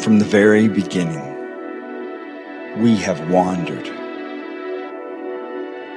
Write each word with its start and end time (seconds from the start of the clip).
From 0.00 0.18
the 0.18 0.24
very 0.24 0.68
beginning, 0.68 1.22
we 2.82 2.96
have 2.96 3.30
wandered. 3.30 3.86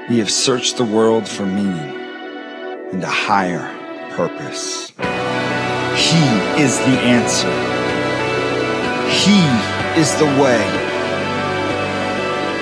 We 0.10 0.20
have 0.20 0.30
searched 0.30 0.78
the 0.78 0.86
world 0.86 1.28
for 1.28 1.46
meaning 1.46 1.96
and 2.92 3.04
a 3.04 3.10
higher 3.10 3.66
purpose. 4.12 4.92
He 5.96 6.24
is 6.62 6.78
the 6.80 6.98
answer. 7.02 7.50
He 9.10 9.40
is 10.00 10.14
the 10.16 10.26
way. 10.40 10.62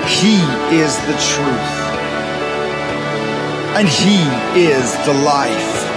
He 0.07 0.38
is 0.73 0.95
the 1.07 1.18
truth. 1.34 1.73
And 3.75 3.88
He 3.89 4.21
is 4.61 4.95
the 5.05 5.13
life. 5.25 5.89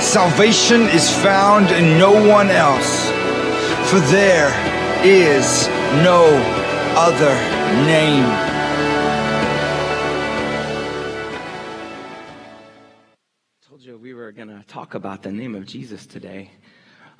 Salvation 0.00 0.82
is 0.82 1.10
found 1.22 1.70
in 1.72 1.98
no 1.98 2.12
one 2.12 2.50
else, 2.50 3.10
for 3.88 4.00
there 4.00 4.50
is 5.02 5.66
no 6.04 6.26
other 6.94 7.34
name. 7.86 8.26
told 13.66 13.80
you 13.82 13.96
we 13.96 14.12
were 14.12 14.30
going 14.30 14.48
to 14.48 14.62
talk 14.66 14.92
about 14.92 15.22
the 15.22 15.32
name 15.32 15.54
of 15.54 15.64
Jesus 15.64 16.04
today. 16.04 16.50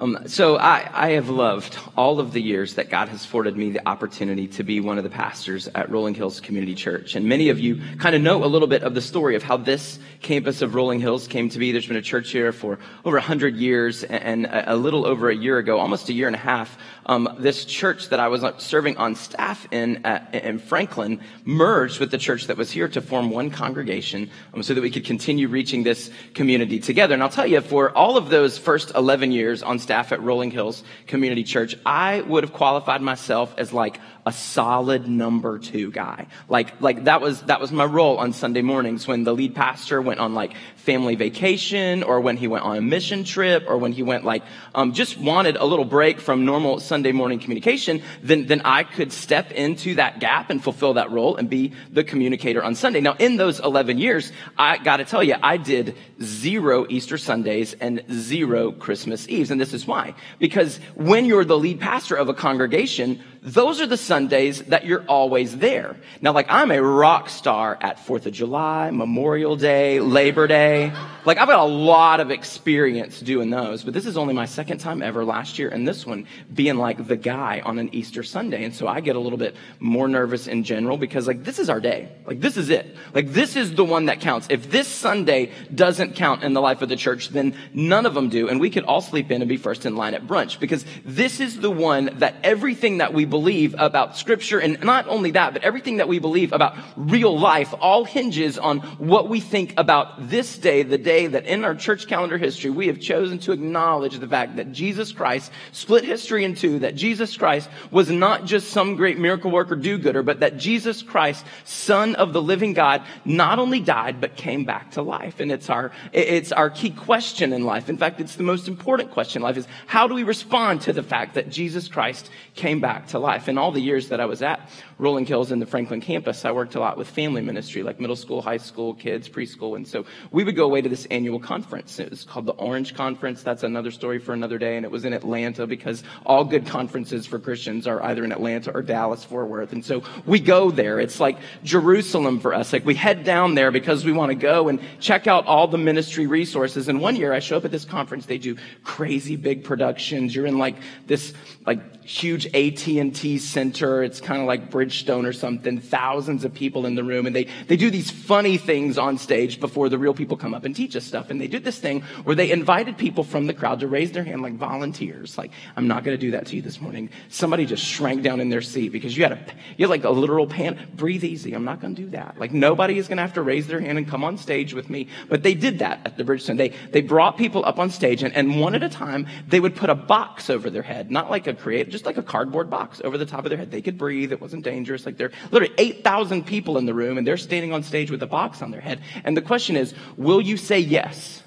Um, 0.01 0.17
so 0.27 0.57
I, 0.57 0.89
I 0.93 1.11
have 1.15 1.29
loved 1.29 1.77
all 1.97 2.21
of 2.21 2.33
the 2.33 2.41
years 2.41 2.77
that 2.77 2.89
God 2.89 3.09
has 3.09 3.25
afforded 3.25 3.57
me 3.57 3.73
the 3.73 3.89
opportunity 3.89 4.47
to 4.47 4.63
be 4.63 4.79
one 4.79 4.97
of 4.97 5.03
the 5.03 5.11
pastors 5.11 5.67
at 5.75 5.91
Rolling 5.91 6.15
Hills 6.15 6.41
Community 6.41 6.77
Church. 6.77 7.17
And 7.17 7.27
many 7.27 7.49
of 7.49 7.59
you 7.59 7.83
kind 7.99 8.15
of 8.15 8.23
know 8.23 8.45
a 8.45 8.47
little 8.47 8.69
bit 8.69 8.85
of 8.85 8.95
the 8.95 9.03
story 9.03 9.35
of 9.35 9.43
how 9.43 9.57
this 9.57 9.99
campus 10.23 10.63
of 10.63 10.77
Rolling 10.77 11.01
Hills 11.01 11.27
came 11.27 11.49
to 11.49 11.59
be. 11.59 11.73
There's 11.73 11.89
been 11.89 11.97
a 11.97 12.03
church 12.03 12.31
here 12.31 12.53
for 12.53 12.79
over 13.05 13.17
100 13.17 13.57
years 13.57 14.05
and 14.05 14.47
a, 14.47 14.75
a 14.75 14.77
little 14.77 15.05
over 15.05 15.31
a 15.31 15.35
year 15.35 15.59
ago, 15.59 15.81
almost 15.81 16.09
a 16.11 16.13
year 16.13 16.29
and 16.29 16.37
a 16.37 16.39
half, 16.39 16.79
um, 17.09 17.37
this 17.39 17.65
church 17.65 18.11
that 18.11 18.21
I 18.21 18.29
was 18.29 18.45
serving 18.59 18.99
on 18.99 19.15
staff 19.15 19.67
in 19.71 20.05
at, 20.05 20.35
in 20.35 20.59
Franklin 20.59 21.21
merged 21.45 22.01
with 22.01 22.11
the 22.11 22.19
church 22.19 22.47
that 22.47 22.57
was 22.57 22.71
here 22.71 22.89
to 22.89 23.01
form 23.01 23.31
one 23.31 23.51
congregation 23.51 24.31
um, 24.55 24.63
so 24.63 24.75
that 24.75 24.81
we 24.83 24.91
could 24.91 25.05
continue 25.05 25.49
reaching 25.49 25.83
this 25.83 26.11
community 26.35 26.79
together. 26.79 27.15
And 27.15 27.23
I'll 27.23 27.31
tell 27.31 27.47
you, 27.47 27.61
for 27.63 27.97
all 27.97 28.17
of 28.17 28.29
those 28.29 28.59
first 28.59 28.95
11 28.95 29.33
years 29.33 29.63
on 29.63 29.79
staff 29.79 30.13
at 30.13 30.23
Rolling 30.23 30.51
Hills 30.51 30.85
Community 31.07 31.45
Church, 31.45 31.75
I 31.87 32.21
would 32.21 32.45
have 32.45 32.53
qualified 32.53 33.01
myself 33.01 33.55
as 33.57 33.73
like 33.73 33.99
a 34.29 34.33
solid 34.33 35.09
number 35.09 35.59
two 35.59 35.91
guy. 35.91 36.27
Like, 36.51 36.83
like 36.83 37.05
that 37.05 37.23
was, 37.23 37.41
that 37.45 37.63
was 37.63 37.73
my 37.73 37.87
role 37.87 38.19
on 38.19 38.35
Sunday 38.35 38.61
mornings 38.61 39.09
when 39.09 39.25
the 39.25 39.33
lead 39.33 39.55
pastor 39.55 40.03
went 40.03 40.21
on 40.21 40.35
like 40.35 40.53
family 40.77 41.15
vacation 41.15 42.03
or 42.03 42.21
when 42.21 42.37
he 42.37 42.47
went 42.47 42.63
on 42.63 42.77
a 42.77 42.83
mission 42.83 43.25
trip 43.25 43.65
or 43.67 43.79
when 43.79 43.93
he 43.93 44.03
went 44.03 44.27
like, 44.27 44.43
um, 44.75 44.93
just 44.93 45.17
wanted 45.17 45.57
a 45.57 45.65
little 45.65 45.87
break 45.87 46.21
from 46.21 46.45
normal 46.45 46.79
Sunday 46.79 47.11
morning 47.11 47.39
communication, 47.39 48.03
then, 48.23 48.47
then 48.47 48.61
I 48.67 48.83
could 48.83 49.13
step 49.13 49.51
into 49.51 49.95
that 49.95 50.21
gap 50.21 50.51
and 50.51 50.63
fulfill 50.63 50.95
that 50.95 51.11
role 51.11 51.37
and 51.37 51.49
be 51.49 51.73
the 51.91 52.05
communicator 52.05 52.63
on 52.63 52.75
Sunday. 52.75 53.01
Now, 53.01 53.17
in 53.19 53.37
those 53.37 53.61
11 53.61 53.97
years, 53.97 54.31
I 54.59 54.77
gotta 54.77 55.07
tell 55.07 55.23
you, 55.23 55.37
I 55.43 55.57
did 55.57 55.97
zero 56.23 56.85
Easter 56.91 57.17
Sundays 57.17 57.73
and 57.81 58.03
zero 58.13 58.73
Christmas 58.73 59.27
Eves. 59.27 59.51
And 59.51 59.59
this 59.59 59.73
is 59.73 59.87
why. 59.87 60.15
Because 60.39 60.81
when 60.97 61.25
you're 61.25 61.47
the 61.47 61.59
lead 61.59 61.81
pastor 61.81 62.15
of 62.15 62.29
a 62.29 62.35
congregation, 62.35 63.23
those 63.43 63.81
are 63.81 63.87
the 63.87 63.97
Sundays 63.97 64.63
that 64.65 64.85
you're 64.85 65.05
always 65.05 65.57
there. 65.57 65.97
Now, 66.21 66.33
like 66.33 66.47
I'm 66.49 66.71
a 66.71 66.83
rock 66.83 67.29
star 67.29 67.79
at 67.81 67.99
4th 67.99 68.27
of 68.27 68.33
July, 68.33 68.91
Memorial 68.91 69.57
Day, 69.57 70.01
Labor 70.01 70.47
Day. 70.47 70.93
Like 71.25 71.39
I've 71.39 71.49
got 71.49 71.61
a 71.61 71.73
lot 71.73 72.21
of 72.21 72.31
experience 72.31 73.21
doing 73.21 73.51
those, 73.51 73.85
but 73.85 73.95
this 73.95 74.07
is 74.07 74.17
only 74.17 74.35
my 74.35 74.47
second 74.47 74.79
time 74.79 75.03
ever 75.03 75.25
last 75.25 75.59
year 75.59 75.69
and 75.69 75.87
this 75.87 76.07
one 76.07 76.27
being 76.53 76.77
like 76.77 77.07
the 77.07 77.17
guy 77.17 77.61
on 77.65 77.79
an 77.79 77.95
Easter 77.95 78.23
Sunday. 78.23 78.65
And 78.65 78.75
so 78.75 78.89
I 78.89 79.01
get 79.01 79.15
a 79.15 79.21
little 79.21 79.39
bit 79.39 79.55
more 79.79 80.09
nervous 80.09 80.47
in 80.47 80.65
general 80.65 80.97
because 80.97 81.27
like 81.27 81.45
this 81.45 81.59
is 81.59 81.69
our 81.71 81.81
day. 81.81 82.09
Like 82.27 82.41
this 82.41 82.57
is 82.57 82.71
it. 82.71 82.97
Like 83.15 83.33
this 83.33 83.57
is 83.57 83.75
the 83.75 83.85
one 83.85 84.07
that 84.07 84.21
counts. 84.21 84.49
If 84.51 84.71
this 84.71 84.89
Sunday 84.89 85.53
doesn't 85.75 86.17
count 86.17 86.43
in 86.43 86.55
the 86.55 86.61
life 86.61 86.83
of 86.83 86.89
the 86.89 86.97
church, 86.97 87.29
then 87.29 87.55
none 87.73 88.07
of 88.07 88.15
them 88.15 88.31
do. 88.31 88.49
And 88.49 88.61
we 88.61 88.71
could 88.71 88.85
all 88.85 89.01
sleep 89.01 89.31
in 89.31 89.43
and 89.43 89.49
be 89.49 89.57
first 89.57 89.87
in 89.87 89.97
line 89.97 90.15
at 90.15 90.27
brunch 90.27 90.59
because 90.59 90.85
this 91.05 91.41
is 91.41 91.61
the 91.61 91.71
one 91.71 92.11
that 92.15 92.37
everything 92.43 92.99
that 92.99 93.13
we 93.15 93.28
believe 93.29 93.75
about 93.79 94.17
scripture 94.17 94.59
and 94.59 94.83
not 94.83 95.07
only 95.09 95.31
that, 95.33 95.53
but 95.53 95.63
everything 95.63 95.99
that 95.99 96.09
we 96.09 96.19
believe 96.19 96.53
about 96.53 96.77
real 96.97 97.39
life 97.39 97.75
all 97.81 98.05
hinges 98.05 98.59
on 98.59 98.81
what 98.99 99.29
we 99.29 99.41
think 99.41 99.75
about 99.77 100.29
this 100.29 100.59
day, 100.59 100.83
the 100.83 100.99
day 100.99 101.27
that 101.27 101.47
in 101.47 101.65
our 101.65 101.75
church 101.75 102.07
calendar 102.07 102.39
history, 102.39 102.71
we 102.71 102.87
have 102.87 103.01
chosen 103.01 103.39
to 103.39 103.53
acknowledge 103.53 104.19
the 104.19 104.29
fact 104.29 104.57
that 104.57 104.73
Jesus 104.73 105.13
Christ 105.13 105.53
split 105.73 106.05
history 106.05 106.45
in 106.45 106.55
two, 106.55 106.81
that 106.81 106.95
Jesus 106.95 107.37
Christ 107.37 107.69
was 107.91 108.11
not 108.11 108.45
just 108.45 108.71
some 108.71 108.97
great 108.97 109.19
miracle 109.19 109.51
worker 109.51 109.77
do-gooder, 109.77 110.23
but 110.23 110.41
that 110.41 110.57
Jesus 110.57 111.03
Christ, 111.03 111.45
son 111.65 112.15
of 112.15 112.33
the 112.33 112.43
living 112.43 112.73
God, 112.73 113.03
not 113.25 113.59
only 113.59 113.81
died, 113.81 114.21
but 114.21 114.37
came 114.37 114.65
back 114.65 114.93
to 114.93 115.03
life. 115.03 115.41
And 115.41 115.53
it's 115.53 115.71
our, 115.71 115.93
it's 116.13 116.53
our 116.53 116.71
key 116.71 116.91
question 116.91 117.53
in 117.53 117.65
life. 117.65 117.89
In 117.89 117.99
fact, 117.99 118.21
it's 118.21 118.37
the 118.37 118.43
most 118.43 118.69
important 118.69 119.11
question 119.11 119.41
in 119.41 119.45
life 119.45 119.57
is 119.57 119.67
how 119.87 120.07
do 120.09 120.15
we 120.15 120.25
respond 120.25 120.81
to 120.83 120.93
the 120.93 121.03
fact 121.03 121.35
that 121.35 121.51
Jesus 121.51 121.89
Christ 121.89 122.31
came 122.55 122.81
back 122.81 123.09
to 123.09 123.18
life? 123.19 123.49
In 123.49 123.59
all 123.59 123.73
the 123.73 123.81
years 123.81 124.09
that 124.09 124.21
I 124.21 124.27
was 124.27 124.43
at 124.43 124.61
Rolling 124.99 125.27
Hills 125.27 125.53
in 125.53 125.61
the 125.61 125.67
Franklin 125.67 126.01
campus, 126.01 126.45
I 126.45 126.51
worked 126.51 126.75
a 126.75 126.81
lot 126.81 126.99
with 126.99 127.09
family 127.09 127.41
ministry, 127.41 127.85
like 127.85 128.01
middle 128.01 128.17
school, 128.17 128.43
high 128.43 128.57
school, 128.57 128.95
kids, 128.95 129.29
preschool. 129.29 129.77
And 129.77 129.87
so 129.87 130.05
we 130.33 130.43
would 130.43 130.57
go 130.57 130.65
away 130.65 130.83
to 130.83 130.89
this 130.89 131.07
annual 131.07 131.39
conference. 131.39 131.99
It 132.01 132.11
was 132.11 132.25
called 132.25 132.47
the 132.47 132.53
Orange 132.53 132.95
Conference. 132.95 133.43
That's 133.43 133.63
another 133.63 133.93
story 133.93 134.19
for 134.19 134.33
another 134.33 134.59
day. 134.59 134.77
And 134.77 134.85
it 134.85 134.91
was 134.91 135.05
in 135.05 135.13
Atlanta 135.13 135.67
because 135.67 136.03
all 136.27 136.45
good 136.45 136.67
conferences 136.67 137.27
for 137.27 137.39
Christians 137.39 137.87
are 137.87 138.03
either 138.03 138.25
in 138.25 138.33
Atlanta 138.33 138.73
or 138.73 138.83
Dallas, 138.83 139.23
Fort 139.23 139.49
Worth. 139.49 139.73
And 139.73 139.85
so 139.85 140.03
we 140.27 140.41
go 140.41 140.71
there. 140.73 140.99
It's 140.99 141.21
like 141.21 141.39
Jerusalem 141.63 142.41
for 142.41 142.53
us. 142.53 142.73
Like 142.73 142.85
we 142.85 142.95
head 142.95 143.23
down 143.23 143.55
there 143.55 143.71
because 143.71 144.05
we 144.05 144.13
want 144.13 144.31
to 144.31 144.35
go 144.35 144.69
and 144.69 144.81
check 144.99 145.29
out 145.29 145.47
all 145.47 145.69
the 145.69 145.79
ministry 145.79 146.27
resources. 146.27 146.89
And 146.89 147.01
one 147.01 147.15
year 147.15 147.33
I 147.33 147.39
show 147.39 147.57
up 147.57 147.65
at 147.65 147.71
this 147.71 147.85
conference. 147.85 148.27
They 148.27 148.39
do 148.39 148.57
crazy 148.83 149.37
big 149.37 149.63
productions. 149.63 150.35
You're 150.35 150.47
in 150.47 150.59
like 150.59 150.77
this, 151.07 151.33
like 151.67 152.03
huge 152.03 152.47
AT&T 152.47 153.39
center. 153.39 154.03
It's 154.03 154.21
kind 154.21 154.41
of 154.41 154.49
like 154.49 154.71
Bridgestone 154.89 155.27
or 155.27 155.33
something. 155.33 155.81
Thousands 155.81 156.45
of 156.45 156.55
people 156.55 156.87
in 156.87 156.95
the 156.95 157.05
room. 157.05 157.27
And 157.27 157.35
they, 157.35 157.47
they 157.67 157.77
do 157.77 157.91
these 157.91 158.11
funny 158.11 158.57
things 158.57 158.99
on 158.99 159.19
stage 159.19 159.61
before 159.61 159.89
the 159.89 159.99
real 159.99 160.15
people 160.15 160.37
come 160.37 160.55
up 160.55 160.65
and 160.65 160.75
teach 160.75 160.97
us 160.97 161.05
stuff. 161.05 161.31
And 161.31 161.41
they 161.41 161.47
did 161.47 161.65
this 161.65 161.79
thing 161.79 162.03
where 162.25 162.37
they 162.37 162.51
invited 162.51 162.99
people 162.99 163.25
from 163.25 163.47
the 163.47 163.55
crowd 163.55 163.81
to 163.81 163.87
raise 163.87 164.13
their 164.13 164.25
hand 164.25 164.43
like 164.43 164.55
volunteers. 164.55 165.37
Like, 165.39 165.53
I'm 165.77 165.89
not 165.89 166.05
going 166.05 166.17
to 166.17 166.21
do 166.21 166.33
that 166.33 166.47
to 166.47 166.57
you 166.57 166.63
this 166.63 166.81
morning. 166.81 167.11
Somebody 167.29 167.67
just 167.67 167.85
shrank 167.85 168.23
down 168.23 168.41
in 168.41 168.49
their 168.49 168.63
seat 168.63 168.91
because 168.91 169.17
you 169.17 169.23
had 169.23 169.33
a, 169.33 169.41
you 169.77 169.87
had 169.87 169.91
like 169.91 170.05
a 170.05 170.11
literal 170.11 170.47
pan. 170.47 170.89
Breathe 170.95 171.25
easy. 171.25 171.53
I'm 171.53 171.65
not 171.65 171.81
going 171.81 171.95
to 171.95 172.03
do 172.03 172.11
that. 172.11 172.39
Like 172.39 172.53
nobody 172.53 172.99
is 172.99 173.09
going 173.09 173.19
to 173.19 173.23
have 173.23 173.35
to 173.35 173.43
raise 173.43 173.67
their 173.67 173.81
hand 173.81 173.99
and 173.99 174.09
come 174.09 174.25
on 174.25 174.39
stage 174.39 174.75
with 174.75 174.91
me. 174.91 175.09
But 175.29 175.43
they 175.43 175.55
did 175.55 175.81
that 175.81 176.01
at 176.05 176.17
the 176.17 176.25
Bridgestone. 176.25 176.57
They, 176.57 176.71
they 176.91 177.03
brought 177.03 177.37
people 177.37 177.65
up 177.65 177.79
on 177.79 177.91
stage 177.91 178.23
and, 178.23 178.35
and 178.35 178.61
one 178.61 178.75
at 178.75 178.83
a 178.83 178.89
time, 178.89 179.27
they 179.47 179.61
would 179.61 179.77
put 179.77 179.91
a 179.91 179.95
box 179.95 180.51
over 180.51 180.71
their 180.71 180.83
head, 180.83 181.11
not 181.11 181.31
like 181.31 181.47
a 181.47 181.55
create, 181.55 181.91
just 181.91 182.07
like 182.07 182.17
a 182.17 182.23
cardboard 182.23 182.71
box 182.71 183.01
over 183.05 183.19
the 183.19 183.27
top 183.27 183.45
of 183.45 183.51
their 183.51 183.59
head. 183.59 183.71
They 183.71 183.83
could 183.83 183.99
breathe. 183.99 184.33
It 184.33 184.41
wasn't 184.41 184.65
dangerous. 184.65 184.78
Like 185.07 185.17
there 185.17 185.29
are 185.29 185.33
literally 185.51 185.75
8,000 185.79 186.47
people 186.47 186.79
in 186.79 186.87
the 186.87 186.95
room 186.95 187.19
and 187.19 187.27
they're 187.27 187.37
standing 187.37 187.73
on 187.73 187.83
stage 187.83 188.11
with 188.11 188.23
a 188.23 188.27
box 188.27 188.63
on 188.63 188.71
their 188.71 188.81
head. 188.81 189.01
And 189.25 189.37
the 189.37 189.43
question 189.43 189.77
is, 189.77 189.95
will 190.17 190.41
you 190.41 190.57
say 190.57 190.79
yes? 190.79 191.43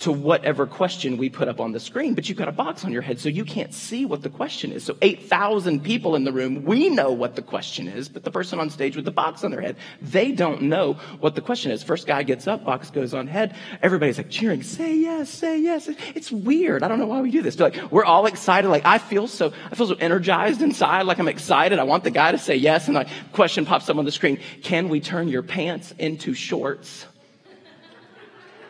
To 0.00 0.12
whatever 0.12 0.66
question 0.66 1.16
we 1.16 1.28
put 1.28 1.48
up 1.48 1.60
on 1.60 1.72
the 1.72 1.80
screen, 1.80 2.14
but 2.14 2.28
you've 2.28 2.38
got 2.38 2.48
a 2.48 2.52
box 2.52 2.84
on 2.84 2.92
your 2.92 3.02
head 3.02 3.18
so 3.18 3.28
you 3.28 3.44
can't 3.44 3.74
see 3.74 4.04
what 4.04 4.22
the 4.22 4.30
question 4.30 4.70
is. 4.70 4.84
So 4.84 4.96
8,000 5.02 5.82
people 5.82 6.14
in 6.14 6.24
the 6.24 6.32
room, 6.32 6.64
we 6.64 6.88
know 6.88 7.10
what 7.10 7.34
the 7.34 7.42
question 7.42 7.88
is, 7.88 8.08
but 8.08 8.22
the 8.22 8.30
person 8.30 8.60
on 8.60 8.70
stage 8.70 8.94
with 8.94 9.04
the 9.04 9.10
box 9.10 9.42
on 9.42 9.50
their 9.50 9.60
head, 9.60 9.76
they 10.00 10.30
don't 10.30 10.62
know 10.62 10.94
what 11.18 11.34
the 11.34 11.40
question 11.40 11.72
is. 11.72 11.82
First 11.82 12.06
guy 12.06 12.22
gets 12.22 12.46
up, 12.46 12.64
box 12.64 12.90
goes 12.90 13.12
on 13.12 13.26
head, 13.26 13.56
everybody's 13.82 14.18
like 14.18 14.30
cheering, 14.30 14.62
say 14.62 14.94
yes, 14.94 15.30
say 15.30 15.58
yes. 15.58 15.88
It's 16.14 16.30
weird. 16.30 16.84
I 16.84 16.88
don't 16.88 17.00
know 17.00 17.06
why 17.06 17.20
we 17.20 17.32
do 17.32 17.42
this. 17.42 17.56
But 17.56 17.74
like, 17.74 17.90
we're 17.90 18.04
all 18.04 18.26
excited. 18.26 18.68
Like, 18.68 18.86
I 18.86 18.98
feel 18.98 19.26
so, 19.26 19.52
I 19.70 19.74
feel 19.74 19.88
so 19.88 19.96
energized 19.96 20.62
inside, 20.62 21.02
like 21.02 21.18
I'm 21.18 21.28
excited. 21.28 21.80
I 21.80 21.84
want 21.84 22.04
the 22.04 22.10
guy 22.12 22.30
to 22.30 22.38
say 22.38 22.54
yes, 22.54 22.86
and 22.86 22.94
like, 22.94 23.08
question 23.32 23.66
pops 23.66 23.88
up 23.90 23.96
on 23.96 24.04
the 24.04 24.12
screen, 24.12 24.38
can 24.62 24.88
we 24.88 25.00
turn 25.00 25.26
your 25.26 25.42
pants 25.42 25.92
into 25.98 26.34
shorts? 26.34 27.06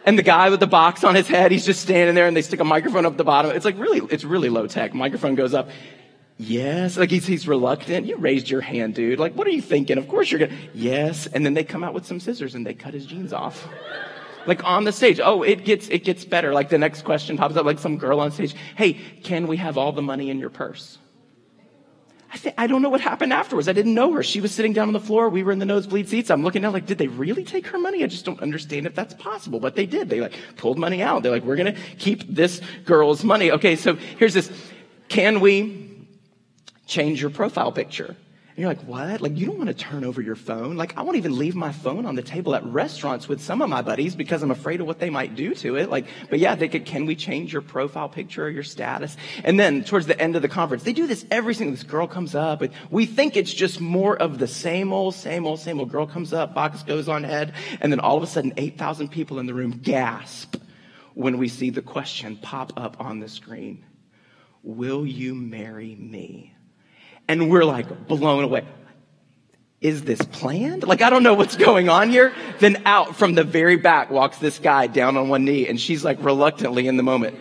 And 0.08 0.18
the 0.18 0.22
guy 0.22 0.48
with 0.48 0.60
the 0.60 0.66
box 0.66 1.04
on 1.04 1.14
his 1.14 1.28
head, 1.28 1.52
he's 1.52 1.66
just 1.66 1.82
standing 1.82 2.14
there 2.14 2.26
and 2.26 2.34
they 2.34 2.40
stick 2.40 2.60
a 2.60 2.64
microphone 2.64 3.04
up 3.04 3.18
the 3.18 3.24
bottom. 3.24 3.50
It's 3.50 3.66
like 3.66 3.78
really, 3.78 4.00
it's 4.10 4.24
really 4.24 4.48
low 4.48 4.66
tech. 4.66 4.94
Microphone 4.94 5.34
goes 5.34 5.52
up. 5.52 5.68
Yes. 6.38 6.96
Like 6.96 7.10
he's, 7.10 7.26
he's 7.26 7.46
reluctant. 7.46 8.06
You 8.06 8.16
raised 8.16 8.48
your 8.48 8.62
hand, 8.62 8.94
dude. 8.94 9.18
Like, 9.18 9.34
what 9.34 9.46
are 9.46 9.50
you 9.50 9.60
thinking? 9.60 9.98
Of 9.98 10.08
course 10.08 10.30
you're 10.30 10.38
going 10.38 10.52
to, 10.52 10.56
yes. 10.72 11.26
And 11.26 11.44
then 11.44 11.52
they 11.52 11.62
come 11.62 11.84
out 11.84 11.92
with 11.92 12.06
some 12.06 12.20
scissors 12.20 12.54
and 12.54 12.64
they 12.64 12.72
cut 12.72 12.94
his 12.94 13.04
jeans 13.04 13.34
off. 13.34 13.68
Like 14.46 14.64
on 14.64 14.84
the 14.84 14.92
stage. 14.92 15.20
Oh, 15.22 15.42
it 15.42 15.66
gets, 15.66 15.90
it 15.90 16.04
gets 16.04 16.24
better. 16.24 16.54
Like 16.54 16.70
the 16.70 16.78
next 16.78 17.02
question 17.02 17.36
pops 17.36 17.56
up, 17.56 17.66
like 17.66 17.78
some 17.78 17.98
girl 17.98 18.20
on 18.20 18.32
stage. 18.32 18.54
Hey, 18.76 18.94
can 18.94 19.46
we 19.46 19.58
have 19.58 19.76
all 19.76 19.92
the 19.92 20.00
money 20.00 20.30
in 20.30 20.38
your 20.38 20.48
purse? 20.48 20.96
I, 22.30 22.36
th- 22.36 22.54
I 22.58 22.66
don't 22.66 22.82
know 22.82 22.90
what 22.90 23.00
happened 23.00 23.32
afterwards. 23.32 23.68
I 23.68 23.72
didn't 23.72 23.94
know 23.94 24.12
her. 24.12 24.22
She 24.22 24.40
was 24.40 24.52
sitting 24.52 24.74
down 24.74 24.88
on 24.88 24.92
the 24.92 25.00
floor. 25.00 25.30
We 25.30 25.42
were 25.42 25.52
in 25.52 25.58
the 25.58 25.64
nosebleed 25.64 26.08
seats. 26.08 26.30
I'm 26.30 26.42
looking 26.42 26.62
down 26.62 26.74
like, 26.74 26.84
did 26.84 26.98
they 26.98 27.08
really 27.08 27.44
take 27.44 27.66
her 27.68 27.78
money? 27.78 28.04
I 28.04 28.06
just 28.06 28.24
don't 28.24 28.40
understand 28.40 28.86
if 28.86 28.94
that's 28.94 29.14
possible. 29.14 29.60
But 29.60 29.76
they 29.76 29.86
did. 29.86 30.10
They 30.10 30.20
like 30.20 30.34
pulled 30.56 30.78
money 30.78 31.02
out. 31.02 31.22
They're 31.22 31.32
like, 31.32 31.44
we're 31.44 31.56
going 31.56 31.74
to 31.74 31.80
keep 31.98 32.22
this 32.28 32.60
girl's 32.84 33.24
money. 33.24 33.50
Okay. 33.52 33.76
So 33.76 33.94
here's 33.94 34.34
this. 34.34 34.50
can 35.08 35.40
we 35.40 36.06
change 36.86 37.20
your 37.20 37.30
profile 37.30 37.72
picture? 37.72 38.14
And 38.58 38.62
you're 38.64 38.74
like, 38.74 38.88
what? 38.88 39.20
Like, 39.20 39.36
you 39.36 39.46
don't 39.46 39.56
want 39.56 39.68
to 39.68 39.72
turn 39.72 40.02
over 40.02 40.20
your 40.20 40.34
phone. 40.34 40.76
Like, 40.76 40.98
I 40.98 41.02
won't 41.02 41.16
even 41.16 41.38
leave 41.38 41.54
my 41.54 41.70
phone 41.70 42.04
on 42.06 42.16
the 42.16 42.22
table 42.22 42.56
at 42.56 42.64
restaurants 42.64 43.28
with 43.28 43.40
some 43.40 43.62
of 43.62 43.70
my 43.70 43.82
buddies 43.82 44.16
because 44.16 44.42
I'm 44.42 44.50
afraid 44.50 44.80
of 44.80 44.88
what 44.88 44.98
they 44.98 45.10
might 45.10 45.36
do 45.36 45.54
to 45.54 45.76
it. 45.76 45.88
Like, 45.88 46.06
but 46.28 46.40
yeah, 46.40 46.56
they 46.56 46.66
could, 46.66 46.84
can 46.84 47.06
we 47.06 47.14
change 47.14 47.52
your 47.52 47.62
profile 47.62 48.08
picture 48.08 48.46
or 48.46 48.48
your 48.48 48.64
status? 48.64 49.16
And 49.44 49.60
then 49.60 49.84
towards 49.84 50.08
the 50.08 50.20
end 50.20 50.34
of 50.34 50.42
the 50.42 50.48
conference, 50.48 50.82
they 50.82 50.92
do 50.92 51.06
this 51.06 51.24
every 51.30 51.54
single, 51.54 51.76
this 51.76 51.84
girl 51.84 52.08
comes 52.08 52.34
up 52.34 52.60
and 52.60 52.72
we 52.90 53.06
think 53.06 53.36
it's 53.36 53.54
just 53.54 53.80
more 53.80 54.16
of 54.16 54.40
the 54.40 54.48
same 54.48 54.92
old, 54.92 55.14
same 55.14 55.46
old, 55.46 55.60
same 55.60 55.78
old. 55.78 55.92
Girl 55.92 56.08
comes 56.08 56.32
up, 56.32 56.52
box 56.52 56.82
goes 56.82 57.08
on 57.08 57.22
head, 57.22 57.52
and 57.80 57.92
then 57.92 58.00
all 58.00 58.16
of 58.16 58.24
a 58.24 58.26
sudden 58.26 58.54
8,000 58.56 59.06
people 59.12 59.38
in 59.38 59.46
the 59.46 59.54
room 59.54 59.70
gasp 59.70 60.56
when 61.14 61.38
we 61.38 61.46
see 61.46 61.70
the 61.70 61.80
question 61.80 62.34
pop 62.34 62.72
up 62.76 62.96
on 62.98 63.20
the 63.20 63.28
screen. 63.28 63.84
Will 64.64 65.06
you 65.06 65.36
marry 65.36 65.94
me? 65.94 66.56
And 67.28 67.50
we're 67.50 67.64
like 67.64 68.08
blown 68.08 68.44
away. 68.44 68.64
Is 69.80 70.02
this 70.02 70.20
planned? 70.20 70.82
Like, 70.82 71.02
I 71.02 71.10
don't 71.10 71.22
know 71.22 71.34
what's 71.34 71.54
going 71.54 71.88
on 71.88 72.10
here. 72.10 72.34
Then 72.58 72.82
out 72.84 73.14
from 73.14 73.34
the 73.34 73.44
very 73.44 73.76
back 73.76 74.10
walks 74.10 74.38
this 74.38 74.58
guy 74.58 74.88
down 74.88 75.16
on 75.16 75.28
one 75.28 75.44
knee 75.44 75.68
and 75.68 75.80
she's 75.80 76.04
like 76.04 76.22
reluctantly 76.24 76.88
in 76.88 76.96
the 76.96 77.04
moment. 77.04 77.38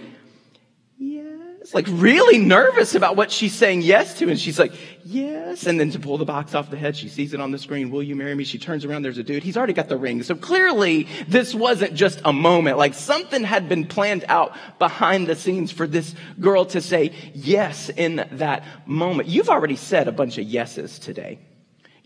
Like 1.74 1.86
really 1.90 2.38
nervous 2.38 2.96
about 2.96 3.16
what 3.16 3.32
she's 3.32 3.54
saying 3.54 3.82
yes 3.82 4.18
to. 4.20 4.30
And 4.30 4.40
she's 4.40 4.58
like, 4.58 4.74
yes. 5.04 5.66
And 5.66 5.80
then 5.80 5.92
to 5.92 6.00
pull 6.00 6.18
the 6.18 6.26
box 6.26 6.56
off 6.56 6.70
the 6.70 6.78
head, 6.78 6.96
she 6.96 7.10
sees 7.10 7.34
it 7.34 7.42
on 7.42 7.52
the 7.52 7.58
screen. 7.58 7.92
Will 7.92 8.04
you 8.04 8.16
marry 8.16 8.36
me? 8.36 8.44
She 8.44 8.58
turns 8.58 8.86
around. 8.86 9.02
There's 9.02 9.18
a 9.18 9.24
dude. 9.24 9.44
He's 9.44 9.58
already 9.58 9.74
got 9.74 9.90
the 9.90 9.98
ring. 9.98 10.24
So 10.24 10.36
clearly 10.36 11.08
this 11.28 11.54
wasn't 11.54 11.94
just 11.94 12.22
a 12.24 12.34
moment. 12.34 12.78
Like 12.78 12.94
something 12.94 13.44
had 13.44 13.68
been 13.68 13.86
planned 13.86 14.26
out 14.28 14.56
behind 14.80 15.28
the 15.28 15.36
scenes 15.36 15.72
for 15.72 15.88
this 15.88 16.16
girl 16.40 16.66
to 16.66 16.82
say 16.82 17.12
yes 17.34 17.90
in 17.90 18.28
that 18.34 18.64
moment. 18.88 19.30
You've 19.30 19.50
already 19.50 19.76
said 19.76 20.08
a 20.08 20.12
bunch 20.14 20.38
of 20.38 20.46
yeses 20.46 21.00
today. 21.00 21.40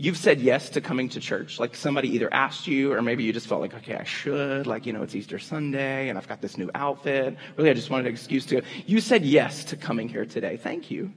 You've 0.01 0.17
said 0.17 0.41
yes 0.41 0.71
to 0.71 0.81
coming 0.81 1.09
to 1.09 1.19
church. 1.19 1.59
Like 1.59 1.75
somebody 1.75 2.09
either 2.15 2.33
asked 2.33 2.65
you, 2.65 2.91
or 2.91 3.03
maybe 3.03 3.23
you 3.23 3.31
just 3.31 3.45
felt 3.45 3.61
like, 3.61 3.75
okay, 3.75 3.93
I 3.93 4.03
should. 4.03 4.65
Like, 4.65 4.87
you 4.87 4.93
know, 4.93 5.03
it's 5.03 5.13
Easter 5.13 5.37
Sunday 5.37 6.09
and 6.09 6.17
I've 6.17 6.27
got 6.27 6.41
this 6.41 6.57
new 6.57 6.71
outfit. 6.73 7.37
Really, 7.55 7.69
I 7.69 7.75
just 7.75 7.91
wanted 7.91 8.07
an 8.07 8.13
excuse 8.13 8.47
to. 8.47 8.63
You 8.87 8.99
said 8.99 9.23
yes 9.23 9.63
to 9.65 9.75
coming 9.75 10.09
here 10.09 10.25
today. 10.25 10.57
Thank 10.57 10.89
you. 10.89 11.13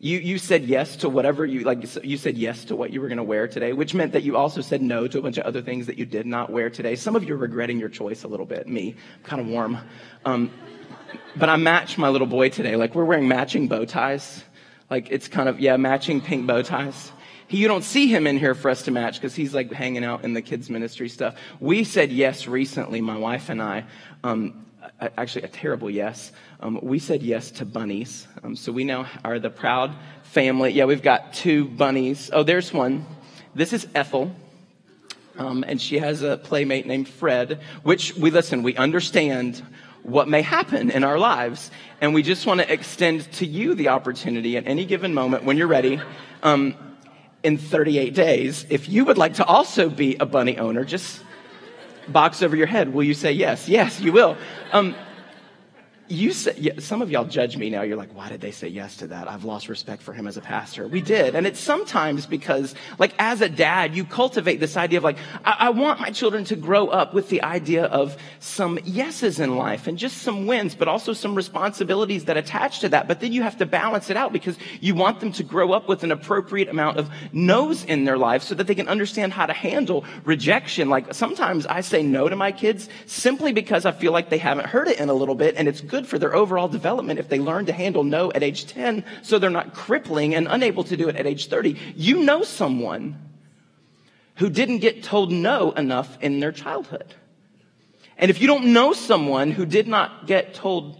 You, 0.00 0.18
you 0.18 0.36
said 0.36 0.64
yes 0.64 0.96
to 0.96 1.08
whatever 1.08 1.46
you, 1.46 1.60
like, 1.60 1.82
you 2.04 2.18
said 2.18 2.36
yes 2.36 2.66
to 2.66 2.76
what 2.76 2.92
you 2.92 3.00
were 3.00 3.08
going 3.08 3.16
to 3.16 3.24
wear 3.24 3.48
today, 3.48 3.72
which 3.72 3.94
meant 3.94 4.12
that 4.12 4.22
you 4.22 4.36
also 4.36 4.60
said 4.60 4.82
no 4.82 5.08
to 5.08 5.18
a 5.18 5.22
bunch 5.22 5.38
of 5.38 5.46
other 5.46 5.62
things 5.62 5.86
that 5.86 5.96
you 5.96 6.04
did 6.04 6.26
not 6.26 6.50
wear 6.50 6.68
today. 6.68 6.96
Some 6.96 7.16
of 7.16 7.24
you 7.24 7.32
are 7.32 7.38
regretting 7.38 7.78
your 7.78 7.88
choice 7.88 8.22
a 8.24 8.28
little 8.28 8.44
bit. 8.44 8.68
Me, 8.68 8.96
I'm 9.16 9.24
kind 9.24 9.40
of 9.40 9.48
warm. 9.48 9.78
Um, 10.26 10.50
but 11.36 11.48
I 11.48 11.56
matched 11.56 11.96
my 11.96 12.10
little 12.10 12.26
boy 12.26 12.50
today. 12.50 12.76
Like, 12.76 12.94
we're 12.94 13.06
wearing 13.06 13.28
matching 13.28 13.66
bow 13.66 13.86
ties. 13.86 14.44
Like, 14.90 15.10
it's 15.10 15.26
kind 15.26 15.48
of, 15.48 15.58
yeah, 15.58 15.78
matching 15.78 16.20
pink 16.20 16.46
bow 16.46 16.60
ties. 16.60 17.12
He, 17.50 17.58
you 17.58 17.66
don't 17.66 17.82
see 17.82 18.06
him 18.06 18.28
in 18.28 18.38
here 18.38 18.54
for 18.54 18.70
us 18.70 18.82
to 18.82 18.92
match 18.92 19.16
because 19.16 19.34
he's 19.34 19.52
like 19.52 19.72
hanging 19.72 20.04
out 20.04 20.22
in 20.22 20.34
the 20.34 20.40
kids 20.40 20.70
ministry 20.70 21.08
stuff. 21.08 21.34
We 21.58 21.82
said 21.82 22.12
yes 22.12 22.46
recently, 22.46 23.00
my 23.00 23.18
wife 23.18 23.48
and 23.48 23.60
I. 23.60 23.86
Um, 24.22 24.66
actually, 25.00 25.42
a 25.42 25.48
terrible 25.48 25.90
yes. 25.90 26.30
Um, 26.60 26.78
we 26.80 27.00
said 27.00 27.24
yes 27.24 27.50
to 27.52 27.64
bunnies. 27.64 28.28
Um, 28.44 28.54
so 28.54 28.70
we 28.70 28.84
now 28.84 29.08
are 29.24 29.40
the 29.40 29.50
proud 29.50 29.96
family. 30.22 30.70
Yeah, 30.70 30.84
we've 30.84 31.02
got 31.02 31.32
two 31.32 31.64
bunnies. 31.64 32.30
Oh, 32.32 32.44
there's 32.44 32.72
one. 32.72 33.04
This 33.52 33.72
is 33.72 33.88
Ethel. 33.96 34.32
Um, 35.36 35.64
and 35.66 35.80
she 35.80 35.98
has 35.98 36.22
a 36.22 36.36
playmate 36.36 36.86
named 36.86 37.08
Fred, 37.08 37.60
which 37.82 38.14
we 38.14 38.30
listen, 38.30 38.62
we 38.62 38.76
understand 38.76 39.60
what 40.04 40.28
may 40.28 40.42
happen 40.42 40.92
in 40.92 41.02
our 41.02 41.18
lives. 41.18 41.72
And 42.00 42.14
we 42.14 42.22
just 42.22 42.46
want 42.46 42.60
to 42.60 42.72
extend 42.72 43.30
to 43.32 43.46
you 43.46 43.74
the 43.74 43.88
opportunity 43.88 44.56
at 44.56 44.68
any 44.68 44.84
given 44.84 45.14
moment 45.14 45.42
when 45.42 45.56
you're 45.56 45.66
ready. 45.66 46.00
Um, 46.44 46.76
in 47.42 47.58
38 47.58 48.14
days. 48.14 48.66
If 48.68 48.88
you 48.88 49.04
would 49.04 49.18
like 49.18 49.34
to 49.34 49.44
also 49.44 49.88
be 49.88 50.16
a 50.16 50.26
bunny 50.26 50.58
owner, 50.58 50.84
just 50.84 51.22
box 52.08 52.42
over 52.42 52.56
your 52.56 52.66
head. 52.66 52.92
Will 52.92 53.04
you 53.04 53.14
say 53.14 53.32
yes? 53.32 53.68
Yes, 53.68 54.00
you 54.00 54.12
will. 54.12 54.36
Um, 54.72 54.94
you 56.10 56.32
say, 56.32 56.72
some 56.78 57.02
of 57.02 57.10
y'all 57.10 57.24
judge 57.24 57.56
me 57.56 57.70
now. 57.70 57.82
You're 57.82 57.96
like, 57.96 58.14
why 58.16 58.28
did 58.28 58.40
they 58.40 58.50
say 58.50 58.66
yes 58.66 58.96
to 58.96 59.06
that? 59.08 59.30
I've 59.30 59.44
lost 59.44 59.68
respect 59.68 60.02
for 60.02 60.12
him 60.12 60.26
as 60.26 60.36
a 60.36 60.40
pastor. 60.40 60.88
We 60.88 61.00
did. 61.00 61.36
And 61.36 61.46
it's 61.46 61.60
sometimes 61.60 62.26
because, 62.26 62.74
like, 62.98 63.14
as 63.18 63.40
a 63.40 63.48
dad, 63.48 63.94
you 63.94 64.04
cultivate 64.04 64.58
this 64.58 64.76
idea 64.76 64.98
of 64.98 65.04
like, 65.04 65.18
I, 65.44 65.56
I 65.58 65.70
want 65.70 66.00
my 66.00 66.10
children 66.10 66.44
to 66.46 66.56
grow 66.56 66.88
up 66.88 67.14
with 67.14 67.28
the 67.28 67.42
idea 67.42 67.84
of 67.84 68.16
some 68.40 68.80
yeses 68.84 69.38
in 69.38 69.54
life 69.54 69.86
and 69.86 69.96
just 69.96 70.18
some 70.18 70.46
wins, 70.46 70.74
but 70.74 70.88
also 70.88 71.12
some 71.12 71.36
responsibilities 71.36 72.24
that 72.24 72.36
attach 72.36 72.80
to 72.80 72.88
that. 72.88 73.06
But 73.06 73.20
then 73.20 73.32
you 73.32 73.42
have 73.42 73.58
to 73.58 73.66
balance 73.66 74.10
it 74.10 74.16
out 74.16 74.32
because 74.32 74.58
you 74.80 74.96
want 74.96 75.20
them 75.20 75.30
to 75.32 75.44
grow 75.44 75.72
up 75.72 75.88
with 75.88 76.02
an 76.02 76.10
appropriate 76.10 76.68
amount 76.68 76.98
of 76.98 77.08
no's 77.32 77.84
in 77.84 78.04
their 78.04 78.18
life 78.18 78.42
so 78.42 78.56
that 78.56 78.66
they 78.66 78.74
can 78.74 78.88
understand 78.88 79.32
how 79.32 79.46
to 79.46 79.52
handle 79.52 80.04
rejection. 80.24 80.88
Like, 80.88 81.14
sometimes 81.14 81.66
I 81.66 81.82
say 81.82 82.02
no 82.02 82.28
to 82.28 82.34
my 82.34 82.50
kids 82.50 82.88
simply 83.06 83.52
because 83.52 83.86
I 83.86 83.92
feel 83.92 84.10
like 84.10 84.28
they 84.28 84.38
haven't 84.38 84.66
heard 84.66 84.88
it 84.88 84.98
in 84.98 85.08
a 85.08 85.14
little 85.14 85.36
bit 85.36 85.54
and 85.56 85.68
it's 85.68 85.80
good 85.80 85.99
good 86.00 86.08
for 86.08 86.18
their 86.18 86.34
overall 86.34 86.68
development 86.68 87.18
if 87.18 87.28
they 87.28 87.38
learn 87.38 87.66
to 87.66 87.72
handle 87.72 88.04
no 88.04 88.32
at 88.32 88.42
age 88.42 88.66
10 88.66 89.04
so 89.22 89.38
they're 89.38 89.50
not 89.50 89.74
crippling 89.74 90.34
and 90.34 90.46
unable 90.48 90.82
to 90.82 90.96
do 90.96 91.08
it 91.10 91.16
at 91.16 91.26
age 91.26 91.48
30. 91.48 91.76
You 91.94 92.22
know 92.22 92.42
someone 92.42 93.18
who 94.36 94.48
didn't 94.48 94.78
get 94.78 95.02
told 95.02 95.30
no 95.30 95.72
enough 95.72 96.16
in 96.22 96.40
their 96.40 96.52
childhood. 96.52 97.14
And 98.16 98.30
if 98.30 98.40
you 98.40 98.46
don't 98.46 98.72
know 98.72 98.94
someone 98.94 99.50
who 99.50 99.66
did 99.66 99.88
not 99.88 100.26
get 100.26 100.54
told, 100.54 100.98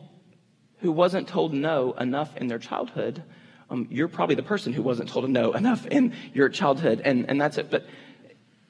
who 0.81 0.93
wasn't 0.93 1.29
told 1.29 1.55
no 1.55 1.93
enough 1.93 2.37
in 2.37 2.49
their 2.49 2.59
childhood, 2.59 3.23
um, 3.71 3.89
you're 3.91 4.09
probably 4.09 4.35
the 4.35 4.43
person 4.43 4.75
who 4.75 4.83
wasn't 4.83 5.09
told 5.09 5.31
no 5.31 5.53
enough 5.53 5.87
in 5.87 6.13
your 6.35 6.51
childhood. 6.51 7.01
And, 7.03 7.31
and 7.31 7.41
that's 7.41 7.57
it. 7.57 7.71
But 7.71 7.87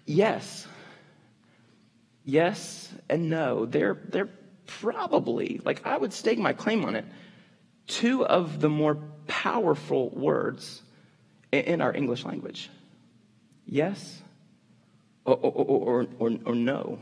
yes, 0.06 0.69
yes 2.25 2.93
and 3.09 3.29
no, 3.31 3.67
they're, 3.67 3.99
they're 4.11 4.29
probably, 4.81 5.61
like 5.64 5.87
I 5.87 5.96
would 5.96 6.12
stake 6.12 6.38
my 6.38 6.52
claim 6.52 6.84
on 6.84 6.96
it, 6.96 7.05
two 7.87 8.25
of 8.25 8.61
the 8.61 8.69
more 8.69 8.96
powerful 9.26 10.11
words 10.11 10.82
in 11.52 11.81
our 11.81 11.94
English 11.94 12.25
language. 12.25 12.70
Yes 13.67 14.22
or, 15.25 15.37
or, 15.37 16.06
or, 16.19 16.38
or, 16.44 16.55
no. 16.55 16.99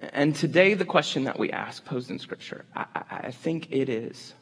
And 0.00 0.34
today, 0.34 0.74
the 0.74 0.84
question 0.84 1.24
that 1.24 1.38
we 1.38 1.50
ask, 1.50 1.84
posed 1.84 2.10
in 2.10 2.18
Scripture, 2.18 2.64
I, 2.74 2.86
I 3.10 3.30
think 3.30 3.68
it 3.70 3.88
is 3.88 4.34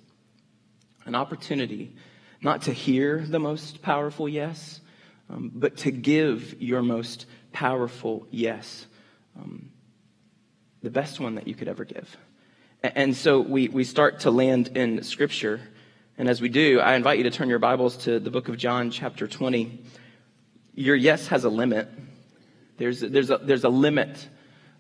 an 1.04 1.14
opportunity 1.14 1.94
not 2.42 2.62
to 2.62 2.72
hear 2.72 3.24
the 3.26 3.38
most 3.38 3.82
powerful 3.82 4.28
yes, 4.28 4.80
um, 5.28 5.50
but 5.54 5.76
to 5.78 5.90
give 5.90 6.60
your 6.60 6.82
most 6.82 7.26
powerful 7.52 8.26
yes. 8.30 8.86
Um, 9.38 9.69
the 10.82 10.90
best 10.90 11.20
one 11.20 11.34
that 11.34 11.46
you 11.46 11.54
could 11.54 11.68
ever 11.68 11.84
give. 11.84 12.16
And 12.82 13.14
so 13.14 13.40
we, 13.40 13.68
we 13.68 13.84
start 13.84 14.20
to 14.20 14.30
land 14.30 14.68
in 14.76 15.02
Scripture. 15.02 15.60
And 16.16 16.28
as 16.28 16.40
we 16.40 16.48
do, 16.48 16.80
I 16.80 16.94
invite 16.94 17.18
you 17.18 17.24
to 17.24 17.30
turn 17.30 17.48
your 17.48 17.58
Bibles 17.58 17.96
to 18.04 18.18
the 18.18 18.30
book 18.30 18.48
of 18.48 18.56
John, 18.56 18.90
chapter 18.90 19.28
20. 19.28 19.82
Your 20.74 20.96
yes 20.96 21.28
has 21.28 21.44
a 21.44 21.50
limit. 21.50 21.88
There's, 22.78 23.00
there's, 23.00 23.30
a, 23.30 23.38
there's 23.38 23.64
a 23.64 23.68
limit 23.68 24.26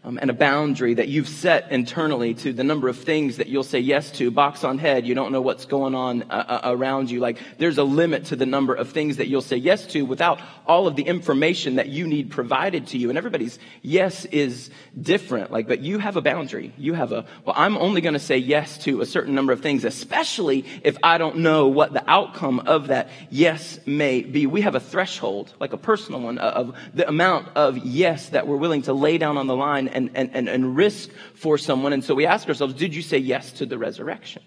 um, 0.02 0.18
and 0.20 0.30
a 0.30 0.34
boundary 0.34 0.94
that 0.94 1.08
you've 1.08 1.28
set 1.28 1.70
internally 1.70 2.32
to 2.32 2.54
the 2.54 2.64
number 2.64 2.88
of 2.88 2.98
things 2.98 3.36
that 3.36 3.48
you'll 3.48 3.62
say 3.62 3.80
yes 3.80 4.10
to. 4.12 4.30
Box 4.30 4.64
on 4.64 4.78
head, 4.78 5.06
you 5.06 5.14
don't 5.14 5.30
know 5.30 5.42
what's 5.42 5.66
going 5.66 5.94
on 5.94 6.22
uh, 6.22 6.60
uh, 6.64 6.72
around 6.72 7.10
you. 7.10 7.20
Like 7.20 7.38
there's 7.58 7.76
a 7.76 7.84
limit 7.84 8.26
to 8.26 8.36
the 8.36 8.46
number 8.46 8.74
of 8.74 8.90
things 8.90 9.18
that 9.18 9.28
you'll 9.28 9.42
say 9.42 9.56
yes 9.56 9.86
to 9.88 10.02
without 10.06 10.40
all 10.66 10.86
of 10.86 10.96
the 10.96 11.02
information 11.02 11.76
that 11.76 11.88
you 11.88 12.06
need 12.06 12.30
provided 12.30 12.86
to 12.88 12.98
you. 12.98 13.10
And 13.10 13.18
everybody's 13.18 13.58
yes 13.82 14.24
is 14.26 14.70
different. 14.98 15.50
Like, 15.50 15.68
but 15.68 15.80
you 15.80 15.98
have 15.98 16.16
a 16.16 16.22
boundary. 16.22 16.72
You 16.78 16.94
have 16.94 17.12
a, 17.12 17.26
well, 17.44 17.54
I'm 17.58 17.76
only 17.76 18.00
going 18.00 18.14
to 18.14 18.18
say 18.18 18.38
yes 18.38 18.78
to 18.84 19.02
a 19.02 19.06
certain 19.06 19.34
number 19.34 19.52
of 19.52 19.60
things, 19.60 19.84
especially 19.84 20.64
if 20.82 20.96
I 21.02 21.18
don't 21.18 21.38
know 21.38 21.68
what 21.68 21.92
the 21.92 22.08
outcome 22.10 22.60
of 22.60 22.86
that 22.86 23.10
yes 23.28 23.78
may 23.84 24.22
be. 24.22 24.46
We 24.46 24.62
have 24.62 24.74
a 24.74 24.80
threshold, 24.80 25.52
like 25.60 25.74
a 25.74 25.78
personal 25.78 26.22
one, 26.22 26.38
of 26.38 26.74
the 26.94 27.06
amount 27.06 27.48
of 27.54 27.76
yes 27.76 28.30
that 28.30 28.46
we're 28.46 28.56
willing 28.56 28.82
to 28.82 28.94
lay 28.94 29.18
down 29.18 29.36
on 29.36 29.46
the 29.46 29.56
line 29.56 29.89
and, 29.92 30.10
and, 30.14 30.30
and, 30.34 30.48
and 30.48 30.76
risk 30.76 31.10
for 31.34 31.58
someone. 31.58 31.92
And 31.92 32.04
so 32.04 32.14
we 32.14 32.26
ask 32.26 32.48
ourselves, 32.48 32.74
did 32.74 32.94
you 32.94 33.02
say 33.02 33.18
yes 33.18 33.52
to 33.52 33.66
the 33.66 33.78
resurrection? 33.78 34.42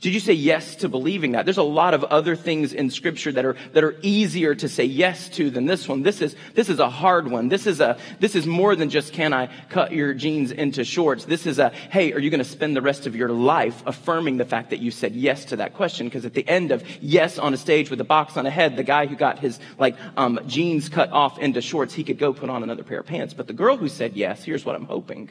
Did 0.00 0.14
you 0.14 0.20
say 0.20 0.32
yes 0.32 0.76
to 0.76 0.88
believing 0.88 1.32
that? 1.32 1.44
There's 1.44 1.58
a 1.58 1.62
lot 1.62 1.92
of 1.92 2.02
other 2.04 2.34
things 2.34 2.72
in 2.72 2.90
scripture 2.90 3.30
that 3.32 3.44
are, 3.44 3.56
that 3.72 3.84
are 3.84 3.96
easier 4.02 4.54
to 4.54 4.68
say 4.68 4.84
yes 4.84 5.28
to 5.30 5.50
than 5.50 5.66
this 5.66 5.86
one. 5.86 6.02
This 6.02 6.22
is, 6.22 6.34
this 6.54 6.70
is 6.70 6.78
a 6.78 6.88
hard 6.88 7.30
one. 7.30 7.48
This 7.48 7.66
is 7.66 7.80
a, 7.80 7.98
this 8.18 8.34
is 8.34 8.46
more 8.46 8.74
than 8.74 8.88
just 8.88 9.12
can 9.12 9.34
I 9.34 9.48
cut 9.68 9.92
your 9.92 10.14
jeans 10.14 10.50
into 10.50 10.84
shorts? 10.84 11.26
This 11.26 11.46
is 11.46 11.58
a, 11.58 11.70
hey, 11.90 12.12
are 12.14 12.18
you 12.18 12.30
going 12.30 12.38
to 12.38 12.44
spend 12.44 12.74
the 12.74 12.82
rest 12.82 13.06
of 13.06 13.14
your 13.14 13.28
life 13.28 13.82
affirming 13.86 14.38
the 14.38 14.46
fact 14.46 14.70
that 14.70 14.80
you 14.80 14.90
said 14.90 15.14
yes 15.14 15.44
to 15.46 15.56
that 15.56 15.74
question? 15.74 16.06
Because 16.06 16.24
at 16.24 16.34
the 16.34 16.48
end 16.48 16.72
of 16.72 16.82
yes 17.02 17.38
on 17.38 17.52
a 17.52 17.58
stage 17.58 17.90
with 17.90 18.00
a 18.00 18.04
box 18.04 18.36
on 18.36 18.46
a 18.46 18.50
head, 18.50 18.76
the 18.76 18.82
guy 18.82 19.06
who 19.06 19.14
got 19.14 19.40
his 19.40 19.60
like, 19.78 19.96
um, 20.16 20.40
jeans 20.46 20.88
cut 20.88 21.12
off 21.12 21.38
into 21.38 21.60
shorts, 21.60 21.92
he 21.92 22.02
could 22.02 22.18
go 22.18 22.32
put 22.32 22.48
on 22.48 22.62
another 22.62 22.82
pair 22.82 23.00
of 23.00 23.06
pants. 23.06 23.34
But 23.34 23.46
the 23.46 23.52
girl 23.52 23.76
who 23.76 23.88
said 23.88 24.14
yes, 24.14 24.42
here's 24.42 24.64
what 24.64 24.74
I'm 24.74 24.86
hoping, 24.86 25.30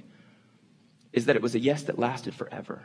is 1.14 1.26
that 1.26 1.36
it 1.36 1.42
was 1.42 1.56
a 1.56 1.60
yes 1.60 1.84
that 1.84 1.98
lasted 1.98 2.36
forever 2.36 2.84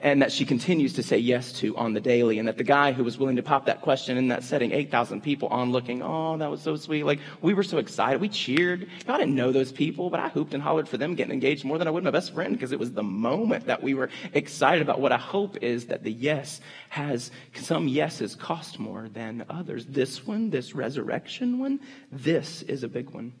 and 0.00 0.22
that 0.22 0.32
she 0.32 0.46
continues 0.46 0.94
to 0.94 1.02
say 1.02 1.18
yes 1.18 1.52
to 1.52 1.76
on 1.76 1.92
the 1.92 2.00
daily. 2.00 2.38
And 2.38 2.48
that 2.48 2.56
the 2.56 2.64
guy 2.64 2.92
who 2.92 3.04
was 3.04 3.18
willing 3.18 3.36
to 3.36 3.42
pop 3.42 3.66
that 3.66 3.82
question 3.82 4.16
in 4.16 4.28
that 4.28 4.42
setting, 4.42 4.72
8,000 4.72 5.20
people 5.20 5.48
on 5.48 5.70
looking, 5.70 6.02
oh, 6.02 6.38
that 6.38 6.50
was 6.50 6.62
so 6.62 6.76
sweet. 6.76 7.04
Like, 7.04 7.20
we 7.42 7.52
were 7.52 7.62
so 7.62 7.76
excited. 7.76 8.20
We 8.20 8.30
cheered. 8.30 8.88
I 9.06 9.18
didn't 9.18 9.34
know 9.34 9.52
those 9.52 9.70
people, 9.70 10.08
but 10.08 10.18
I 10.18 10.30
hooped 10.30 10.54
and 10.54 10.62
hollered 10.62 10.88
for 10.88 10.96
them 10.96 11.14
getting 11.14 11.34
engaged 11.34 11.64
more 11.64 11.76
than 11.76 11.86
I 11.86 11.90
would 11.90 12.04
my 12.04 12.10
best 12.10 12.32
friend 12.32 12.54
because 12.54 12.72
it 12.72 12.78
was 12.78 12.92
the 12.92 13.02
moment 13.02 13.66
that 13.66 13.82
we 13.82 13.92
were 13.92 14.08
excited 14.32 14.80
about. 14.80 14.98
What 15.00 15.12
I 15.12 15.18
hope 15.18 15.58
is 15.62 15.86
that 15.86 16.02
the 16.02 16.12
yes 16.12 16.62
has, 16.88 17.30
some 17.54 17.86
yeses 17.86 18.34
cost 18.34 18.78
more 18.78 19.10
than 19.10 19.44
others. 19.50 19.84
This 19.84 20.26
one, 20.26 20.48
this 20.48 20.74
resurrection 20.74 21.58
one, 21.58 21.80
this 22.10 22.62
is 22.62 22.82
a 22.82 22.88
big 22.88 23.10
one. 23.10 23.34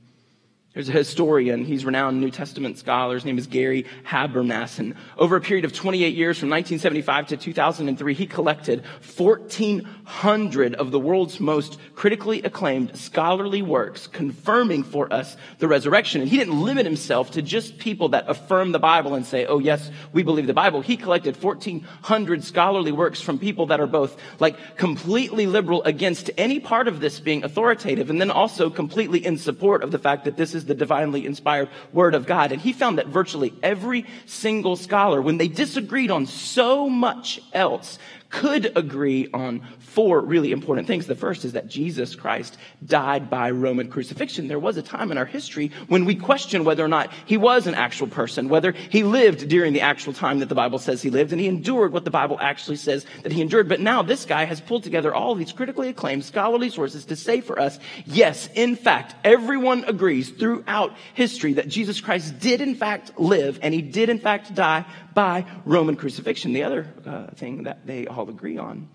There's 0.74 0.88
a 0.88 0.92
historian, 0.92 1.66
he's 1.66 1.84
renowned 1.84 2.18
New 2.18 2.30
Testament 2.30 2.78
scholar, 2.78 3.12
his 3.12 3.26
name 3.26 3.36
is 3.36 3.46
Gary 3.46 3.84
Habermas, 4.06 4.78
and 4.78 4.94
over 5.18 5.36
a 5.36 5.40
period 5.42 5.66
of 5.66 5.74
28 5.74 6.14
years 6.14 6.38
from 6.38 6.48
1975 6.48 7.26
to 7.26 7.36
2003, 7.36 8.14
he 8.14 8.26
collected 8.26 8.82
1,400 9.18 10.74
of 10.76 10.90
the 10.90 10.98
world's 10.98 11.40
most 11.40 11.78
critically 11.94 12.40
acclaimed 12.40 12.96
scholarly 12.96 13.60
works 13.60 14.06
confirming 14.06 14.82
for 14.82 15.12
us 15.12 15.36
the 15.58 15.68
resurrection. 15.68 16.22
And 16.22 16.30
he 16.30 16.38
didn't 16.38 16.58
limit 16.58 16.86
himself 16.86 17.32
to 17.32 17.42
just 17.42 17.76
people 17.76 18.08
that 18.08 18.24
affirm 18.26 18.72
the 18.72 18.78
Bible 18.78 19.14
and 19.14 19.26
say, 19.26 19.44
oh 19.44 19.58
yes, 19.58 19.90
we 20.14 20.22
believe 20.22 20.46
the 20.46 20.54
Bible. 20.54 20.80
He 20.80 20.96
collected 20.96 21.36
1,400 21.36 22.42
scholarly 22.42 22.92
works 22.92 23.20
from 23.20 23.38
people 23.38 23.66
that 23.66 23.80
are 23.80 23.86
both 23.86 24.16
like 24.40 24.78
completely 24.78 25.46
liberal 25.46 25.82
against 25.82 26.30
any 26.38 26.60
part 26.60 26.88
of 26.88 27.00
this 27.00 27.20
being 27.20 27.44
authoritative 27.44 28.08
and 28.08 28.18
then 28.18 28.30
also 28.30 28.70
completely 28.70 29.22
in 29.22 29.36
support 29.36 29.84
of 29.84 29.90
the 29.90 29.98
fact 29.98 30.24
that 30.24 30.38
this 30.38 30.54
is 30.54 30.61
is 30.62 30.66
the 30.66 30.74
divinely 30.74 31.26
inspired 31.26 31.68
word 31.92 32.14
of 32.14 32.26
God. 32.26 32.52
And 32.52 32.60
he 32.60 32.72
found 32.72 32.98
that 32.98 33.08
virtually 33.08 33.52
every 33.62 34.06
single 34.26 34.76
scholar, 34.76 35.20
when 35.20 35.36
they 35.36 35.48
disagreed 35.48 36.10
on 36.10 36.26
so 36.26 36.88
much 36.88 37.40
else, 37.52 37.98
could 38.32 38.76
agree 38.76 39.28
on 39.32 39.60
four 39.78 40.20
really 40.20 40.52
important 40.52 40.86
things. 40.86 41.06
The 41.06 41.14
first 41.14 41.44
is 41.44 41.52
that 41.52 41.68
Jesus 41.68 42.16
Christ 42.16 42.56
died 42.84 43.28
by 43.28 43.50
Roman 43.50 43.90
crucifixion. 43.90 44.48
There 44.48 44.58
was 44.58 44.78
a 44.78 44.82
time 44.82 45.12
in 45.12 45.18
our 45.18 45.26
history 45.26 45.70
when 45.88 46.06
we 46.06 46.14
questioned 46.14 46.64
whether 46.64 46.82
or 46.82 46.88
not 46.88 47.12
he 47.26 47.36
was 47.36 47.66
an 47.66 47.74
actual 47.74 48.06
person, 48.06 48.48
whether 48.48 48.72
he 48.72 49.02
lived 49.02 49.48
during 49.48 49.74
the 49.74 49.82
actual 49.82 50.14
time 50.14 50.40
that 50.40 50.48
the 50.48 50.54
Bible 50.54 50.78
says 50.78 51.02
he 51.02 51.10
lived, 51.10 51.32
and 51.32 51.40
he 51.40 51.46
endured 51.46 51.92
what 51.92 52.06
the 52.06 52.10
Bible 52.10 52.38
actually 52.40 52.78
says 52.78 53.04
that 53.22 53.32
he 53.32 53.42
endured. 53.42 53.68
But 53.68 53.80
now 53.80 54.02
this 54.02 54.24
guy 54.24 54.44
has 54.44 54.62
pulled 54.62 54.82
together 54.82 55.14
all 55.14 55.34
these 55.34 55.52
critically 55.52 55.90
acclaimed 55.90 56.24
scholarly 56.24 56.70
sources 56.70 57.04
to 57.06 57.16
say 57.16 57.42
for 57.42 57.60
us, 57.60 57.78
yes, 58.06 58.48
in 58.54 58.76
fact, 58.76 59.14
everyone 59.24 59.84
agrees 59.84 60.30
throughout 60.30 60.96
history 61.12 61.52
that 61.54 61.68
Jesus 61.68 62.00
Christ 62.00 62.40
did 62.40 62.62
in 62.62 62.76
fact 62.76 63.20
live 63.20 63.58
and 63.60 63.74
he 63.74 63.82
did 63.82 64.08
in 64.08 64.18
fact 64.18 64.54
die 64.54 64.86
by 65.14 65.44
Roman 65.66 65.96
crucifixion. 65.96 66.54
The 66.54 66.62
other 66.62 66.86
uh, 67.04 67.26
thing 67.34 67.64
that 67.64 67.86
they 67.86 68.06
all 68.06 68.21
agree 68.28 68.58
on 68.58 68.88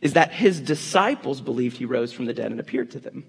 is 0.00 0.12
that 0.12 0.32
his 0.32 0.60
disciples 0.60 1.40
believed 1.40 1.76
he 1.76 1.84
rose 1.84 2.12
from 2.12 2.26
the 2.26 2.34
dead 2.34 2.50
and 2.50 2.60
appeared 2.60 2.90
to 2.92 3.00
them. 3.00 3.24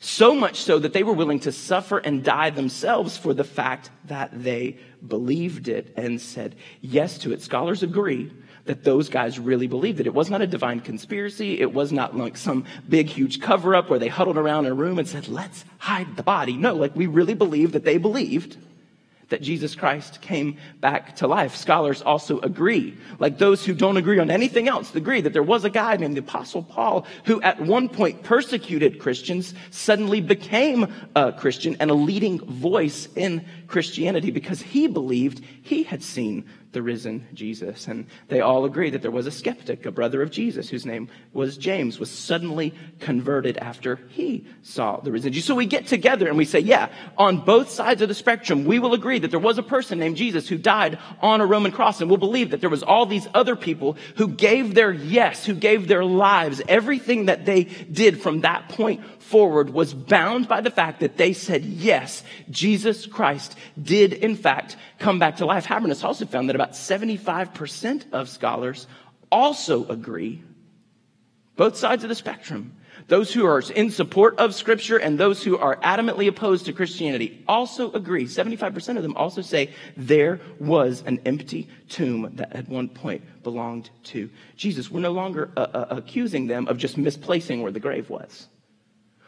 So 0.00 0.34
much 0.34 0.56
so 0.60 0.78
that 0.78 0.92
they 0.92 1.02
were 1.02 1.14
willing 1.14 1.40
to 1.40 1.52
suffer 1.52 1.98
and 1.98 2.22
die 2.22 2.50
themselves 2.50 3.16
for 3.16 3.32
the 3.32 3.44
fact 3.44 3.90
that 4.06 4.30
they 4.32 4.76
believed 5.06 5.68
it 5.68 5.94
and 5.96 6.20
said 6.20 6.56
yes 6.82 7.18
to 7.18 7.32
it. 7.32 7.40
Scholars 7.42 7.82
agree 7.82 8.30
that 8.66 8.84
those 8.84 9.08
guys 9.08 9.38
really 9.38 9.66
believed 9.66 10.00
it. 10.00 10.06
It 10.06 10.14
was 10.14 10.30
not 10.30 10.42
a 10.42 10.46
divine 10.46 10.80
conspiracy. 10.80 11.60
It 11.60 11.72
was 11.72 11.92
not 11.92 12.16
like 12.16 12.36
some 12.36 12.64
big, 12.88 13.08
huge 13.08 13.40
cover 13.40 13.74
up 13.74 13.88
where 13.88 13.98
they 13.98 14.08
huddled 14.08 14.38
around 14.38 14.66
in 14.66 14.72
a 14.72 14.74
room 14.74 14.98
and 14.98 15.08
said, 15.08 15.28
let's 15.28 15.64
hide 15.78 16.16
the 16.16 16.22
body. 16.22 16.54
No, 16.54 16.74
like 16.74 16.94
we 16.94 17.06
really 17.06 17.34
believe 17.34 17.72
that 17.72 17.84
they 17.84 17.98
believed 17.98 18.56
that 19.34 19.42
Jesus 19.42 19.74
Christ 19.74 20.20
came 20.20 20.58
back 20.80 21.16
to 21.16 21.26
life. 21.26 21.56
Scholars 21.56 22.00
also 22.02 22.38
agree, 22.38 22.96
like 23.18 23.36
those 23.36 23.64
who 23.64 23.74
don't 23.74 23.96
agree 23.96 24.20
on 24.20 24.30
anything 24.30 24.68
else, 24.68 24.94
agree 24.94 25.20
that 25.22 25.32
there 25.32 25.42
was 25.42 25.64
a 25.64 25.70
guy 25.70 25.96
named 25.96 26.14
the 26.14 26.20
Apostle 26.20 26.62
Paul 26.62 27.04
who 27.24 27.42
at 27.42 27.60
one 27.60 27.88
point 27.88 28.22
persecuted 28.22 29.00
Christians, 29.00 29.52
suddenly 29.72 30.20
became 30.20 30.86
a 31.16 31.32
Christian 31.32 31.76
and 31.80 31.90
a 31.90 31.94
leading 31.94 32.38
voice 32.46 33.08
in 33.16 33.44
Christianity 33.66 34.30
because 34.30 34.62
he 34.62 34.86
believed 34.86 35.42
he 35.62 35.82
had 35.82 36.04
seen 36.04 36.44
the 36.74 36.82
risen 36.82 37.26
Jesus. 37.32 37.88
And 37.88 38.06
they 38.28 38.40
all 38.40 38.66
agree 38.66 38.90
that 38.90 39.00
there 39.00 39.10
was 39.10 39.26
a 39.26 39.30
skeptic, 39.30 39.86
a 39.86 39.90
brother 39.90 40.20
of 40.20 40.30
Jesus, 40.30 40.68
whose 40.68 40.84
name 40.84 41.08
was 41.32 41.56
James, 41.56 41.98
was 41.98 42.10
suddenly 42.10 42.74
converted 43.00 43.56
after 43.56 43.96
he 44.10 44.46
saw 44.62 45.00
the 45.00 45.10
risen 45.10 45.32
Jesus. 45.32 45.46
So 45.46 45.54
we 45.54 45.66
get 45.66 45.86
together 45.86 46.28
and 46.28 46.36
we 46.36 46.44
say, 46.44 46.58
yeah, 46.58 46.90
on 47.16 47.38
both 47.38 47.70
sides 47.70 48.02
of 48.02 48.08
the 48.08 48.14
spectrum, 48.14 48.66
we 48.66 48.78
will 48.78 48.92
agree 48.92 49.18
that 49.20 49.30
there 49.30 49.40
was 49.40 49.56
a 49.56 49.62
person 49.62 49.98
named 49.98 50.16
Jesus 50.16 50.48
who 50.48 50.58
died 50.58 50.98
on 51.22 51.40
a 51.40 51.46
Roman 51.46 51.72
cross. 51.72 52.00
And 52.00 52.10
we'll 52.10 52.18
believe 52.18 52.50
that 52.50 52.60
there 52.60 52.70
was 52.70 52.82
all 52.82 53.06
these 53.06 53.26
other 53.32 53.56
people 53.56 53.96
who 54.16 54.28
gave 54.28 54.74
their 54.74 54.92
yes, 54.92 55.46
who 55.46 55.54
gave 55.54 55.88
their 55.88 56.04
lives, 56.04 56.60
everything 56.68 57.26
that 57.26 57.46
they 57.46 57.64
did 57.64 58.20
from 58.20 58.42
that 58.42 58.68
point 58.68 59.02
forward 59.24 59.70
was 59.70 59.94
bound 59.94 60.46
by 60.48 60.60
the 60.60 60.70
fact 60.70 61.00
that 61.00 61.16
they 61.16 61.32
said, 61.32 61.64
yes, 61.64 62.22
Jesus 62.50 63.06
Christ 63.06 63.56
did 63.80 64.12
in 64.12 64.36
fact 64.36 64.76
come 64.98 65.18
back 65.18 65.36
to 65.36 65.46
life. 65.46 65.66
Habermas 65.66 66.04
also 66.04 66.26
found 66.26 66.48
that 66.48 66.56
about 66.56 66.72
75% 66.72 68.12
of 68.12 68.28
scholars 68.28 68.86
also 69.32 69.88
agree, 69.88 70.42
both 71.56 71.76
sides 71.76 72.04
of 72.04 72.08
the 72.08 72.14
spectrum, 72.14 72.76
those 73.08 73.32
who 73.32 73.46
are 73.46 73.60
in 73.60 73.90
support 73.90 74.38
of 74.38 74.54
scripture 74.54 74.96
and 74.96 75.18
those 75.18 75.42
who 75.42 75.58
are 75.58 75.76
adamantly 75.76 76.28
opposed 76.28 76.66
to 76.66 76.72
Christianity 76.72 77.42
also 77.48 77.92
agree. 77.92 78.24
75% 78.24 78.96
of 78.96 79.02
them 79.02 79.16
also 79.16 79.42
say 79.42 79.70
there 79.96 80.40
was 80.58 81.02
an 81.06 81.20
empty 81.26 81.68
tomb 81.88 82.30
that 82.36 82.54
at 82.54 82.68
one 82.68 82.88
point 82.88 83.22
belonged 83.42 83.90
to 84.04 84.30
Jesus. 84.56 84.90
We're 84.90 85.00
no 85.00 85.12
longer 85.12 85.50
uh, 85.56 85.60
uh, 85.60 85.86
accusing 85.90 86.46
them 86.46 86.68
of 86.68 86.78
just 86.78 86.96
misplacing 86.96 87.62
where 87.62 87.72
the 87.72 87.80
grave 87.80 88.08
was. 88.08 88.48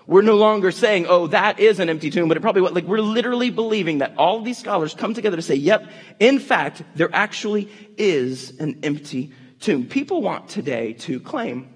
We're 0.06 0.22
no 0.22 0.36
longer 0.36 0.70
saying, 0.70 1.06
oh, 1.08 1.26
that 1.28 1.58
is 1.58 1.80
an 1.80 1.88
empty 1.88 2.10
tomb, 2.10 2.28
but 2.28 2.36
it 2.36 2.40
probably 2.40 2.62
was. 2.62 2.72
Like, 2.72 2.84
we're 2.84 3.00
literally 3.00 3.50
believing 3.50 3.98
that 3.98 4.14
all 4.16 4.40
these 4.40 4.58
scholars 4.58 4.94
come 4.94 5.14
together 5.14 5.36
to 5.36 5.42
say, 5.42 5.56
yep, 5.56 5.90
in 6.20 6.38
fact, 6.38 6.82
there 6.94 7.10
actually 7.12 7.68
is 7.96 8.58
an 8.60 8.78
empty 8.84 9.32
tomb. 9.58 9.86
People 9.86 10.22
want 10.22 10.48
today 10.48 10.92
to 10.94 11.18
claim 11.18 11.68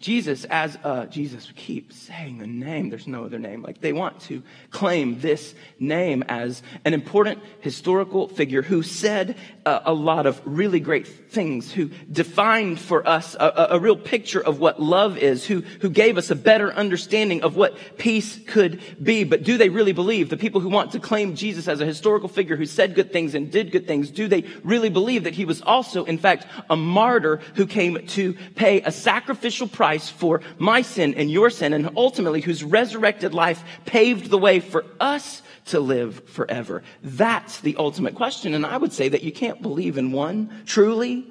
Jesus 0.00 0.44
as 0.44 0.78
uh, 0.84 1.06
Jesus 1.06 1.52
keeps 1.56 1.96
saying 1.96 2.38
the 2.38 2.46
name. 2.46 2.88
There's 2.88 3.08
no 3.08 3.24
other 3.24 3.38
name. 3.38 3.62
Like 3.62 3.80
they 3.80 3.92
want 3.92 4.20
to 4.22 4.44
claim 4.70 5.20
this 5.20 5.54
name 5.80 6.22
as 6.28 6.62
an 6.84 6.94
important 6.94 7.40
historical 7.60 8.28
figure 8.28 8.62
who 8.62 8.84
said 8.84 9.36
uh, 9.66 9.80
a 9.84 9.92
lot 9.92 10.26
of 10.26 10.40
really 10.44 10.78
great 10.78 11.08
things, 11.08 11.72
who 11.72 11.90
defined 12.10 12.78
for 12.78 13.06
us 13.08 13.34
a, 13.34 13.68
a, 13.70 13.78
real 13.80 13.96
picture 13.96 14.40
of 14.40 14.60
what 14.60 14.80
love 14.80 15.18
is, 15.18 15.44
who 15.44 15.62
who 15.80 15.90
gave 15.90 16.16
us 16.16 16.30
a 16.30 16.36
better 16.36 16.72
understanding 16.72 17.42
of 17.42 17.56
what 17.56 17.76
peace 17.98 18.38
could 18.46 18.80
be. 19.02 19.24
But 19.24 19.42
do 19.42 19.58
they 19.58 19.68
really 19.68 19.92
believe 19.92 20.30
the 20.30 20.36
people 20.36 20.60
who 20.60 20.68
want 20.68 20.92
to 20.92 21.00
claim 21.00 21.34
Jesus 21.34 21.66
as 21.66 21.80
a 21.80 21.86
historical 21.86 22.28
figure 22.28 22.56
who 22.56 22.66
said 22.66 22.94
good 22.94 23.12
things 23.12 23.34
and 23.34 23.50
did 23.50 23.72
good 23.72 23.88
things? 23.88 24.10
Do 24.10 24.28
they 24.28 24.44
really 24.62 24.90
believe 24.90 25.24
that 25.24 25.34
he 25.34 25.44
was 25.44 25.60
also, 25.60 26.04
in 26.04 26.18
fact, 26.18 26.46
a 26.70 26.76
martyr 26.76 27.40
who 27.56 27.66
came 27.66 28.06
to 28.08 28.34
pay 28.54 28.80
a 28.82 28.92
sacrificial 28.92 29.66
price? 29.66 29.87
Price 29.88 30.10
for 30.10 30.42
my 30.58 30.82
sin 30.82 31.14
and 31.14 31.30
your 31.30 31.48
sin, 31.48 31.72
and 31.72 31.88
ultimately 31.96 32.42
whose 32.42 32.62
resurrected 32.62 33.32
life 33.32 33.64
paved 33.86 34.28
the 34.28 34.36
way 34.36 34.60
for 34.60 34.84
us 35.00 35.40
to 35.64 35.80
live 35.80 36.28
forever. 36.28 36.82
That's 37.02 37.60
the 37.60 37.74
ultimate 37.76 38.14
question. 38.14 38.52
And 38.52 38.66
I 38.66 38.76
would 38.76 38.92
say 38.92 39.08
that 39.08 39.22
you 39.22 39.32
can't 39.32 39.62
believe 39.62 39.96
in 39.96 40.12
one 40.12 40.62
truly. 40.66 41.26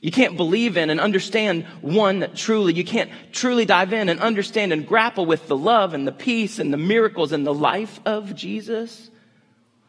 You 0.00 0.12
can't 0.12 0.36
believe 0.36 0.76
in 0.76 0.90
and 0.90 1.00
understand 1.00 1.64
one 1.80 2.30
truly. 2.36 2.72
You 2.72 2.84
can't 2.84 3.10
truly 3.32 3.64
dive 3.64 3.92
in 3.92 4.08
and 4.08 4.20
understand 4.20 4.72
and 4.72 4.86
grapple 4.86 5.26
with 5.26 5.48
the 5.48 5.56
love 5.56 5.92
and 5.92 6.06
the 6.06 6.12
peace 6.12 6.60
and 6.60 6.72
the 6.72 6.76
miracles 6.76 7.32
and 7.32 7.44
the 7.44 7.54
life 7.54 7.98
of 8.06 8.36
Jesus 8.36 9.10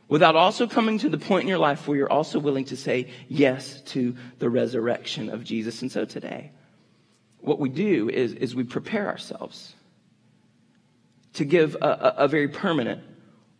without 0.07 0.35
also 0.35 0.65
coming 0.65 0.97
to 0.97 1.09
the 1.09 1.19
point 1.19 1.43
in 1.43 1.47
your 1.47 1.59
life 1.59 1.87
where 1.87 1.97
you're 1.97 2.11
also 2.11 2.39
willing 2.39 2.65
to 2.65 2.75
say 2.75 3.11
yes 3.27 3.81
to 3.93 4.15
the 4.39 4.49
resurrection 4.49 5.29
of 5.29 5.43
Jesus. 5.43 5.83
And 5.83 5.91
so 5.91 6.05
today, 6.05 6.53
what 7.39 7.59
we 7.59 7.69
do 7.69 8.09
is, 8.09 8.33
is 8.33 8.55
we 8.55 8.63
prepare 8.63 9.07
ourselves 9.07 9.73
to 11.33 11.45
give 11.45 11.75
a, 11.75 11.85
a, 11.85 12.15
a 12.17 12.27
very 12.27 12.47
permanent, 12.47 13.03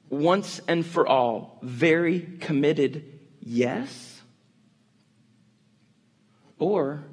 once 0.10 0.60
and 0.67 0.86
for 0.86 1.07
all, 1.07 1.60
very 1.62 2.27
committed 2.39 3.19
yes, 3.39 4.22
or 6.60 7.03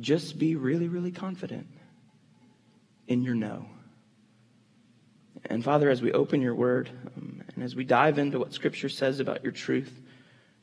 just 0.00 0.38
be 0.38 0.54
really, 0.54 0.88
really 0.88 1.10
confident 1.10 1.66
in 3.08 3.22
your 3.22 3.34
no. 3.34 3.66
And 5.46 5.62
Father, 5.62 5.90
as 5.90 6.00
we 6.00 6.12
open 6.12 6.40
your 6.40 6.54
word 6.54 6.90
um, 7.16 7.42
and 7.54 7.64
as 7.64 7.74
we 7.74 7.84
dive 7.84 8.18
into 8.18 8.38
what 8.38 8.52
Scripture 8.52 8.88
says 8.88 9.20
about 9.20 9.42
your 9.42 9.52
truth, 9.52 10.00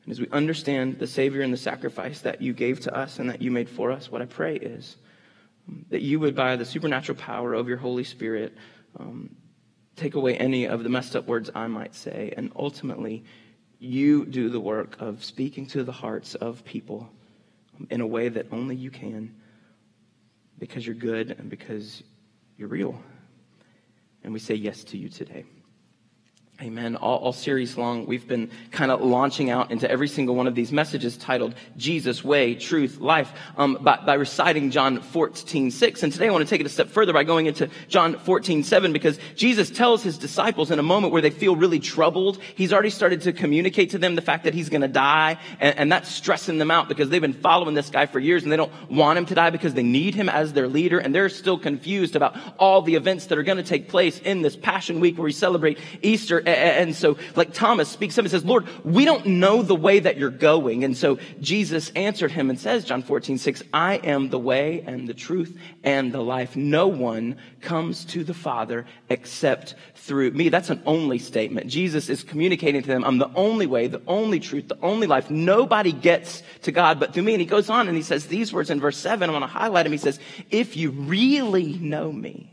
and 0.03 0.11
as 0.11 0.19
we 0.19 0.27
understand 0.31 0.97
the 0.97 1.07
Savior 1.07 1.41
and 1.41 1.53
the 1.53 1.57
sacrifice 1.57 2.21
that 2.21 2.41
you 2.41 2.53
gave 2.53 2.79
to 2.81 2.95
us 2.95 3.19
and 3.19 3.29
that 3.29 3.41
you 3.41 3.51
made 3.51 3.69
for 3.69 3.91
us, 3.91 4.11
what 4.11 4.21
I 4.21 4.25
pray 4.25 4.55
is 4.55 4.95
that 5.89 6.01
you 6.01 6.19
would, 6.19 6.35
by 6.35 6.55
the 6.55 6.65
supernatural 6.65 7.17
power 7.17 7.53
of 7.53 7.67
your 7.67 7.77
Holy 7.77 8.03
Spirit, 8.03 8.55
um, 8.99 9.35
take 9.95 10.15
away 10.15 10.37
any 10.37 10.65
of 10.65 10.83
the 10.83 10.89
messed 10.89 11.15
up 11.15 11.27
words 11.27 11.49
I 11.53 11.67
might 11.67 11.95
say, 11.95 12.33
and 12.35 12.51
ultimately 12.55 13.23
you 13.79 14.25
do 14.25 14.49
the 14.49 14.59
work 14.59 14.95
of 14.99 15.23
speaking 15.23 15.65
to 15.67 15.83
the 15.83 15.91
hearts 15.91 16.35
of 16.35 16.63
people 16.65 17.09
in 17.89 18.01
a 18.01 18.07
way 18.07 18.29
that 18.29 18.45
only 18.51 18.75
you 18.75 18.91
can 18.91 19.35
because 20.59 20.85
you're 20.85 20.95
good 20.95 21.31
and 21.31 21.49
because 21.49 22.03
you're 22.57 22.67
real. 22.67 23.01
And 24.23 24.31
we 24.31 24.39
say 24.39 24.53
yes 24.53 24.83
to 24.85 24.97
you 24.97 25.09
today. 25.09 25.45
Amen. 26.63 26.95
All, 26.95 27.17
all, 27.17 27.33
series 27.33 27.75
long, 27.75 28.05
we've 28.05 28.27
been 28.27 28.51
kind 28.69 28.91
of 28.91 29.01
launching 29.01 29.49
out 29.49 29.71
into 29.71 29.89
every 29.89 30.07
single 30.07 30.35
one 30.35 30.45
of 30.45 30.53
these 30.53 30.71
messages 30.71 31.17
titled 31.17 31.55
Jesus, 31.75 32.23
Way, 32.23 32.53
Truth, 32.53 32.99
Life, 32.99 33.31
um, 33.57 33.79
by, 33.81 33.97
by, 34.05 34.13
reciting 34.13 34.69
John 34.69 35.01
14, 35.01 35.71
6. 35.71 36.03
And 36.03 36.13
today 36.13 36.27
I 36.27 36.31
want 36.31 36.43
to 36.43 36.49
take 36.49 36.61
it 36.61 36.67
a 36.67 36.69
step 36.69 36.89
further 36.89 37.13
by 37.13 37.23
going 37.23 37.47
into 37.47 37.67
John 37.87 38.15
14, 38.15 38.63
7, 38.63 38.93
because 38.93 39.17
Jesus 39.35 39.71
tells 39.71 40.03
his 40.03 40.19
disciples 40.19 40.69
in 40.69 40.77
a 40.77 40.83
moment 40.83 41.11
where 41.11 41.23
they 41.23 41.31
feel 41.31 41.55
really 41.55 41.79
troubled. 41.79 42.37
He's 42.53 42.71
already 42.71 42.91
started 42.91 43.21
to 43.21 43.33
communicate 43.33 43.89
to 43.91 43.97
them 43.97 44.13
the 44.13 44.21
fact 44.21 44.43
that 44.43 44.53
he's 44.53 44.69
going 44.69 44.81
to 44.81 44.87
die, 44.87 45.39
and, 45.59 45.75
and 45.79 45.91
that's 45.91 46.09
stressing 46.09 46.59
them 46.59 46.69
out 46.69 46.87
because 46.87 47.09
they've 47.09 47.19
been 47.19 47.33
following 47.33 47.73
this 47.73 47.89
guy 47.89 48.05
for 48.05 48.19
years 48.19 48.43
and 48.43 48.51
they 48.51 48.57
don't 48.57 48.71
want 48.87 49.17
him 49.17 49.25
to 49.25 49.33
die 49.33 49.49
because 49.49 49.73
they 49.73 49.81
need 49.81 50.13
him 50.13 50.29
as 50.29 50.53
their 50.53 50.67
leader, 50.67 50.99
and 50.99 51.15
they're 51.15 51.27
still 51.27 51.57
confused 51.57 52.15
about 52.15 52.37
all 52.59 52.83
the 52.83 52.93
events 52.93 53.25
that 53.27 53.39
are 53.39 53.43
going 53.43 53.57
to 53.57 53.63
take 53.63 53.89
place 53.89 54.19
in 54.19 54.43
this 54.43 54.55
Passion 54.55 54.99
Week 54.99 55.17
where 55.17 55.25
we 55.25 55.31
celebrate 55.31 55.79
Easter 56.03 56.50
and 56.51 56.95
so, 56.95 57.17
like 57.35 57.53
Thomas 57.53 57.89
speaks 57.89 58.17
up 58.17 58.23
and 58.23 58.31
says, 58.31 58.45
Lord, 58.45 58.67
we 58.83 59.05
don't 59.05 59.25
know 59.25 59.61
the 59.61 59.75
way 59.75 59.99
that 59.99 60.17
you're 60.17 60.29
going. 60.29 60.83
And 60.83 60.95
so 60.95 61.19
Jesus 61.39 61.91
answered 61.95 62.31
him 62.31 62.49
and 62.49 62.59
says, 62.59 62.85
John 62.85 63.01
14, 63.03 63.37
6, 63.37 63.63
I 63.73 63.95
am 63.95 64.29
the 64.29 64.39
way 64.39 64.83
and 64.85 65.07
the 65.07 65.13
truth 65.13 65.57
and 65.83 66.11
the 66.11 66.21
life. 66.21 66.55
No 66.55 66.87
one 66.87 67.37
comes 67.61 68.05
to 68.05 68.23
the 68.23 68.33
Father 68.33 68.85
except 69.09 69.75
through 69.95 70.31
me. 70.31 70.49
That's 70.49 70.69
an 70.69 70.81
only 70.85 71.19
statement. 71.19 71.67
Jesus 71.67 72.09
is 72.09 72.23
communicating 72.23 72.81
to 72.81 72.87
them, 72.87 73.03
I'm 73.03 73.17
the 73.17 73.31
only 73.35 73.67
way, 73.67 73.87
the 73.87 74.01
only 74.07 74.39
truth, 74.39 74.67
the 74.67 74.79
only 74.81 75.07
life. 75.07 75.29
Nobody 75.29 75.91
gets 75.91 76.43
to 76.63 76.71
God 76.71 76.99
but 76.99 77.13
through 77.13 77.23
me. 77.23 77.33
And 77.33 77.41
he 77.41 77.47
goes 77.47 77.69
on 77.69 77.87
and 77.87 77.95
he 77.95 78.03
says 78.03 78.27
these 78.27 78.51
words 78.51 78.69
in 78.69 78.79
verse 78.79 78.97
7. 78.97 79.29
I 79.29 79.33
want 79.33 79.43
to 79.43 79.47
highlight 79.47 79.85
him. 79.85 79.91
He 79.91 79.97
says, 79.97 80.19
If 80.49 80.75
you 80.75 80.91
really 80.91 81.73
know 81.79 82.11
me, 82.11 82.50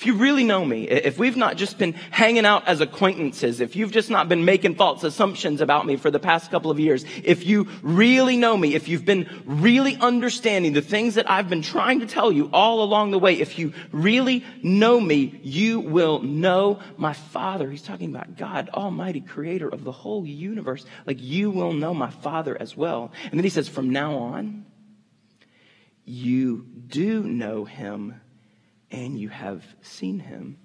if 0.00 0.06
you 0.06 0.14
really 0.14 0.44
know 0.44 0.64
me, 0.64 0.88
if 0.88 1.18
we've 1.18 1.36
not 1.36 1.58
just 1.58 1.76
been 1.76 1.92
hanging 1.92 2.46
out 2.46 2.66
as 2.66 2.80
acquaintances, 2.80 3.60
if 3.60 3.76
you've 3.76 3.92
just 3.92 4.08
not 4.08 4.30
been 4.30 4.46
making 4.46 4.76
false 4.76 5.04
assumptions 5.04 5.60
about 5.60 5.84
me 5.84 5.96
for 5.96 6.10
the 6.10 6.18
past 6.18 6.50
couple 6.50 6.70
of 6.70 6.80
years, 6.80 7.04
if 7.22 7.44
you 7.44 7.68
really 7.82 8.38
know 8.38 8.56
me, 8.56 8.74
if 8.74 8.88
you've 8.88 9.04
been 9.04 9.28
really 9.44 9.96
understanding 9.96 10.72
the 10.72 10.80
things 10.80 11.16
that 11.16 11.30
I've 11.30 11.50
been 11.50 11.60
trying 11.60 12.00
to 12.00 12.06
tell 12.06 12.32
you 12.32 12.48
all 12.50 12.82
along 12.82 13.10
the 13.10 13.18
way, 13.18 13.34
if 13.34 13.58
you 13.58 13.74
really 13.92 14.42
know 14.62 14.98
me, 14.98 15.38
you 15.42 15.80
will 15.80 16.22
know 16.22 16.78
my 16.96 17.12
Father. 17.12 17.70
He's 17.70 17.82
talking 17.82 18.08
about 18.08 18.38
God, 18.38 18.70
Almighty 18.70 19.20
Creator 19.20 19.68
of 19.68 19.84
the 19.84 19.92
whole 19.92 20.24
universe. 20.24 20.86
Like 21.04 21.20
you 21.20 21.50
will 21.50 21.74
know 21.74 21.92
my 21.92 22.08
Father 22.08 22.56
as 22.58 22.74
well. 22.74 23.12
And 23.24 23.32
then 23.32 23.44
he 23.44 23.50
says, 23.50 23.68
from 23.68 23.90
now 23.90 24.14
on, 24.16 24.64
you 26.06 26.64
do 26.88 27.22
know 27.22 27.66
him 27.66 28.18
and 28.90 29.18
you 29.18 29.28
have 29.28 29.64
seen 29.82 30.20
him. 30.20 30.59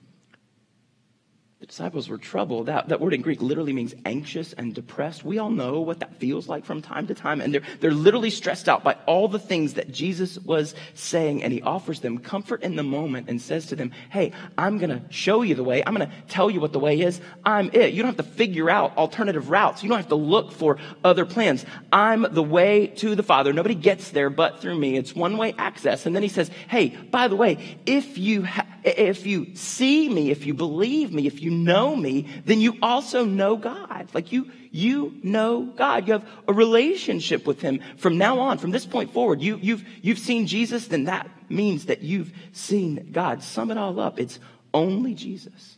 The 1.62 1.68
disciples 1.68 2.10
were 2.10 2.18
troubled. 2.18 2.66
That, 2.66 2.90
that 2.90 3.00
word 3.00 3.14
in 3.14 3.22
Greek 3.22 3.42
literally 3.42 3.72
means 3.72 3.96
anxious 4.06 4.52
and 4.52 4.76
depressed. 4.76 5.24
We 5.24 5.38
all 5.38 5.50
know 5.50 5.80
what 5.80 6.02
that 6.02 6.14
feels 6.18 6.50
like 6.50 6.66
from 6.66 6.82
time 6.82 7.08
to 7.08 7.14
time. 7.14 7.40
And 7.40 7.54
they're, 7.54 7.62
they're 7.80 7.94
literally 7.94 8.30
stressed 8.30 8.68
out 8.68 8.84
by 8.84 8.98
all 9.06 9.30
the 9.30 9.40
things 9.40 9.76
that 9.76 9.90
Jesus 9.90 10.38
was 10.38 10.76
saying. 10.96 11.44
And 11.44 11.54
he 11.54 11.62
offers 11.62 12.02
them 12.02 12.18
comfort 12.18 12.62
in 12.62 12.76
the 12.76 12.84
moment 12.84 13.30
and 13.30 13.42
says 13.42 13.68
to 13.68 13.78
them, 13.78 13.92
Hey, 14.10 14.34
I'm 14.58 14.80
going 14.80 14.90
to 14.90 15.02
show 15.10 15.44
you 15.44 15.56
the 15.56 15.64
way. 15.64 15.82
I'm 15.88 15.96
going 15.96 16.10
to 16.10 16.14
tell 16.28 16.52
you 16.52 16.60
what 16.60 16.74
the 16.74 16.80
way 16.80 17.00
is. 17.00 17.22
I'm 17.46 17.70
it. 17.72 17.94
You 17.94 18.04
don't 18.04 18.18
have 18.18 18.26
to 18.28 18.34
figure 18.34 18.70
out 18.70 18.98
alternative 18.98 19.50
routes. 19.50 19.82
You 19.82 19.88
don't 19.88 19.98
have 20.00 20.10
to 20.10 20.16
look 20.16 20.52
for 20.52 20.78
other 21.06 21.26
plans. 21.26 21.66
I'm 21.90 22.28
the 22.30 22.44
way 22.44 22.88
to 22.98 23.16
the 23.16 23.24
Father. 23.24 23.54
Nobody 23.54 23.76
gets 23.76 24.12
there 24.12 24.30
but 24.30 24.60
through 24.60 24.78
me. 24.78 24.98
It's 24.98 25.16
one 25.16 25.38
way 25.38 25.56
access. 25.58 26.06
And 26.06 26.14
then 26.14 26.22
he 26.22 26.30
says, 26.30 26.52
Hey, 26.68 26.90
by 26.90 27.30
the 27.30 27.38
way, 27.38 27.80
if 27.86 28.18
you, 28.18 28.44
ha- 28.44 28.68
if 28.86 29.26
you 29.26 29.56
see 29.56 30.08
me, 30.08 30.30
if 30.30 30.46
you 30.46 30.54
believe 30.54 31.12
me, 31.12 31.26
if 31.26 31.42
you 31.42 31.50
know 31.50 31.96
me, 31.96 32.28
then 32.46 32.62
you 32.62 32.78
also 32.84 33.26
know 33.26 33.58
God. 33.58 34.10
Like 34.14 34.32
you, 34.32 34.52
you 34.72 35.16
know 35.24 35.64
God. 35.64 36.08
You 36.08 36.14
have 36.14 36.30
a 36.48 36.54
relationship 36.54 37.48
with 37.48 37.62
Him 37.62 37.80
from 37.98 38.18
now 38.18 38.40
on, 38.40 38.60
from 38.60 38.70
this 38.70 38.86
point 38.86 39.12
forward. 39.12 39.42
You, 39.42 39.58
you've, 39.58 39.84
you've 40.04 40.20
seen 40.20 40.46
Jesus, 40.46 40.88
then 40.88 41.06
that 41.06 41.28
means 41.50 41.86
that 41.86 42.04
you've 42.04 42.32
seen 42.52 43.10
God. 43.12 43.42
Sum 43.42 43.72
it 43.72 43.78
all 43.78 44.00
up. 44.00 44.20
It's 44.20 44.40
only 44.72 45.16
Jesus. 45.16 45.78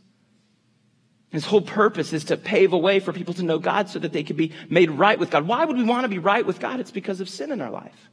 His 1.30 1.46
whole 1.46 1.62
purpose 1.62 2.12
is 2.12 2.26
to 2.26 2.38
pave 2.38 2.74
a 2.74 2.78
way 2.78 3.00
for 3.00 3.14
people 3.14 3.34
to 3.36 3.44
know 3.44 3.60
God 3.60 3.90
so 3.90 4.00
that 4.00 4.12
they 4.12 4.24
could 4.24 4.38
be 4.38 4.54
made 4.70 4.92
right 4.92 5.20
with 5.20 5.30
God. 5.30 5.48
Why 5.48 5.64
would 5.64 5.78
we 5.78 5.84
want 5.84 6.04
to 6.04 6.10
be 6.10 6.20
right 6.20 6.46
with 6.46 6.60
God? 6.60 6.80
It's 6.80 6.92
because 6.92 7.22
of 7.22 7.30
sin 7.30 7.52
in 7.52 7.62
our 7.62 7.72
life. 7.72 8.10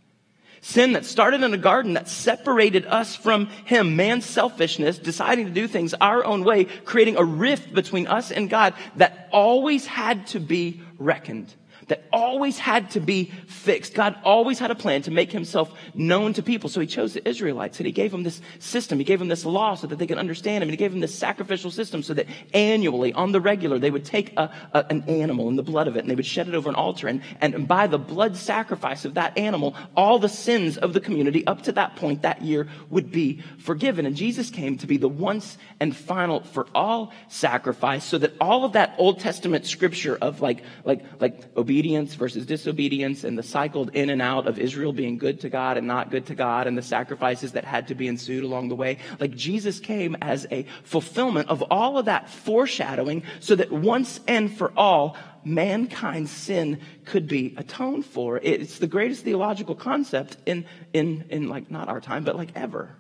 Sin 0.65 0.95
that 0.95 1.05
started 1.05 1.43
in 1.43 1.53
a 1.53 1.59
garden 1.59 1.93
that 1.93 2.09
separated 2.09 2.87
us 2.87 3.15
from 3.15 3.49
Him. 3.67 3.97
Man's 3.97 4.25
selfishness, 4.25 4.99
deciding 4.99 5.45
to 5.45 5.53
do 5.53 5.69
things 5.69 5.93
our 5.93 6.25
own 6.25 6.43
way, 6.43 6.65
creating 6.65 7.19
a 7.19 7.23
rift 7.23 7.75
between 7.75 8.07
us 8.07 8.31
and 8.31 8.49
God 8.49 8.73
that 8.97 9.29
always 9.31 9.85
had 9.85 10.27
to 10.29 10.41
be 10.41 10.81
reckoned 10.97 11.55
that 11.89 12.05
always 12.13 12.59
had 12.59 12.91
to 12.91 13.01
be 13.01 13.25
fixed. 13.47 13.95
God 13.95 14.17
always 14.25 14.59
had 14.59 14.71
a 14.71 14.75
plan 14.75 15.03
to 15.03 15.11
make 15.11 15.33
himself 15.33 15.73
known 15.95 16.33
to 16.35 16.43
people. 16.43 16.71
So 16.71 16.81
he 16.81 16.87
chose 16.87 17.13
the 17.13 17.27
Israelites 17.29 17.79
and 17.79 17.87
he 17.87 17.93
gave 17.93 18.11
them 18.11 18.23
this 18.23 18.41
system. 18.59 18.99
He 18.99 19.05
gave 19.05 19.19
them 19.19 19.29
this 19.29 19.45
law 19.45 19.75
so 19.75 19.87
that 19.87 19.97
they 19.97 20.07
could 20.07 20.19
understand 20.19 20.63
him. 20.63 20.69
And 20.69 20.71
he 20.71 20.77
gave 20.77 20.93
them 20.93 21.01
this 21.01 21.15
sacrificial 21.15 21.71
system 21.71 22.03
so 22.03 22.15
that 22.15 22.27
annually, 22.53 23.13
on 23.13 23.33
the 23.33 23.41
regular, 23.41 23.79
they 23.79 23.91
would 23.91 24.05
take 24.05 24.33
a, 24.37 24.51
a, 24.73 24.87
an 24.91 25.03
animal 25.09 25.49
and 25.49 25.59
the 25.59 25.63
blood 25.63 25.89
of 25.89 25.97
it 25.97 26.01
and 26.01 26.11
they 26.11 26.15
would 26.15 26.27
shed 26.27 26.49
it 26.49 26.55
over 26.55 26.69
an 26.69 26.75
altar. 26.75 27.09
And, 27.09 27.23
and 27.41 27.69
by 27.69 27.87
the 27.87 27.99
blood 27.99 28.37
sacrifice 28.37 29.05
of 29.05 29.15
that 29.15 29.37
animal, 29.37 29.77
all 29.97 30.19
the 30.19 30.29
sins 30.29 30.77
of 30.79 30.93
the 30.93 31.01
community 31.01 31.47
up 31.47 31.63
to 31.63 31.73
that 31.73 31.97
point 31.97 32.23
that 32.23 32.43
year 32.43 32.69
would 32.91 33.11
be 33.11 33.43
forgiven. 33.59 34.07
And 34.07 34.17
Jesus 34.17 34.51
came 34.51 34.79
to 34.79 34.87
be 34.87 34.97
the 34.97 35.09
once 35.09 35.59
and 35.81 35.95
final 35.95 36.41
for 36.41 36.67
all 36.75 37.13
sacrifice 37.29 38.05
so 38.05 38.19
that 38.19 38.33
all 38.41 38.65
of 38.65 38.73
that 38.73 38.95
Old 38.99 39.21
Testament 39.21 39.67
scripture 39.67 40.17
of 40.21 40.41
like, 40.41 40.63
like, 40.85 41.05
like 41.21 41.57
obedience 41.57 41.74
obedience 41.75 42.15
versus 42.15 42.47
disobedience 42.47 43.25
and 43.25 43.37
the 43.37 43.43
cycled 43.43 43.91
in 43.95 44.09
and 44.09 44.23
out 44.23 44.47
of 44.47 44.61
Israel 44.61 44.93
being 44.93 45.19
good 45.19 45.41
to 45.41 45.49
God 45.49 45.77
and 45.77 45.89
not 45.89 46.09
good 46.09 46.25
to 46.27 46.35
God 46.37 46.69
and 46.69 46.79
the 46.79 46.83
sacrifices 46.83 47.51
that 47.51 47.65
had 47.65 47.89
to 47.89 47.97
be 47.97 48.07
ensued 48.07 48.45
along 48.45 48.69
the 48.69 48.77
way. 48.77 48.99
Like 49.19 49.35
Jesus 49.35 49.81
came 49.81 50.17
as 50.23 50.47
a 50.53 50.67
fulfillment 50.85 51.49
of 51.49 51.63
all 51.73 51.99
of 51.99 52.05
that 52.05 52.31
foreshadowing 52.31 53.25
so 53.41 53.57
that 53.57 53.73
once 53.73 54.21
and 54.29 54.57
for 54.57 54.73
all, 54.77 55.17
mankind's 55.43 56.31
sin 56.31 56.81
could 57.07 57.27
be 57.27 57.55
atoned 57.57 58.07
for. 58.07 58.39
It's 58.41 58.79
the 58.79 58.87
greatest 58.87 59.25
theological 59.25 59.75
concept 59.75 60.37
in, 60.47 60.67
in, 60.93 61.25
in 61.29 61.49
like 61.49 61.73
not 61.73 61.89
our 61.89 62.01
time, 62.01 62.23
but 62.23 62.37
like 62.37 62.51
ever. 62.55 62.95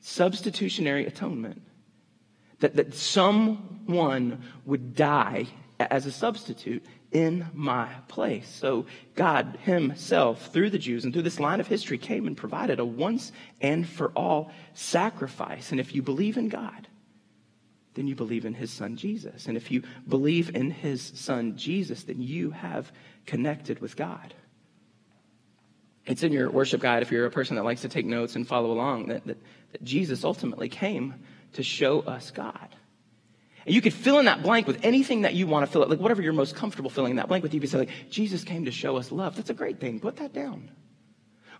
Substitutionary 0.00 1.04
atonement. 1.04 1.62
That, 2.60 2.76
that 2.76 2.94
someone 2.94 4.40
would 4.66 4.94
die 4.94 5.48
as 5.90 6.06
a 6.06 6.12
substitute 6.12 6.84
in 7.10 7.46
my 7.52 7.88
place. 8.08 8.48
So 8.48 8.86
God 9.14 9.58
himself, 9.62 10.52
through 10.52 10.70
the 10.70 10.78
Jews 10.78 11.04
and 11.04 11.12
through 11.12 11.22
this 11.22 11.40
line 11.40 11.60
of 11.60 11.66
history, 11.66 11.98
came 11.98 12.26
and 12.26 12.36
provided 12.36 12.80
a 12.80 12.84
once 12.84 13.32
and 13.60 13.88
for 13.88 14.10
all 14.12 14.50
sacrifice. 14.74 15.70
And 15.70 15.80
if 15.80 15.94
you 15.94 16.02
believe 16.02 16.36
in 16.36 16.48
God, 16.48 16.88
then 17.94 18.06
you 18.06 18.14
believe 18.14 18.44
in 18.44 18.54
his 18.54 18.70
son 18.70 18.96
Jesus. 18.96 19.46
And 19.46 19.56
if 19.56 19.70
you 19.70 19.82
believe 20.08 20.54
in 20.54 20.70
his 20.70 21.02
son 21.02 21.56
Jesus, 21.56 22.04
then 22.04 22.22
you 22.22 22.50
have 22.50 22.90
connected 23.26 23.80
with 23.80 23.96
God. 23.96 24.34
It's 26.06 26.22
in 26.22 26.32
your 26.32 26.50
worship 26.50 26.80
guide, 26.80 27.02
if 27.02 27.12
you're 27.12 27.26
a 27.26 27.30
person 27.30 27.56
that 27.56 27.64
likes 27.64 27.82
to 27.82 27.88
take 27.88 28.06
notes 28.06 28.34
and 28.34 28.48
follow 28.48 28.72
along, 28.72 29.06
that, 29.06 29.24
that, 29.26 29.38
that 29.72 29.84
Jesus 29.84 30.24
ultimately 30.24 30.68
came 30.68 31.14
to 31.52 31.62
show 31.62 32.00
us 32.00 32.30
God. 32.30 32.74
And 33.66 33.74
you 33.74 33.80
could 33.80 33.94
fill 33.94 34.18
in 34.18 34.24
that 34.24 34.42
blank 34.42 34.66
with 34.66 34.84
anything 34.84 35.22
that 35.22 35.34
you 35.34 35.46
want 35.46 35.66
to 35.66 35.72
fill 35.72 35.82
it, 35.82 35.90
like 35.90 36.00
whatever 36.00 36.22
you're 36.22 36.32
most 36.32 36.56
comfortable 36.56 36.90
filling 36.90 37.10
in 37.10 37.16
that 37.16 37.28
blank 37.28 37.42
with. 37.42 37.54
You 37.54 37.60
could 37.60 37.70
say, 37.70 37.78
like, 37.78 38.10
Jesus 38.10 38.44
came 38.44 38.64
to 38.64 38.72
show 38.72 38.96
us 38.96 39.12
love. 39.12 39.36
That's 39.36 39.50
a 39.50 39.54
great 39.54 39.80
thing. 39.80 40.00
Put 40.00 40.16
that 40.16 40.32
down. 40.32 40.70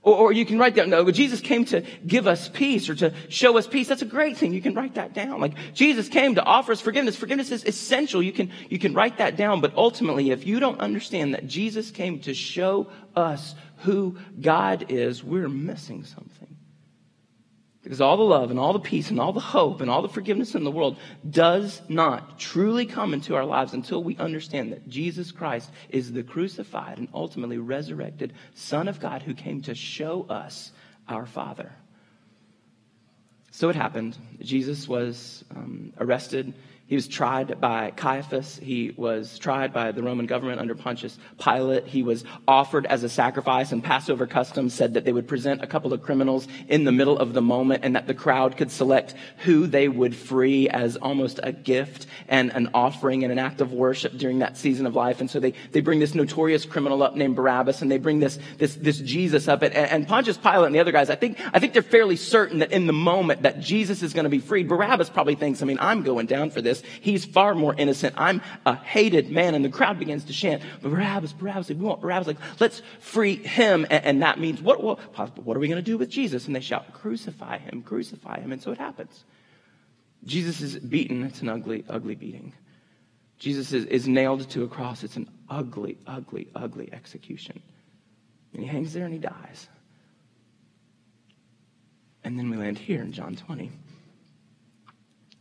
Or, 0.03 0.17
or 0.17 0.33
you 0.33 0.45
can 0.45 0.59
write 0.59 0.75
down, 0.75 0.91
no, 0.91 1.09
Jesus 1.13 1.41
came 1.41 1.65
to 1.67 1.83
give 2.05 2.27
us 2.27 2.49
peace 2.49 2.89
or 2.89 2.97
to 2.97 3.15
show 3.29 3.57
us 3.57 3.69
peace. 3.69 3.87
That's 3.87 4.03
a 4.03 4.07
great 4.07 4.37
thing. 4.37 4.53
You 4.53 4.61
can 4.61 4.75
write 4.75 4.97
that 4.97 5.15
down. 5.15 5.41
Like, 5.41 5.55
Jesus 5.75 6.09
came 6.09 6.35
to 6.35 6.43
offer 6.43 6.73
us 6.73 6.81
forgiveness. 6.81 7.15
Forgiveness 7.15 7.53
is 7.53 7.65
essential. 7.65 8.21
You 8.21 8.33
can, 8.33 8.51
you 8.69 8.81
can 8.81 8.95
write 8.95 9.19
that 9.19 9.37
down. 9.37 9.61
But 9.61 9.75
ultimately, 9.77 10.31
if 10.31 10.45
you 10.45 10.59
don't 10.59 10.81
understand 10.81 11.35
that 11.35 11.47
Jesus 11.47 11.93
came 11.93 12.19
to 12.21 12.35
show 12.35 12.89
us 13.15 13.55
who 13.79 14.17
God 14.41 14.87
is, 14.89 15.23
we're 15.23 15.49
missing 15.49 16.05
something. 16.05 16.32
Because 17.83 18.01
all 18.01 18.17
the 18.17 18.23
love 18.23 18.51
and 18.51 18.61
all 18.61 18.73
the 18.73 18.79
peace 18.79 19.11
and 19.11 19.19
all 19.19 19.33
the 19.33 19.41
hope 19.41 19.81
and 19.81 19.91
all 19.91 20.03
the 20.03 20.09
forgiveness 20.09 20.55
in 20.55 20.63
the 20.63 20.71
world 20.71 20.97
does 21.29 21.83
not 21.89 22.39
truly 22.39 22.87
come 22.87 23.13
into 23.13 23.35
our 23.35 23.45
lives 23.45 23.73
until 23.73 24.03
we 24.03 24.17
understand 24.19 24.73
that 24.73 24.89
Jesus 24.89 25.33
Christ 25.33 25.69
is 25.89 26.13
the 26.13 26.23
crucified 26.23 26.99
and 26.99 27.09
ultimately 27.13 27.59
resurrected 27.59 28.35
Son 28.55 28.87
of 28.87 29.01
God 29.01 29.23
who 29.23 29.35
came 29.35 29.63
to 29.63 29.75
show 29.75 30.23
us 30.29 30.71
our 31.09 31.27
Father. 31.27 31.73
So 33.51 33.69
it 33.69 33.77
happened. 33.77 34.17
Jesus 34.41 34.87
was 34.87 35.45
um, 35.55 35.93
arrested. 35.99 36.55
He 36.93 36.97
was 36.97 37.09
tried 37.09 37.59
by 37.59 37.91
Caiaphas. 37.93 38.61
He 38.63 38.93
was 38.99 39.39
tried 39.39 39.73
by 39.73 39.93
the 39.93 40.03
Roman 40.03 40.27
government 40.27 40.61
under 40.61 40.75
Pontius 40.75 41.19
Pilate. 41.43 41.87
He 41.87 42.03
was 42.03 42.23
offered 42.47 42.85
as 42.85 43.03
a 43.03 43.09
sacrifice, 43.09 43.73
and 43.73 43.83
Passover 43.83 44.27
customs 44.27 44.75
said 44.75 44.93
that 44.93 45.07
they 45.07 45.13
would 45.15 45.27
present 45.27 45.63
a 45.63 45.67
couple 45.67 45.95
of 45.95 46.03
criminals 46.03 46.47
in 46.69 46.85
the 46.85 46.93
middle 46.93 47.17
of 47.17 47.33
the 47.33 47.41
moment 47.41 47.83
and 47.83 47.97
that 47.97 48.09
the 48.09 48.13
crowd 48.13 48.59
could 48.59 48.71
select 48.71 49.15
who 49.39 49.67
they 49.67 49.89
would 49.89 50.15
free 50.15 50.69
as 50.69 50.97
almost 50.97 51.41
a 51.43 51.51
gift 51.51 52.09
and 52.29 52.53
an 52.53 52.69
offering 52.75 53.23
and 53.23 53.33
an 53.33 53.39
act 53.39 53.63
of 53.63 53.73
worship 53.73 54.13
during 54.19 54.41
that 54.41 54.59
season 54.59 54.85
of 54.85 54.95
life. 54.95 55.23
And 55.23 55.31
so 55.31 55.41
they, 55.41 55.55
they 55.71 55.81
bring 55.81 55.99
this 55.99 56.15
notorious 56.15 56.67
criminal 56.67 57.03
up 57.03 57.17
named 57.17 57.37
Barabbas, 57.37 57.81
and 57.81 57.91
they 57.91 57.97
bring 57.97 58.21
this, 58.21 58.39
this, 58.59 58.75
this 58.75 58.99
Jesus 58.99 59.49
up. 59.49 59.63
And, 59.63 59.73
and 59.73 60.07
Pontius 60.07 60.37
Pilate 60.37 60.67
and 60.67 60.75
the 60.75 60.81
other 60.81 60.93
guys, 60.93 61.09
I 61.09 61.17
think, 61.17 61.41
I 61.55 61.59
think 61.59 61.73
they're 61.73 61.81
fairly 61.81 62.17
certain 62.17 62.59
that 62.59 62.71
in 62.71 62.87
the 62.87 62.93
moment 62.93 63.45
that 63.45 63.61
Jesus 63.61 64.03
is 64.03 64.13
going 64.13 64.25
to 64.25 64.29
be 64.29 64.41
freed, 64.41 64.69
Barabbas 64.69 65.09
probably 65.09 65.37
thinks, 65.37 65.63
I 65.63 65.65
mean, 65.65 65.79
I'm 65.81 66.03
going 66.03 66.27
down 66.27 66.51
for 66.51 66.61
this. 66.61 66.82
He's 67.01 67.25
far 67.25 67.55
more 67.55 67.75
innocent. 67.75 68.15
I'm 68.17 68.43
a 68.67 68.75
hated 68.75 69.31
man. 69.31 69.55
And 69.55 69.65
the 69.65 69.69
crowd 69.69 69.99
begins 69.99 70.25
to 70.25 70.33
chant, 70.33 70.63
Barabbas, 70.83 71.33
Barabbas. 71.33 71.69
We 71.69 71.77
want 71.77 72.01
Barabbas. 72.01 72.27
Like, 72.27 72.61
let's 72.61 72.83
free 73.01 73.37
him. 73.37 73.87
And, 73.91 74.05
and 74.05 74.23
that 74.23 74.39
means, 74.39 74.61
what, 74.61 74.83
what, 74.83 74.99
what 75.39 75.57
are 75.57 75.61
we 75.61 75.69
going 75.69 75.83
to 75.83 75.83
do 75.83 75.99
with 75.99 76.11
Jesus? 76.11 76.47
And 76.47 76.57
they 76.57 76.61
shout, 76.61 76.93
crucify 76.93 77.59
him, 77.59 77.83
crucify 77.83 78.41
him. 78.41 78.53
And 78.53 78.63
so 78.63 78.71
it 78.71 78.79
happens. 78.79 79.25
Jesus 80.25 80.61
is 80.61 80.79
beaten. 80.79 81.25
It's 81.25 81.41
an 81.43 81.49
ugly, 81.49 81.85
ugly 81.89 82.15
beating. 82.15 82.53
Jesus 83.39 83.73
is, 83.73 83.87
is 83.87 84.07
nailed 84.07 84.49
to 84.51 84.63
a 84.63 84.69
cross. 84.69 85.03
It's 85.03 85.17
an 85.17 85.29
ugly, 85.51 85.99
ugly, 86.07 86.49
ugly 86.55 86.89
execution. 86.93 87.61
And 88.53 88.63
he 88.63 88.69
hangs 88.69 88.93
there 88.93 89.05
and 89.05 89.13
he 89.13 89.19
dies. 89.19 89.69
And 92.25 92.39
then 92.39 92.51
we 92.51 92.57
land 92.57 92.79
here 92.79 93.03
in 93.03 93.13
John 93.13 93.35
20. 93.35 93.73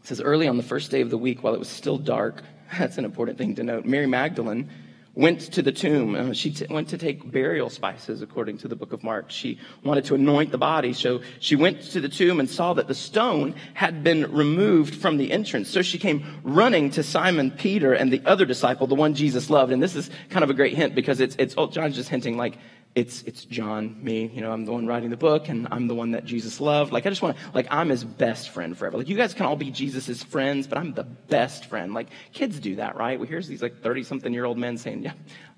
It 0.01 0.07
says, 0.07 0.21
Early 0.21 0.47
on 0.47 0.57
the 0.57 0.63
first 0.63 0.91
day 0.91 1.01
of 1.01 1.09
the 1.09 1.17
week, 1.17 1.43
while 1.43 1.53
it 1.53 1.59
was 1.59 1.69
still 1.69 1.97
dark, 1.97 2.43
that's 2.77 2.97
an 2.97 3.05
important 3.05 3.37
thing 3.37 3.55
to 3.55 3.63
note, 3.63 3.85
Mary 3.85 4.07
Magdalene 4.07 4.69
went 5.13 5.41
to 5.53 5.61
the 5.61 5.71
tomb. 5.71 6.15
Uh, 6.15 6.33
she 6.33 6.51
t- 6.51 6.65
went 6.69 6.87
to 6.89 6.97
take 6.97 7.29
burial 7.29 7.69
spices, 7.69 8.21
according 8.21 8.57
to 8.59 8.67
the 8.67 8.75
book 8.75 8.93
of 8.93 9.03
Mark. 9.03 9.29
She 9.29 9.59
wanted 9.83 10.05
to 10.05 10.15
anoint 10.15 10.51
the 10.51 10.57
body. 10.57 10.93
So 10.93 11.21
she 11.39 11.55
went 11.55 11.81
to 11.91 11.99
the 11.99 12.07
tomb 12.07 12.39
and 12.39 12.49
saw 12.49 12.73
that 12.73 12.87
the 12.87 12.95
stone 12.95 13.55
had 13.73 14.03
been 14.03 14.31
removed 14.31 14.95
from 14.95 15.17
the 15.17 15.31
entrance. 15.31 15.69
So 15.69 15.81
she 15.81 15.99
came 15.99 16.39
running 16.43 16.91
to 16.91 17.03
Simon 17.03 17.51
Peter 17.51 17.93
and 17.93 18.11
the 18.11 18.21
other 18.25 18.45
disciple, 18.45 18.87
the 18.87 18.95
one 18.95 19.13
Jesus 19.13 19.49
loved. 19.49 19.71
And 19.71 19.83
this 19.83 19.95
is 19.95 20.09
kind 20.29 20.43
of 20.43 20.49
a 20.49 20.53
great 20.53 20.75
hint 20.75 20.95
because 20.95 21.19
it's, 21.19 21.35
it's, 21.37 21.55
oh, 21.57 21.67
John's 21.67 21.95
just 21.95 22.09
hinting 22.09 22.37
like, 22.37 22.57
it's 22.93 23.21
it's 23.23 23.45
John, 23.45 23.97
me. 24.03 24.29
You 24.33 24.41
know, 24.41 24.51
I'm 24.51 24.65
the 24.65 24.73
one 24.73 24.85
writing 24.85 25.09
the 25.09 25.17
book, 25.17 25.47
and 25.47 25.67
I'm 25.71 25.87
the 25.87 25.95
one 25.95 26.11
that 26.11 26.25
Jesus 26.25 26.59
loved. 26.59 26.91
Like, 26.91 27.05
I 27.05 27.09
just 27.09 27.21
want 27.21 27.37
to, 27.37 27.43
like, 27.53 27.67
I'm 27.71 27.89
his 27.89 28.03
best 28.03 28.49
friend 28.49 28.77
forever. 28.77 28.97
Like, 28.97 29.07
you 29.07 29.15
guys 29.15 29.33
can 29.33 29.45
all 29.45 29.55
be 29.55 29.71
Jesus's 29.71 30.23
friends, 30.23 30.67
but 30.67 30.77
I'm 30.77 30.93
the 30.93 31.03
best 31.03 31.65
friend. 31.67 31.93
Like, 31.93 32.09
kids 32.33 32.59
do 32.59 32.75
that, 32.75 32.97
right? 32.97 33.19
We 33.19 33.27
hear 33.27 33.41
these 33.41 33.61
like 33.61 33.81
30 33.81 34.03
something 34.03 34.33
year 34.33 34.45
old 34.45 34.57
men 34.57 34.77
saying, 34.77 35.03
"Yeah, 35.03 35.13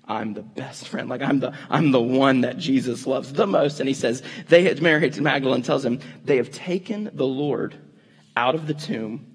I'm 0.06 0.34
the 0.34 0.42
best 0.42 0.88
friend. 0.88 1.08
Like, 1.08 1.22
I'm 1.22 1.40
the 1.40 1.52
I'm 1.68 1.90
the 1.90 2.00
one 2.00 2.42
that 2.42 2.56
Jesus 2.56 3.06
loves 3.06 3.32
the 3.32 3.46
most." 3.46 3.80
And 3.80 3.88
he 3.88 3.94
says, 3.94 4.22
"They 4.48 4.62
had 4.62 4.80
Mary 4.80 5.10
Magdalene 5.10 5.62
tells 5.62 5.84
him 5.84 5.98
they 6.24 6.36
have 6.36 6.52
taken 6.52 7.10
the 7.14 7.26
Lord 7.26 7.74
out 8.36 8.54
of 8.54 8.68
the 8.68 8.74
tomb." 8.74 9.33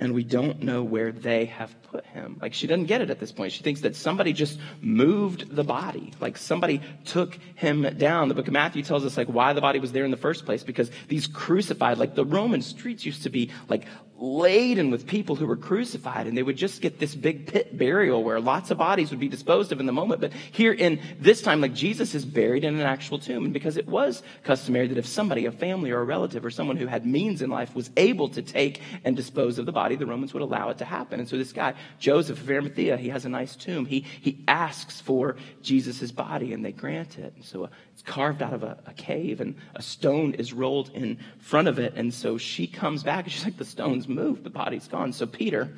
And 0.00 0.14
we 0.14 0.22
don't 0.22 0.62
know 0.62 0.82
where 0.82 1.10
they 1.10 1.46
have 1.46 1.74
put 1.82 2.04
him. 2.06 2.38
Like 2.40 2.54
she 2.54 2.66
doesn't 2.66 2.86
get 2.86 3.00
it 3.00 3.10
at 3.10 3.18
this 3.18 3.32
point. 3.32 3.52
She 3.52 3.62
thinks 3.62 3.80
that 3.80 3.96
somebody 3.96 4.32
just 4.32 4.58
moved 4.80 5.54
the 5.54 5.64
body. 5.64 6.12
Like 6.20 6.36
somebody 6.36 6.80
took 7.04 7.38
him 7.56 7.82
down. 7.96 8.28
The 8.28 8.34
book 8.34 8.46
of 8.46 8.52
Matthew 8.52 8.82
tells 8.82 9.04
us 9.04 9.16
like 9.16 9.28
why 9.28 9.52
the 9.52 9.60
body 9.60 9.78
was 9.78 9.92
there 9.92 10.04
in 10.04 10.10
the 10.10 10.16
first 10.16 10.44
place 10.44 10.62
because 10.62 10.90
these 11.08 11.26
crucified, 11.26 11.98
like 11.98 12.14
the 12.14 12.24
Roman 12.24 12.62
streets 12.62 13.04
used 13.04 13.24
to 13.24 13.30
be 13.30 13.50
like 13.68 13.86
laden 14.20 14.90
with 14.90 15.06
people 15.06 15.36
who 15.36 15.46
were 15.46 15.56
crucified 15.56 16.26
and 16.26 16.36
they 16.36 16.42
would 16.42 16.56
just 16.56 16.80
get 16.80 16.98
this 16.98 17.14
big 17.14 17.46
pit 17.46 17.76
burial 17.78 18.22
where 18.24 18.40
lots 18.40 18.70
of 18.70 18.78
bodies 18.78 19.10
would 19.10 19.20
be 19.20 19.28
disposed 19.28 19.70
of 19.70 19.80
in 19.80 19.86
the 19.86 19.92
moment. 19.92 20.20
But 20.20 20.32
here 20.32 20.72
in 20.72 21.00
this 21.20 21.40
time, 21.40 21.60
like 21.60 21.72
Jesus 21.72 22.14
is 22.14 22.24
buried 22.24 22.64
in 22.64 22.74
an 22.74 22.80
actual 22.80 23.18
tomb. 23.18 23.44
And 23.44 23.52
because 23.52 23.76
it 23.76 23.86
was 23.86 24.22
customary 24.42 24.88
that 24.88 24.98
if 24.98 25.06
somebody, 25.06 25.46
a 25.46 25.52
family 25.52 25.90
or 25.90 26.00
a 26.00 26.04
relative 26.04 26.44
or 26.44 26.50
someone 26.50 26.76
who 26.76 26.86
had 26.86 27.06
means 27.06 27.42
in 27.42 27.50
life 27.50 27.74
was 27.74 27.90
able 27.96 28.28
to 28.30 28.42
take 28.42 28.80
and 29.04 29.14
dispose 29.14 29.58
of 29.58 29.66
the 29.66 29.72
body, 29.72 29.94
the 29.94 30.06
Romans 30.06 30.34
would 30.34 30.42
allow 30.42 30.70
it 30.70 30.78
to 30.78 30.84
happen. 30.84 31.20
And 31.20 31.28
so 31.28 31.36
this 31.36 31.52
guy, 31.52 31.74
Joseph 31.98 32.40
of 32.40 32.50
Arimathea, 32.50 32.96
he 32.96 33.10
has 33.10 33.24
a 33.24 33.28
nice 33.28 33.54
tomb. 33.54 33.86
He, 33.86 34.00
he 34.00 34.44
asks 34.48 35.00
for 35.00 35.36
Jesus' 35.62 36.10
body 36.10 36.52
and 36.52 36.64
they 36.64 36.72
grant 36.72 37.18
it. 37.18 37.34
And 37.36 37.44
so 37.44 37.70
it's 37.98 38.08
carved 38.08 38.42
out 38.42 38.52
of 38.52 38.62
a, 38.62 38.78
a 38.86 38.92
cave 38.92 39.40
and 39.40 39.56
a 39.74 39.82
stone 39.82 40.34
is 40.34 40.52
rolled 40.52 40.90
in 40.90 41.18
front 41.40 41.66
of 41.66 41.80
it. 41.80 41.94
And 41.96 42.14
so 42.14 42.38
she 42.38 42.68
comes 42.68 43.02
back 43.02 43.24
and 43.24 43.32
she's 43.32 43.42
like, 43.42 43.56
the 43.56 43.64
stone's 43.64 44.06
moved, 44.06 44.44
the 44.44 44.50
body's 44.50 44.86
gone. 44.86 45.12
So 45.12 45.26
Peter, 45.26 45.68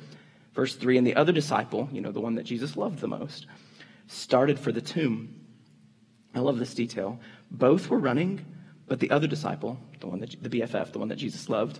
verse 0.53 0.75
3, 0.75 0.99
and 0.99 1.07
the 1.07 1.15
other 1.15 1.31
disciple, 1.31 1.89
you 1.91 1.99
know, 1.99 2.11
the 2.11 2.21
one 2.21 2.35
that 2.35 2.43
Jesus 2.43 2.77
loved 2.77 2.99
the 2.99 3.07
most, 3.07 3.47
started 4.05 4.59
for 4.59 4.71
the 4.71 4.81
tomb. 4.81 5.33
I 6.35 6.41
love 6.41 6.59
this 6.59 6.75
detail. 6.75 7.19
Both 7.49 7.89
were 7.89 7.97
running, 7.97 8.45
but 8.87 8.99
the 8.99 9.09
other 9.09 9.25
disciple, 9.25 9.79
the 9.99 10.05
one 10.05 10.19
that 10.19 10.35
the 10.43 10.49
BFF, 10.49 10.91
the 10.91 10.99
one 10.99 11.07
that 11.07 11.15
Jesus 11.17 11.49
loved, 11.49 11.79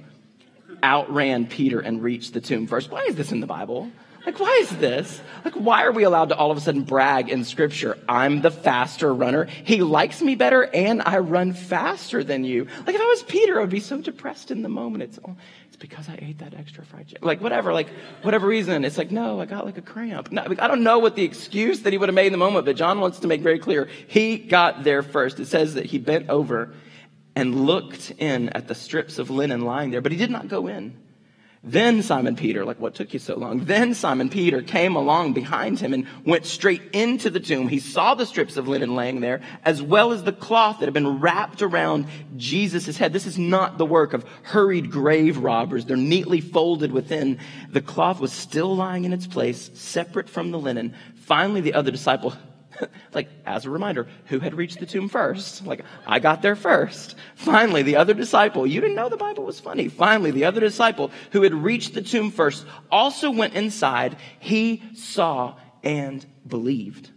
outran 0.82 1.46
Peter 1.46 1.82
and 1.82 2.02
reached 2.02 2.34
the 2.34 2.42
tomb 2.42 2.66
first. 2.66 2.90
Why 2.90 3.04
is 3.04 3.14
this 3.14 3.32
in 3.32 3.42
the 3.42 3.48
Bible? 3.48 3.92
Like, 4.26 4.40
why 4.40 4.60
is 4.62 4.70
this? 4.78 5.20
Like, 5.44 5.56
why 5.56 5.84
are 5.84 5.92
we 5.92 6.04
allowed 6.04 6.30
to 6.30 6.36
all 6.36 6.52
of 6.52 6.58
a 6.58 6.62
sudden 6.62 6.84
brag 6.84 7.30
in 7.30 7.44
scripture? 7.44 7.98
I'm 8.08 8.42
the 8.42 8.52
faster 8.52 9.14
runner. 9.14 9.46
He 9.46 9.82
likes 9.82 10.22
me 10.22 10.36
better 10.36 10.64
and 10.64 11.02
I 11.02 11.18
run 11.18 11.54
faster 11.54 12.24
than 12.24 12.44
you. 12.44 12.68
Like, 12.86 12.96
if 12.96 13.02
I 13.02 13.06
was 13.06 13.24
Peter, 13.24 13.58
I 13.58 13.62
would 13.62 13.72
be 13.72 13.80
so 13.80 14.00
depressed 14.00 14.52
in 14.52 14.62
the 14.62 14.70
moment. 14.70 15.04
It's, 15.04 15.20
oh, 15.26 15.36
it's 15.68 15.76
because 15.76 16.08
I 16.08 16.20
ate 16.22 16.38
that 16.40 16.54
extra 16.54 16.86
fried 16.86 17.08
chicken. 17.08 17.26
Like, 17.26 17.42
whatever, 17.42 17.74
like, 17.74 17.90
whatever 18.22 18.46
reason. 18.46 18.86
It's 18.86 18.98
like, 18.98 19.10
no, 19.10 19.42
I 19.42 19.46
got 19.46 19.66
like 19.66 19.78
a 19.78 19.82
cramp. 19.82 20.32
No, 20.32 20.44
I 20.44 20.68
don't 20.68 20.84
know 20.84 21.00
what 21.00 21.16
the 21.16 21.24
excuse 21.24 21.82
that 21.82 21.92
he 21.92 21.98
would 21.98 22.10
have 22.10 22.16
made 22.16 22.28
in 22.28 22.32
the 22.32 22.38
moment, 22.38 22.66
but 22.66 22.76
John 22.76 23.00
wants 23.00 23.20
to 23.20 23.28
make 23.28 23.42
very 23.42 23.60
clear. 23.60 23.90
He 24.08 24.38
got 24.38 24.84
there 24.84 25.02
first. 25.02 25.40
It 25.40 25.48
says 25.48 25.74
that 25.74 25.86
he 25.86 25.98
bent 25.98 26.30
over 26.30 26.74
and 27.36 27.66
looked 27.66 28.12
in 28.20 28.50
at 28.50 28.68
the 28.68 28.76
strips 28.76 29.18
of 29.18 29.30
linen 29.32 29.62
lying 29.62 29.90
there, 29.90 30.02
but 30.02 30.12
he 30.12 30.18
did 30.18 30.30
not 30.30 30.48
go 30.48 30.68
in. 30.68 30.96
Then 31.64 32.02
Simon 32.02 32.36
Peter, 32.36 32.66
like, 32.66 32.80
what 32.80 32.96
took 32.96 33.14
you 33.14 33.20
so 33.20 33.38
long? 33.38 33.66
Then 33.66 33.94
Simon 33.94 34.30
Peter 34.30 34.64
came 34.64 34.96
along 34.96 35.34
behind 35.34 35.80
him 35.80 35.94
and 35.94 36.08
went 36.26 36.48
straight 36.48 36.82
into 36.92 37.30
the 37.30 37.40
tomb. 37.40 37.68
He 37.68 37.80
saw 37.80 38.16
the 38.16 38.26
strips 38.26 38.58
of 38.58 38.68
linen 38.68 38.96
laying 38.96 39.22
there, 39.22 39.42
as 39.64 39.80
well 39.80 40.12
as 40.12 40.24
the 40.24 40.32
cloth 40.32 40.80
that 40.80 40.86
had 40.86 40.94
been 40.96 41.20
wrapped 41.20 41.62
around 41.62 42.08
Jesus' 42.36 42.98
head. 42.98 43.14
This 43.14 43.28
is 43.28 43.38
not 43.38 43.78
the 43.78 43.86
work 43.86 44.14
of 44.14 44.26
hurried 44.42 44.90
grave 44.90 45.38
robbers. 45.38 45.86
They're 45.86 45.98
neatly 45.98 46.42
folded 46.42 46.92
within. 46.92 47.38
The 47.70 47.82
cloth 47.82 48.20
was 48.20 48.34
still 48.34 48.76
lying 48.76 49.06
in 49.06 49.14
its 49.14 49.28
place, 49.28 49.70
separate 49.76 50.30
from 50.30 50.50
the 50.50 50.60
linen. 50.60 50.96
Finally, 51.14 51.62
the 51.62 51.76
other 51.76 51.92
disciple 51.92 52.34
like, 53.14 53.30
as 53.46 53.66
a 53.66 53.70
reminder, 53.70 54.08
who 54.26 54.40
had 54.40 54.54
reached 54.54 54.80
the 54.80 54.86
tomb 54.86 55.10
first? 55.10 55.66
Like, 55.66 55.84
I 56.06 56.20
got 56.20 56.42
there 56.42 56.56
first. 56.56 57.16
Finally, 57.36 57.84
the 57.84 57.98
other 57.98 58.14
disciple, 58.14 58.66
you 58.68 58.82
didn't 58.82 58.96
know 58.96 59.10
the 59.10 59.18
Bible 59.18 59.46
was 59.46 59.60
funny. 59.60 59.88
Finally, 59.88 60.32
the 60.32 60.46
other 60.46 60.60
disciple 60.60 61.12
who 61.32 61.44
had 61.44 61.54
reached 61.54 61.94
the 61.94 62.02
tomb 62.02 62.32
first 62.32 62.66
also 62.92 63.32
went 63.32 63.54
inside. 63.54 64.18
He 64.40 64.84
saw 64.96 65.56
and 65.84 66.26
believed. 66.48 67.10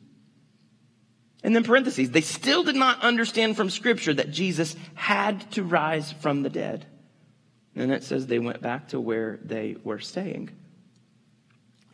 And 1.42 1.54
then 1.54 1.64
parentheses, 1.64 2.10
they 2.10 2.22
still 2.22 2.64
did 2.64 2.76
not 2.76 3.02
understand 3.02 3.56
from 3.56 3.68
scripture 3.68 4.14
that 4.14 4.30
Jesus 4.30 4.74
had 4.94 5.50
to 5.52 5.62
rise 5.62 6.10
from 6.10 6.42
the 6.42 6.48
dead. 6.48 6.86
And 7.76 7.92
it 7.92 8.02
says 8.02 8.26
they 8.26 8.38
went 8.38 8.62
back 8.62 8.88
to 8.88 9.00
where 9.00 9.38
they 9.42 9.76
were 9.84 9.98
staying. 9.98 10.50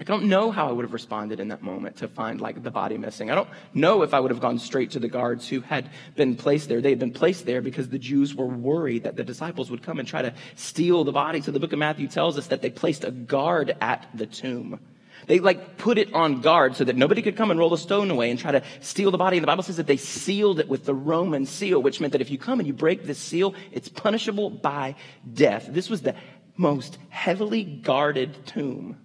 I 0.00 0.02
don't 0.02 0.24
know 0.24 0.50
how 0.50 0.66
I 0.66 0.72
would 0.72 0.86
have 0.86 0.94
responded 0.94 1.40
in 1.40 1.48
that 1.48 1.62
moment 1.62 1.96
to 1.98 2.08
find 2.08 2.40
like 2.40 2.62
the 2.62 2.70
body 2.70 2.96
missing. 2.96 3.30
I 3.30 3.34
don't 3.34 3.50
know 3.74 4.02
if 4.02 4.14
I 4.14 4.20
would 4.20 4.30
have 4.30 4.40
gone 4.40 4.58
straight 4.58 4.92
to 4.92 4.98
the 4.98 5.08
guards 5.08 5.46
who 5.46 5.60
had 5.60 5.90
been 6.16 6.36
placed 6.36 6.70
there. 6.70 6.80
They 6.80 6.88
had 6.88 6.98
been 6.98 7.12
placed 7.12 7.44
there 7.44 7.60
because 7.60 7.90
the 7.90 7.98
Jews 7.98 8.34
were 8.34 8.46
worried 8.46 9.02
that 9.02 9.16
the 9.16 9.24
disciples 9.24 9.70
would 9.70 9.82
come 9.82 9.98
and 9.98 10.08
try 10.08 10.22
to 10.22 10.32
steal 10.54 11.04
the 11.04 11.12
body. 11.12 11.42
So 11.42 11.50
the 11.50 11.60
book 11.60 11.74
of 11.74 11.78
Matthew 11.78 12.08
tells 12.08 12.38
us 12.38 12.46
that 12.46 12.62
they 12.62 12.70
placed 12.70 13.04
a 13.04 13.10
guard 13.10 13.76
at 13.82 14.08
the 14.14 14.24
tomb. 14.24 14.80
They 15.26 15.38
like 15.38 15.76
put 15.76 15.98
it 15.98 16.14
on 16.14 16.40
guard 16.40 16.76
so 16.76 16.84
that 16.84 16.96
nobody 16.96 17.20
could 17.20 17.36
come 17.36 17.50
and 17.50 17.60
roll 17.60 17.74
a 17.74 17.78
stone 17.78 18.10
away 18.10 18.30
and 18.30 18.38
try 18.38 18.52
to 18.52 18.62
steal 18.80 19.10
the 19.10 19.18
body. 19.18 19.36
And 19.36 19.44
the 19.44 19.48
Bible 19.48 19.64
says 19.64 19.76
that 19.76 19.86
they 19.86 19.98
sealed 19.98 20.60
it 20.60 20.68
with 20.68 20.86
the 20.86 20.94
Roman 20.94 21.44
seal, 21.44 21.82
which 21.82 22.00
meant 22.00 22.12
that 22.12 22.22
if 22.22 22.30
you 22.30 22.38
come 22.38 22.58
and 22.58 22.66
you 22.66 22.72
break 22.72 23.04
this 23.04 23.18
seal, 23.18 23.54
it's 23.70 23.90
punishable 23.90 24.48
by 24.48 24.94
death. 25.30 25.66
This 25.68 25.90
was 25.90 26.00
the 26.00 26.14
most 26.56 26.96
heavily 27.10 27.64
guarded 27.64 28.46
tomb 28.46 28.96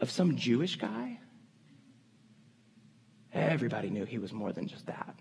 of 0.00 0.10
some 0.10 0.36
Jewish 0.36 0.76
guy, 0.76 1.18
everybody 3.32 3.90
knew 3.90 4.04
he 4.04 4.18
was 4.18 4.32
more 4.32 4.52
than 4.52 4.66
just 4.66 4.86
that. 4.86 5.14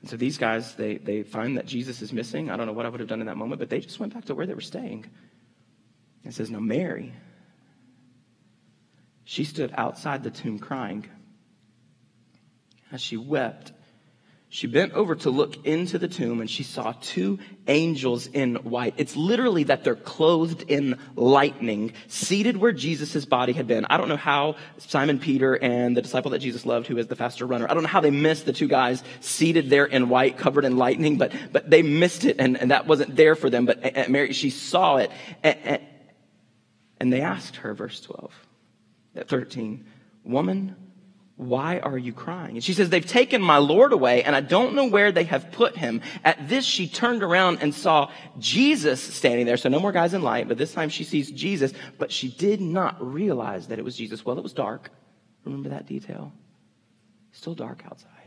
And 0.00 0.10
so 0.10 0.16
these 0.16 0.36
guys, 0.36 0.74
they, 0.74 0.96
they 0.96 1.22
find 1.22 1.56
that 1.56 1.66
Jesus 1.66 2.02
is 2.02 2.12
missing. 2.12 2.50
I 2.50 2.56
don't 2.56 2.66
know 2.66 2.72
what 2.72 2.86
I 2.86 2.88
would 2.88 3.00
have 3.00 3.08
done 3.08 3.20
in 3.20 3.26
that 3.28 3.36
moment, 3.36 3.60
but 3.60 3.70
they 3.70 3.78
just 3.78 4.00
went 4.00 4.12
back 4.12 4.24
to 4.26 4.34
where 4.34 4.46
they 4.46 4.54
were 4.54 4.60
staying. 4.60 5.06
It 6.24 6.34
says, 6.34 6.50
Now 6.50 6.58
Mary, 6.58 7.12
she 9.24 9.44
stood 9.44 9.72
outside 9.76 10.24
the 10.24 10.30
tomb 10.30 10.58
crying. 10.58 11.06
As 12.90 13.00
she 13.00 13.16
wept, 13.16 13.72
She 14.54 14.66
bent 14.66 14.92
over 14.92 15.14
to 15.14 15.30
look 15.30 15.64
into 15.64 15.98
the 15.98 16.08
tomb 16.08 16.42
and 16.42 16.50
she 16.50 16.62
saw 16.62 16.92
two 17.00 17.38
angels 17.68 18.26
in 18.26 18.56
white. 18.56 18.92
It's 18.98 19.16
literally 19.16 19.64
that 19.64 19.82
they're 19.82 19.94
clothed 19.94 20.64
in 20.68 20.98
lightning, 21.16 21.94
seated 22.06 22.58
where 22.58 22.72
Jesus' 22.72 23.24
body 23.24 23.54
had 23.54 23.66
been. 23.66 23.86
I 23.86 23.96
don't 23.96 24.10
know 24.10 24.18
how 24.18 24.56
Simon 24.76 25.18
Peter 25.18 25.54
and 25.54 25.96
the 25.96 26.02
disciple 26.02 26.32
that 26.32 26.40
Jesus 26.40 26.66
loved, 26.66 26.86
who 26.86 26.98
is 26.98 27.06
the 27.06 27.16
faster 27.16 27.46
runner, 27.46 27.66
I 27.66 27.72
don't 27.72 27.82
know 27.82 27.88
how 27.88 28.02
they 28.02 28.10
missed 28.10 28.44
the 28.44 28.52
two 28.52 28.68
guys 28.68 29.02
seated 29.20 29.70
there 29.70 29.86
in 29.86 30.10
white, 30.10 30.36
covered 30.36 30.66
in 30.66 30.76
lightning, 30.76 31.16
but, 31.16 31.32
but 31.50 31.70
they 31.70 31.80
missed 31.80 32.26
it 32.26 32.36
and, 32.38 32.60
and 32.60 32.72
that 32.72 32.86
wasn't 32.86 33.16
there 33.16 33.34
for 33.34 33.48
them. 33.48 33.64
But 33.64 34.10
Mary, 34.10 34.34
she 34.34 34.50
saw 34.50 34.98
it 34.98 35.10
and, 35.42 35.80
and 37.00 37.10
they 37.10 37.22
asked 37.22 37.56
her, 37.56 37.72
verse 37.72 38.02
12, 38.02 38.30
at 39.16 39.28
13, 39.28 39.86
woman, 40.24 40.76
why 41.48 41.78
are 41.78 41.98
you 41.98 42.12
crying? 42.12 42.56
And 42.56 42.64
she 42.64 42.72
says, 42.72 42.90
They've 42.90 43.04
taken 43.04 43.42
my 43.42 43.58
Lord 43.58 43.92
away, 43.92 44.22
and 44.22 44.34
I 44.34 44.40
don't 44.40 44.74
know 44.74 44.86
where 44.86 45.12
they 45.12 45.24
have 45.24 45.52
put 45.52 45.76
him. 45.76 46.00
At 46.24 46.48
this, 46.48 46.64
she 46.64 46.88
turned 46.88 47.22
around 47.22 47.58
and 47.60 47.74
saw 47.74 48.10
Jesus 48.38 49.02
standing 49.02 49.46
there. 49.46 49.56
So 49.56 49.68
no 49.68 49.80
more 49.80 49.92
guys 49.92 50.14
in 50.14 50.22
light, 50.22 50.48
but 50.48 50.58
this 50.58 50.72
time 50.72 50.88
she 50.88 51.04
sees 51.04 51.30
Jesus, 51.30 51.72
but 51.98 52.12
she 52.12 52.28
did 52.28 52.60
not 52.60 52.96
realize 53.00 53.68
that 53.68 53.78
it 53.78 53.84
was 53.84 53.96
Jesus. 53.96 54.24
Well, 54.24 54.38
it 54.38 54.42
was 54.42 54.52
dark. 54.52 54.90
Remember 55.44 55.70
that 55.70 55.86
detail? 55.86 56.32
Still 57.32 57.54
dark 57.54 57.82
outside. 57.86 58.21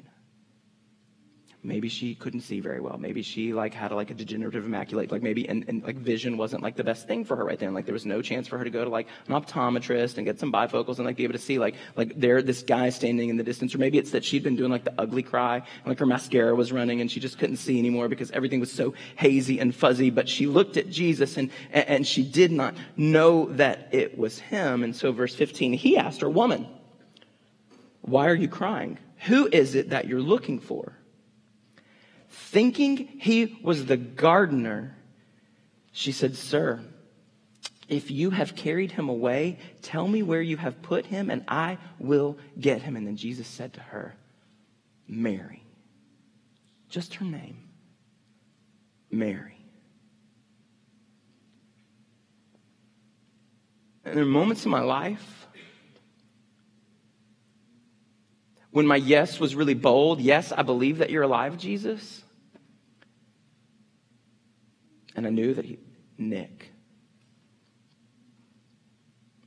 Maybe 1.66 1.90
she 1.90 2.14
couldn't 2.14 2.42
see 2.42 2.60
very 2.60 2.80
well. 2.80 2.98
Maybe 2.98 3.24
she 3.24 3.54
like 3.54 3.74
had 3.74 3.92
like 3.92 4.12
a 4.12 4.14
degenerative 4.14 4.66
immaculate, 4.66 5.12
like 5.12 5.24
maybe 5.24 5.50
and, 5.50 5.66
and 5.68 5.84
like 5.84 5.98
vision 5.98 6.38
wasn't 6.38 6.62
like 6.62 6.76
the 6.76 6.84
best 6.84 7.08
thing 7.08 7.26
for 7.26 7.36
her 7.36 7.44
right 7.44 7.58
then. 7.58 7.74
Like 7.74 7.86
there 7.86 7.94
was 7.94 8.06
no 8.06 8.22
chance 8.22 8.48
for 8.48 8.58
her 8.58 8.64
to 8.64 8.70
go 8.70 8.84
to 8.84 8.90
like 8.90 9.08
an 9.28 9.34
optometrist 9.34 10.18
and 10.18 10.26
get 10.26 10.40
some 10.40 10.52
bifocals 10.52 10.98
and 10.98 11.06
like 11.06 11.18
be 11.18 11.24
able 11.24 11.34
to 11.34 11.40
see 11.40 11.58
like 11.58 11.76
like 11.96 12.14
there 12.20 12.42
this 12.42 12.62
guy 12.62 12.90
standing 12.90 13.30
in 13.30 13.38
the 13.38 13.44
distance. 13.44 13.74
Or 13.74 13.80
maybe 13.80 13.98
it's 13.98 14.12
that 14.12 14.24
she'd 14.24 14.44
been 14.44 14.56
doing 14.56 14.72
like 14.72 14.84
the 14.84 14.94
ugly 14.98 15.24
cry 15.24 15.56
and 15.58 15.88
like 15.88 16.00
her 16.00 16.06
mascara 16.06 16.54
was 16.56 16.72
running 16.72 17.02
and 17.02 17.10
she 17.10 17.20
just 17.20 17.40
couldn't 17.40 17.58
see 17.58 17.80
anymore 17.80 18.08
because 18.10 18.30
everything 18.32 18.60
was 18.60 18.72
so 18.72 18.94
hazy 19.16 19.60
and 19.60 19.74
fuzzy. 19.74 20.12
But 20.12 20.30
she 20.30 20.46
looked 20.46 20.78
at 20.78 20.90
Jesus 20.90 21.38
and 21.38 21.50
and 21.72 22.06
she 22.06 22.24
did 22.24 22.52
not 22.52 22.76
know 22.96 23.46
that 23.54 23.90
it 23.92 24.18
was 24.18 24.38
him. 24.38 24.84
And 24.84 24.96
so 24.96 25.12
verse 25.12 25.34
15, 25.34 25.74
he 25.74 25.98
asked 25.98 26.22
her, 26.22 26.30
Woman, 26.30 26.68
why 28.02 28.28
are 28.28 28.36
you 28.36 28.48
crying? 28.48 29.00
Who 29.26 29.48
is 29.52 29.74
it 29.74 29.90
that 29.90 30.08
you're 30.08 30.22
looking 30.22 30.60
for? 30.60 30.96
Thinking 32.38 32.98
he 32.98 33.58
was 33.64 33.86
the 33.86 33.96
gardener, 33.96 34.98
she 35.94 36.12
said, 36.12 36.36
Sir, 36.36 36.82
if 37.88 38.12
you 38.12 38.30
have 38.32 38.58
carried 38.58 38.92
him 38.92 39.08
away, 39.08 39.58
tell 39.82 40.06
me 40.06 40.22
where 40.22 40.42
you 40.42 40.58
have 40.58 40.82
put 40.82 41.06
him, 41.06 41.30
and 41.30 41.46
I 41.48 41.78
will 41.98 42.38
get 42.60 42.82
him. 42.82 42.98
And 42.98 43.08
then 43.08 43.16
Jesus 43.16 43.48
said 43.48 43.74
to 43.76 43.80
her, 43.80 44.18
Mary. 45.08 45.64
Just 46.90 47.16
her 47.16 47.26
name, 47.26 47.58
Mary. 49.10 49.58
And 54.04 54.16
there 54.16 54.24
are 54.24 54.28
moments 54.28 54.66
in 54.66 54.72
my 54.72 54.82
life 54.82 55.48
when 58.72 58.86
my 58.86 58.98
yes 58.98 59.40
was 59.40 59.56
really 59.56 59.74
bold. 59.74 60.20
Yes, 60.20 60.52
I 60.52 60.64
believe 60.64 60.98
that 60.98 61.10
you're 61.10 61.24
alive, 61.24 61.58
Jesus. 61.58 62.24
And 65.16 65.26
I 65.26 65.30
knew 65.30 65.54
that 65.54 65.66
he, 65.66 65.80
Nick. 66.18 66.72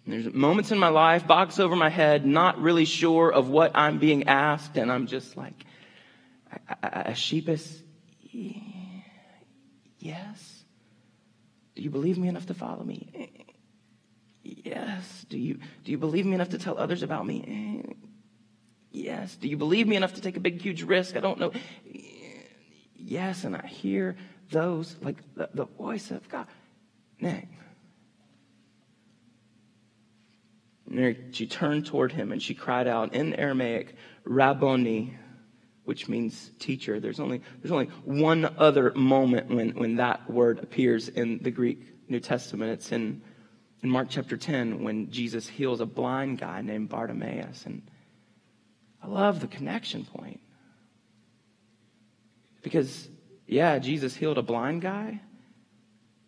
And 0.04 0.14
there's 0.14 0.32
moments 0.32 0.72
in 0.72 0.78
my 0.78 0.88
life, 0.88 1.26
box 1.26 1.60
over 1.60 1.76
my 1.76 1.90
head, 1.90 2.24
not 2.24 2.60
really 2.60 2.86
sure 2.86 3.30
of 3.30 3.50
what 3.50 3.72
I'm 3.74 3.98
being 3.98 4.28
asked, 4.28 4.76
and 4.78 4.90
I'm 4.90 5.06
just 5.06 5.36
like, 5.36 5.64
a, 6.82 7.10
a 7.10 7.14
sheepish, 7.14 7.66
yes. 9.98 10.64
Do 11.74 11.82
you 11.82 11.90
believe 11.90 12.18
me 12.18 12.28
enough 12.28 12.46
to 12.46 12.54
follow 12.54 12.82
me? 12.82 13.44
Yes. 14.42 15.26
Do 15.28 15.38
you, 15.38 15.58
do 15.84 15.92
you 15.92 15.98
believe 15.98 16.24
me 16.24 16.34
enough 16.34 16.48
to 16.50 16.58
tell 16.58 16.78
others 16.78 17.02
about 17.02 17.26
me? 17.26 17.84
Yes. 18.90 19.36
Do 19.36 19.48
you 19.48 19.56
believe 19.56 19.86
me 19.86 19.96
enough 19.96 20.14
to 20.14 20.20
take 20.20 20.36
a 20.36 20.40
big, 20.40 20.60
huge 20.60 20.82
risk? 20.82 21.16
I 21.16 21.20
don't 21.20 21.38
know. 21.38 21.52
Yes. 22.96 23.44
And 23.44 23.54
I 23.54 23.66
hear 23.66 24.16
those, 24.50 24.96
like 25.02 25.16
the, 25.34 25.48
the 25.54 25.64
voice 25.64 26.10
of 26.10 26.28
God. 26.28 26.46
Nick. 27.20 27.48
Mary, 30.86 31.18
she 31.32 31.46
turned 31.46 31.86
toward 31.86 32.12
him 32.12 32.32
and 32.32 32.42
she 32.42 32.54
cried 32.54 32.86
out 32.86 33.14
in 33.14 33.34
Aramaic, 33.34 33.94
Rabboni, 34.24 35.14
which 35.84 36.08
means 36.08 36.50
teacher. 36.58 36.98
There's 37.00 37.20
only, 37.20 37.42
there's 37.60 37.72
only 37.72 37.86
one 38.04 38.54
other 38.58 38.92
moment 38.94 39.48
when, 39.48 39.70
when 39.70 39.96
that 39.96 40.30
word 40.30 40.60
appears 40.60 41.08
in 41.08 41.38
the 41.42 41.50
Greek 41.50 42.08
New 42.08 42.20
Testament. 42.20 42.72
It's 42.72 42.92
in, 42.92 43.22
in 43.82 43.90
Mark 43.90 44.08
chapter 44.10 44.36
10 44.36 44.82
when 44.82 45.10
Jesus 45.10 45.46
heals 45.46 45.80
a 45.80 45.86
blind 45.86 46.38
guy 46.38 46.62
named 46.62 46.88
Bartimaeus. 46.88 47.66
And 47.66 47.82
I 49.02 49.08
love 49.08 49.40
the 49.40 49.46
connection 49.46 50.04
point. 50.04 50.40
Because 52.62 53.08
yeah, 53.48 53.78
Jesus 53.78 54.14
healed 54.14 54.36
a 54.36 54.42
blind 54.42 54.82
guy, 54.82 55.20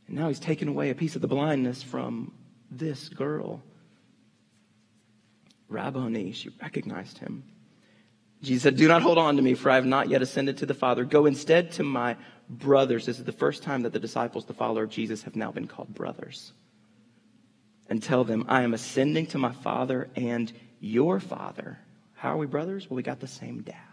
and 0.07 0.17
now 0.17 0.29
he's 0.29 0.41
taken 0.41 0.69
away 0.69 0.89
a 0.89 0.95
piece 0.95 1.17
of 1.17 1.23
the 1.23 1.29
blindness 1.29 1.83
from 1.83 2.33
this 2.71 3.11
girl. 3.11 3.63
Rabboni, 5.69 6.33
she 6.33 6.49
recognized 6.61 7.19
him. 7.19 7.45
Jesus 8.43 8.63
said, 8.63 8.77
Do 8.77 8.89
not 8.89 9.03
hold 9.03 9.19
on 9.19 9.37
to 9.37 9.43
me, 9.43 9.53
for 9.53 9.71
I 9.71 9.75
have 9.75 9.85
not 9.85 10.09
yet 10.09 10.23
ascended 10.23 10.57
to 10.59 10.67
the 10.67 10.73
Father. 10.73 11.05
Go 11.05 11.27
instead 11.27 11.73
to 11.73 11.83
my 11.83 12.17
brothers. 12.49 13.05
This 13.05 13.19
is 13.19 13.25
the 13.25 13.33
first 13.33 13.63
time 13.63 13.83
that 13.83 13.93
the 13.93 14.01
disciples, 14.01 14.47
the 14.47 14.55
follower 14.55 14.85
of 14.85 14.91
Jesus, 14.91 15.23
have 15.25 15.37
now 15.37 15.53
been 15.53 15.67
called 15.67 15.95
brothers. 15.95 16.55
And 17.87 18.03
tell 18.03 18.25
them, 18.25 18.47
I 18.49 18.63
am 18.63 18.73
ascending 18.73 19.27
to 19.29 19.39
my 19.39 19.53
Father 19.53 20.09
and 20.17 20.51
your 20.81 21.21
Father. 21.21 21.79
How 22.15 22.31
are 22.31 22.39
we 22.39 22.47
brothers? 22.47 22.89
Well, 22.89 22.97
we 22.97 23.03
got 23.03 23.21
the 23.21 23.27
same 23.27 23.61
dad. 23.61 23.90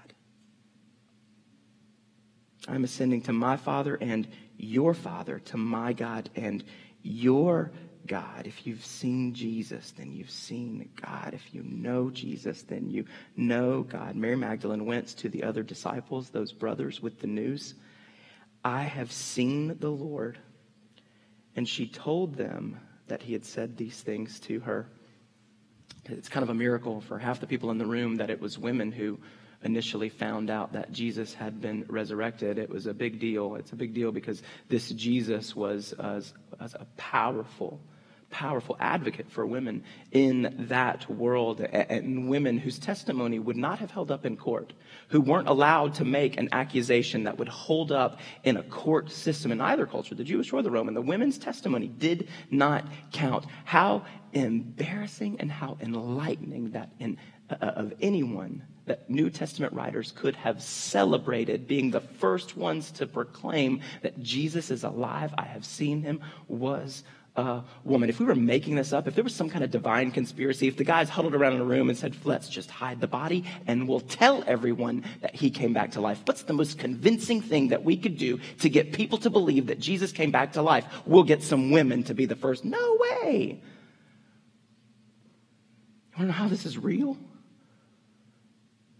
I'm 2.68 2.84
ascending 2.84 3.22
to 3.24 3.34
my 3.34 3.58
Father 3.58 3.98
and 4.00 4.28
your 4.58 4.94
Father, 4.94 5.40
to 5.40 5.58
my 5.58 5.94
God 5.94 6.30
and 6.36 6.64
your 7.02 7.72
God. 8.06 8.48
If 8.48 8.66
you've 8.66 8.86
seen 8.86 9.34
Jesus, 9.34 9.92
then 9.92 10.12
you've 10.12 10.32
seen 10.32 10.90
God. 11.02 11.34
If 11.34 11.54
you 11.54 11.64
know 11.64 12.10
Jesus, 12.10 12.64
then 12.64 12.90
you 12.90 13.06
know 13.36 13.84
God. 13.84 14.16
Mary 14.16 14.36
Magdalene 14.36 14.86
went 14.86 15.08
to 15.18 15.30
the 15.30 15.44
other 15.44 15.64
disciples, 15.64 16.30
those 16.30 16.52
brothers, 16.52 17.02
with 17.02 17.20
the 17.20 17.28
news 17.28 17.76
I 18.64 18.84
have 18.84 19.12
seen 19.12 19.78
the 19.80 19.90
Lord. 19.90 20.38
And 21.56 21.68
she 21.68 21.88
told 21.88 22.36
them 22.36 22.80
that 23.08 23.24
he 23.24 23.34
had 23.34 23.46
said 23.46 23.78
these 23.78 24.02
things 24.02 24.40
to 24.42 24.60
her. 24.62 24.90
It's 26.06 26.30
kind 26.30 26.44
of 26.44 26.50
a 26.50 26.54
miracle 26.54 27.02
for 27.02 27.18
half 27.18 27.40
the 27.40 27.48
people 27.48 27.72
in 27.72 27.78
the 27.78 27.86
room 27.86 28.18
that 28.18 28.30
it 28.30 28.42
was 28.42 28.58
women 28.58 28.92
who 28.92 29.20
initially 29.64 30.10
found 30.10 30.50
out 30.50 30.74
that 30.74 30.92
Jesus 30.92 31.34
had 31.34 31.62
been 31.62 31.86
resurrected, 31.88 32.58
it 32.58 32.70
was 32.70 32.86
a 32.86 32.94
big 32.94 33.20
deal. 33.20 33.56
It's 33.56 33.72
a 33.72 33.76
big 33.76 33.94
deal 33.94 34.12
because 34.12 34.42
this 34.70 34.90
Jesus 34.90 35.56
was, 35.56 35.94
uh, 35.98 36.22
was 36.60 36.76
a 36.76 36.86
powerful, 36.98 37.80
powerful 38.30 38.78
advocate 38.80 39.32
for 39.32 39.46
women 39.46 39.84
in 40.12 40.68
that 40.70 41.10
world 41.10 41.62
and 41.62 42.30
women 42.30 42.58
whose 42.58 42.78
testimony 42.78 43.40
would 43.40 43.58
not 43.58 43.80
have 43.80 43.90
held 43.90 44.12
up 44.12 44.26
in 44.26 44.38
court, 44.38 44.74
who 45.10 45.22
weren't 45.22 45.48
allowed 45.48 45.96
to 45.96 46.06
make 46.06 46.38
an 46.38 46.50
accusation 46.52 47.24
that 47.24 47.38
would 47.38 47.48
hold 47.48 47.92
up 47.92 48.20
in 48.44 48.58
a 48.58 48.64
court 48.64 49.12
system 49.12 49.52
in 49.52 49.60
either 49.60 49.86
culture, 49.86 50.14
the 50.14 50.24
Jewish 50.24 50.54
or 50.54 50.62
the 50.62 50.72
Roman. 50.72 50.94
The 50.94 51.02
women's 51.02 51.38
testimony 51.38 51.88
did 51.88 52.28
not 52.52 52.86
count. 53.12 53.46
How 53.66 54.06
embarrassing 54.34 55.38
and 55.40 55.52
how 55.52 55.78
enlightening 55.82 56.72
that 56.72 56.92
in, 57.00 57.18
uh, 57.50 57.56
of 57.56 57.94
anyone 58.02 58.62
that 58.88 59.10
New 59.10 59.30
Testament 59.30 59.74
writers 59.74 60.14
could 60.16 60.36
have 60.36 60.62
celebrated 60.62 61.68
being 61.68 61.92
the 61.92 62.02
first 62.02 62.58
ones 62.58 62.90
to 62.92 63.06
proclaim 63.06 63.82
that 64.02 64.22
Jesus 64.22 64.72
is 64.72 64.84
alive. 64.84 65.34
I 65.38 65.46
have 65.46 65.64
seen 65.64 66.02
him 66.02 66.22
was 66.48 67.04
a 67.36 67.62
woman. 67.84 68.10
If 68.10 68.20
we 68.20 68.26
were 68.26 68.34
making 68.34 68.76
this 68.76 68.94
up, 68.94 69.08
if 69.08 69.14
there 69.14 69.24
was 69.24 69.36
some 69.36 69.50
kind 69.50 69.64
of 69.64 69.70
divine 69.70 70.12
conspiracy, 70.12 70.68
if 70.68 70.78
the 70.78 70.84
guys 70.84 71.08
huddled 71.08 71.36
around 71.36 71.54
in 71.54 71.62
a 71.62 71.66
room 71.66 71.90
and 71.90 71.98
said, 71.98 72.16
let's 72.24 72.50
just 72.50 72.72
hide 72.72 73.00
the 73.00 73.08
body 73.08 73.46
and 73.68 73.88
we'll 73.88 74.00
tell 74.00 74.44
everyone 74.48 75.06
that 75.22 75.36
he 75.36 75.52
came 75.52 75.72
back 75.72 75.92
to 75.92 76.02
life. 76.02 76.20
What's 76.26 76.44
the 76.44 76.54
most 76.54 76.80
convincing 76.80 77.42
thing 77.42 77.68
that 77.68 77.84
we 77.84 77.96
could 77.96 78.18
do 78.18 78.40
to 78.60 78.70
get 78.70 78.92
people 78.92 79.20
to 79.20 79.30
believe 79.30 79.68
that 79.68 79.80
Jesus 79.80 80.12
came 80.12 80.32
back 80.32 80.54
to 80.54 80.64
life? 80.64 80.86
We'll 81.06 81.24
get 81.24 81.44
some 81.44 81.70
women 81.70 82.04
to 82.06 82.16
be 82.16 82.26
the 82.26 82.36
first. 82.36 82.66
No 82.66 82.98
way. 83.00 83.62
You 86.12 86.18
want 86.18 86.22
to 86.22 86.26
know 86.26 86.32
how 86.32 86.48
this 86.48 86.66
is 86.66 86.78
real? 86.78 87.18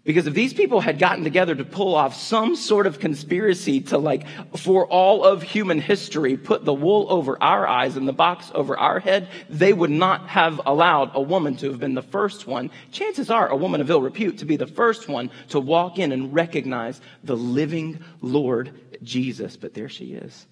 Because 0.08 0.26
if 0.26 0.34
these 0.34 0.54
people 0.54 0.80
had 0.80 1.00
gotten 1.00 1.26
together 1.26 1.54
to 1.54 1.66
pull 1.66 1.94
off 1.94 2.16
some 2.16 2.56
sort 2.56 2.88
of 2.88 2.98
conspiracy 2.98 3.82
to 3.82 3.98
like, 3.98 4.26
for 4.56 4.88
all 4.88 5.26
of 5.26 5.44
human 5.44 5.82
history, 5.82 6.38
put 6.38 6.64
the 6.64 6.74
wool 6.74 7.08
over 7.10 7.38
our 7.44 7.68
eyes 7.68 7.98
and 7.98 8.08
the 8.08 8.14
box 8.14 8.50
over 8.56 8.78
our 8.78 9.02
head, 9.02 9.28
they 9.50 9.74
would 9.74 9.90
not 9.90 10.30
have 10.30 10.62
allowed 10.66 11.12
a 11.14 11.20
woman 11.20 11.58
to 11.58 11.68
have 11.70 11.82
been 11.82 11.94
the 11.94 12.02
first 12.02 12.48
one. 12.48 12.72
Chances 12.94 13.30
are 13.30 13.50
a 13.50 13.58
woman 13.58 13.82
of 13.82 13.90
ill 13.90 14.02
repute 14.02 14.38
to 14.38 14.46
be 14.46 14.56
the 14.56 14.66
first 14.66 15.10
one 15.10 15.30
to 15.50 15.60
walk 15.60 16.00
in 16.00 16.14
and 16.14 16.34
recognize 16.34 17.02
the 17.26 17.36
living 17.36 18.02
Lord 18.22 18.80
Jesus. 19.04 19.58
But 19.58 19.74
there 19.74 19.90
she 19.90 20.14
is. 20.14 20.48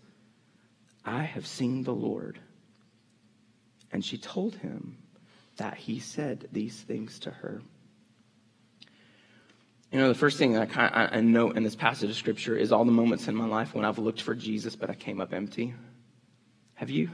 I 1.06 1.24
have 1.24 1.48
seen 1.48 1.84
the 1.84 1.96
Lord. 1.96 2.38
And 3.90 4.04
she 4.04 4.18
told 4.18 4.56
him 4.56 4.98
that 5.56 5.78
he 5.78 6.02
said 6.02 6.50
these 6.52 6.76
things 6.76 7.20
to 7.20 7.32
her. 7.32 7.62
You 9.92 10.00
know, 10.00 10.08
the 10.10 10.16
first 10.16 10.38
thing 10.38 10.58
I, 10.58 10.66
kind 10.66 10.94
of, 10.94 11.18
I 11.18 11.22
note 11.22 11.56
in 11.56 11.64
this 11.64 11.76
passage 11.76 12.10
of 12.10 12.16
scripture 12.16 12.58
is 12.58 12.72
all 12.72 12.86
the 12.86 12.92
moments 12.92 13.28
in 13.28 13.36
my 13.36 13.46
life 13.46 13.74
when 13.74 13.86
I've 13.86 14.00
looked 14.00 14.22
for 14.22 14.36
Jesus, 14.36 14.76
but 14.76 14.90
I 14.90 14.94
came 14.94 15.22
up 15.22 15.34
empty. 15.34 15.74
Have 16.74 16.90
you? 16.90 17.10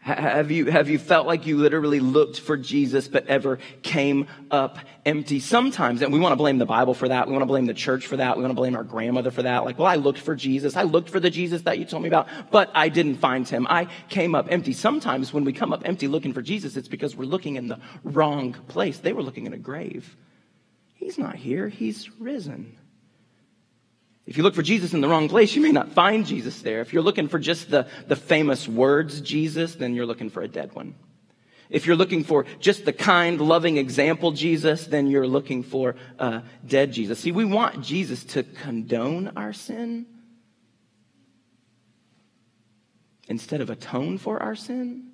Have 0.00 0.50
you, 0.50 0.66
have 0.66 0.88
you 0.88 0.98
felt 0.98 1.26
like 1.26 1.46
you 1.46 1.58
literally 1.58 2.00
looked 2.00 2.40
for 2.40 2.56
Jesus 2.56 3.08
but 3.08 3.26
ever 3.26 3.58
came 3.82 4.26
up 4.50 4.78
empty? 5.04 5.40
Sometimes, 5.40 6.00
and 6.02 6.12
we 6.12 6.18
want 6.18 6.32
to 6.32 6.36
blame 6.36 6.58
the 6.58 6.66
Bible 6.66 6.94
for 6.94 7.08
that. 7.08 7.26
We 7.26 7.32
want 7.32 7.42
to 7.42 7.46
blame 7.46 7.66
the 7.66 7.74
church 7.74 8.06
for 8.06 8.16
that. 8.16 8.36
We 8.36 8.42
want 8.42 8.52
to 8.52 8.56
blame 8.56 8.76
our 8.76 8.84
grandmother 8.84 9.30
for 9.30 9.42
that. 9.42 9.64
Like, 9.64 9.78
well, 9.78 9.88
I 9.88 9.96
looked 9.96 10.20
for 10.20 10.34
Jesus. 10.34 10.76
I 10.76 10.84
looked 10.84 11.10
for 11.10 11.20
the 11.20 11.30
Jesus 11.30 11.62
that 11.62 11.78
you 11.78 11.84
told 11.84 12.02
me 12.02 12.08
about, 12.08 12.28
but 12.50 12.70
I 12.74 12.88
didn't 12.88 13.16
find 13.16 13.46
him. 13.46 13.66
I 13.68 13.88
came 14.08 14.34
up 14.34 14.46
empty. 14.50 14.72
Sometimes 14.72 15.32
when 15.32 15.44
we 15.44 15.52
come 15.52 15.72
up 15.72 15.82
empty 15.84 16.08
looking 16.08 16.32
for 16.32 16.42
Jesus, 16.42 16.76
it's 16.76 16.88
because 16.88 17.16
we're 17.16 17.24
looking 17.24 17.56
in 17.56 17.68
the 17.68 17.80
wrong 18.04 18.54
place. 18.68 18.98
They 18.98 19.12
were 19.12 19.22
looking 19.22 19.46
in 19.46 19.52
a 19.52 19.58
grave. 19.58 20.16
He's 21.08 21.16
not 21.16 21.36
here, 21.36 21.68
he's 21.68 22.10
risen. 22.20 22.76
If 24.26 24.36
you 24.36 24.42
look 24.42 24.54
for 24.54 24.60
Jesus 24.60 24.92
in 24.92 25.00
the 25.00 25.08
wrong 25.08 25.30
place, 25.30 25.56
you 25.56 25.62
may 25.62 25.72
not 25.72 25.92
find 25.92 26.26
Jesus 26.26 26.60
there. 26.60 26.82
If 26.82 26.92
you're 26.92 27.02
looking 27.02 27.28
for 27.28 27.38
just 27.38 27.70
the, 27.70 27.86
the 28.08 28.14
famous 28.14 28.68
words 28.68 29.22
Jesus, 29.22 29.74
then 29.74 29.94
you're 29.94 30.04
looking 30.04 30.28
for 30.28 30.42
a 30.42 30.48
dead 30.48 30.74
one. 30.74 30.96
If 31.70 31.86
you're 31.86 31.96
looking 31.96 32.24
for 32.24 32.44
just 32.60 32.84
the 32.84 32.92
kind, 32.92 33.40
loving 33.40 33.78
example 33.78 34.32
Jesus, 34.32 34.86
then 34.86 35.06
you're 35.06 35.26
looking 35.26 35.62
for 35.62 35.96
a 36.18 36.42
dead 36.66 36.92
Jesus. 36.92 37.20
See, 37.20 37.32
we 37.32 37.46
want 37.46 37.80
Jesus 37.80 38.22
to 38.24 38.42
condone 38.42 39.32
our 39.34 39.54
sin 39.54 40.04
instead 43.28 43.62
of 43.62 43.70
atone 43.70 44.18
for 44.18 44.42
our 44.42 44.54
sin. 44.54 45.12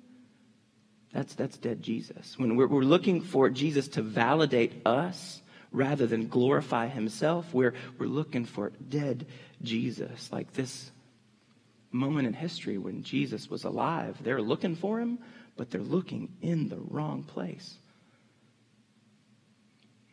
That's, 1.13 1.33
that's 1.35 1.57
dead 1.57 1.81
Jesus. 1.81 2.37
When 2.37 2.57
we're, 2.57 2.67
we're 2.67 2.81
looking 2.81 3.21
for 3.21 3.49
Jesus 3.49 3.87
to 3.87 4.01
validate 4.01 4.85
us, 4.85 5.41
rather 5.75 6.07
than 6.07 6.27
glorify 6.27 6.87
himself. 6.87 7.53
We're, 7.53 7.73
we're 7.97 8.07
looking 8.07 8.45
for 8.45 8.71
dead 8.89 9.27
Jesus, 9.61 10.31
like 10.31 10.53
this 10.53 10.91
moment 11.91 12.27
in 12.27 12.33
history 12.33 12.77
when 12.77 13.03
Jesus 13.03 13.49
was 13.49 13.63
alive. 13.63 14.17
They're 14.21 14.41
looking 14.41 14.75
for 14.75 14.99
him, 14.99 15.19
but 15.55 15.69
they're 15.69 15.81
looking 15.81 16.29
in 16.41 16.69
the 16.69 16.79
wrong 16.79 17.23
place. 17.23 17.77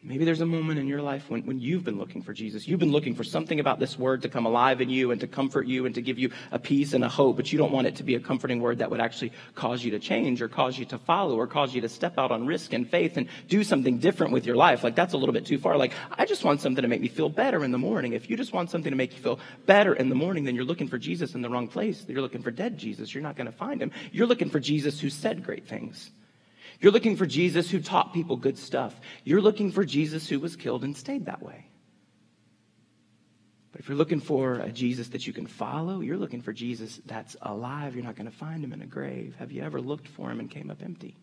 Maybe 0.04 0.24
there's 0.24 0.40
a 0.40 0.46
moment 0.46 0.80
in 0.80 0.88
your 0.88 1.00
life 1.00 1.30
when, 1.30 1.46
when 1.46 1.60
you've 1.60 1.84
been 1.84 1.96
looking 1.96 2.22
for 2.22 2.32
Jesus. 2.32 2.66
You've 2.66 2.80
been 2.80 2.90
looking 2.90 3.14
for 3.14 3.22
something 3.22 3.60
about 3.60 3.78
this 3.78 3.96
word 3.96 4.22
to 4.22 4.28
come 4.28 4.46
alive 4.46 4.80
in 4.80 4.90
you 4.90 5.12
and 5.12 5.20
to 5.20 5.28
comfort 5.28 5.68
you 5.68 5.86
and 5.86 5.94
to 5.94 6.02
give 6.02 6.18
you 6.18 6.32
a 6.50 6.58
peace 6.58 6.92
and 6.92 7.04
a 7.04 7.08
hope, 7.08 7.36
but 7.36 7.52
you 7.52 7.58
don't 7.58 7.70
want 7.70 7.86
it 7.86 7.94
to 7.96 8.02
be 8.02 8.16
a 8.16 8.20
comforting 8.20 8.60
word 8.60 8.78
that 8.78 8.90
would 8.90 9.00
actually 9.00 9.30
cause 9.54 9.84
you 9.84 9.92
to 9.92 10.00
change 10.00 10.42
or 10.42 10.48
cause 10.48 10.76
you 10.76 10.84
to 10.86 10.98
follow 10.98 11.36
or 11.36 11.46
cause 11.46 11.72
you 11.72 11.80
to 11.82 11.88
step 11.88 12.18
out 12.18 12.32
on 12.32 12.46
risk 12.46 12.72
and 12.72 12.90
faith 12.90 13.16
and 13.16 13.28
do 13.48 13.62
something 13.62 13.98
different 13.98 14.32
with 14.32 14.44
your 14.44 14.56
life. 14.56 14.82
Like 14.82 14.96
that's 14.96 15.14
a 15.14 15.16
little 15.16 15.32
bit 15.32 15.46
too 15.46 15.58
far. 15.58 15.76
Like 15.76 15.92
I 16.10 16.26
just 16.26 16.42
want 16.42 16.60
something 16.60 16.82
to 16.82 16.88
make 16.88 17.00
me 17.00 17.08
feel 17.08 17.28
better 17.28 17.62
in 17.62 17.70
the 17.70 17.78
morning. 17.78 18.12
If 18.12 18.28
you 18.28 18.36
just 18.36 18.52
want 18.52 18.70
something 18.70 18.90
to 18.90 18.96
make 18.96 19.12
you 19.12 19.22
feel 19.22 19.38
better 19.66 19.94
in 19.94 20.08
the 20.08 20.16
morning, 20.16 20.42
then 20.42 20.56
you're 20.56 20.64
looking 20.64 20.88
for 20.88 20.98
Jesus 20.98 21.36
in 21.36 21.42
the 21.42 21.48
wrong 21.48 21.68
place. 21.68 22.04
You're 22.08 22.22
looking 22.22 22.42
for 22.42 22.50
dead 22.50 22.76
Jesus. 22.76 23.14
You're 23.14 23.22
not 23.22 23.36
going 23.36 23.46
to 23.46 23.56
find 23.56 23.80
him. 23.80 23.92
You're 24.10 24.26
looking 24.26 24.50
for 24.50 24.58
Jesus 24.58 24.98
who 24.98 25.10
said 25.10 25.44
great 25.44 25.68
things. 25.68 26.10
You're 26.82 26.92
looking 26.92 27.14
for 27.16 27.26
Jesus 27.26 27.70
who 27.70 27.80
taught 27.80 28.12
people 28.12 28.36
good 28.36 28.58
stuff. 28.58 29.00
You're 29.22 29.40
looking 29.40 29.70
for 29.70 29.84
Jesus 29.84 30.28
who 30.28 30.40
was 30.40 30.56
killed 30.56 30.82
and 30.82 30.96
stayed 30.96 31.26
that 31.26 31.40
way. 31.40 31.68
But 33.70 33.80
if 33.80 33.88
you're 33.88 33.96
looking 33.96 34.20
for 34.20 34.54
a 34.54 34.72
Jesus 34.72 35.08
that 35.10 35.24
you 35.24 35.32
can 35.32 35.46
follow, 35.46 36.00
you're 36.00 36.16
looking 36.16 36.42
for 36.42 36.52
Jesus 36.52 37.00
that's 37.06 37.36
alive. 37.40 37.94
You're 37.94 38.04
not 38.04 38.16
going 38.16 38.28
to 38.28 38.36
find 38.36 38.64
him 38.64 38.72
in 38.72 38.82
a 38.82 38.86
grave. 38.86 39.36
Have 39.38 39.52
you 39.52 39.62
ever 39.62 39.80
looked 39.80 40.08
for 40.08 40.28
him 40.28 40.40
and 40.40 40.50
came 40.50 40.72
up 40.72 40.82
empty? 40.82 41.16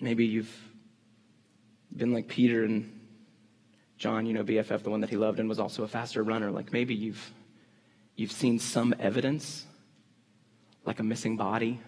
Maybe 0.00 0.24
you've 0.24 0.56
been 1.94 2.12
like 2.12 2.28
Peter 2.28 2.62
and 2.62 3.00
John, 3.96 4.26
you 4.26 4.32
know, 4.32 4.44
BFF, 4.44 4.84
the 4.84 4.90
one 4.90 5.00
that 5.00 5.10
he 5.10 5.16
loved 5.16 5.40
and 5.40 5.48
was 5.48 5.58
also 5.58 5.82
a 5.82 5.88
faster 5.88 6.22
runner. 6.22 6.52
Like 6.52 6.72
maybe 6.72 6.94
you've 6.94 7.32
you've 8.14 8.30
seen 8.30 8.60
some 8.60 8.94
evidence, 9.00 9.66
like 10.84 11.00
a 11.00 11.02
missing 11.02 11.36
body, 11.36 11.80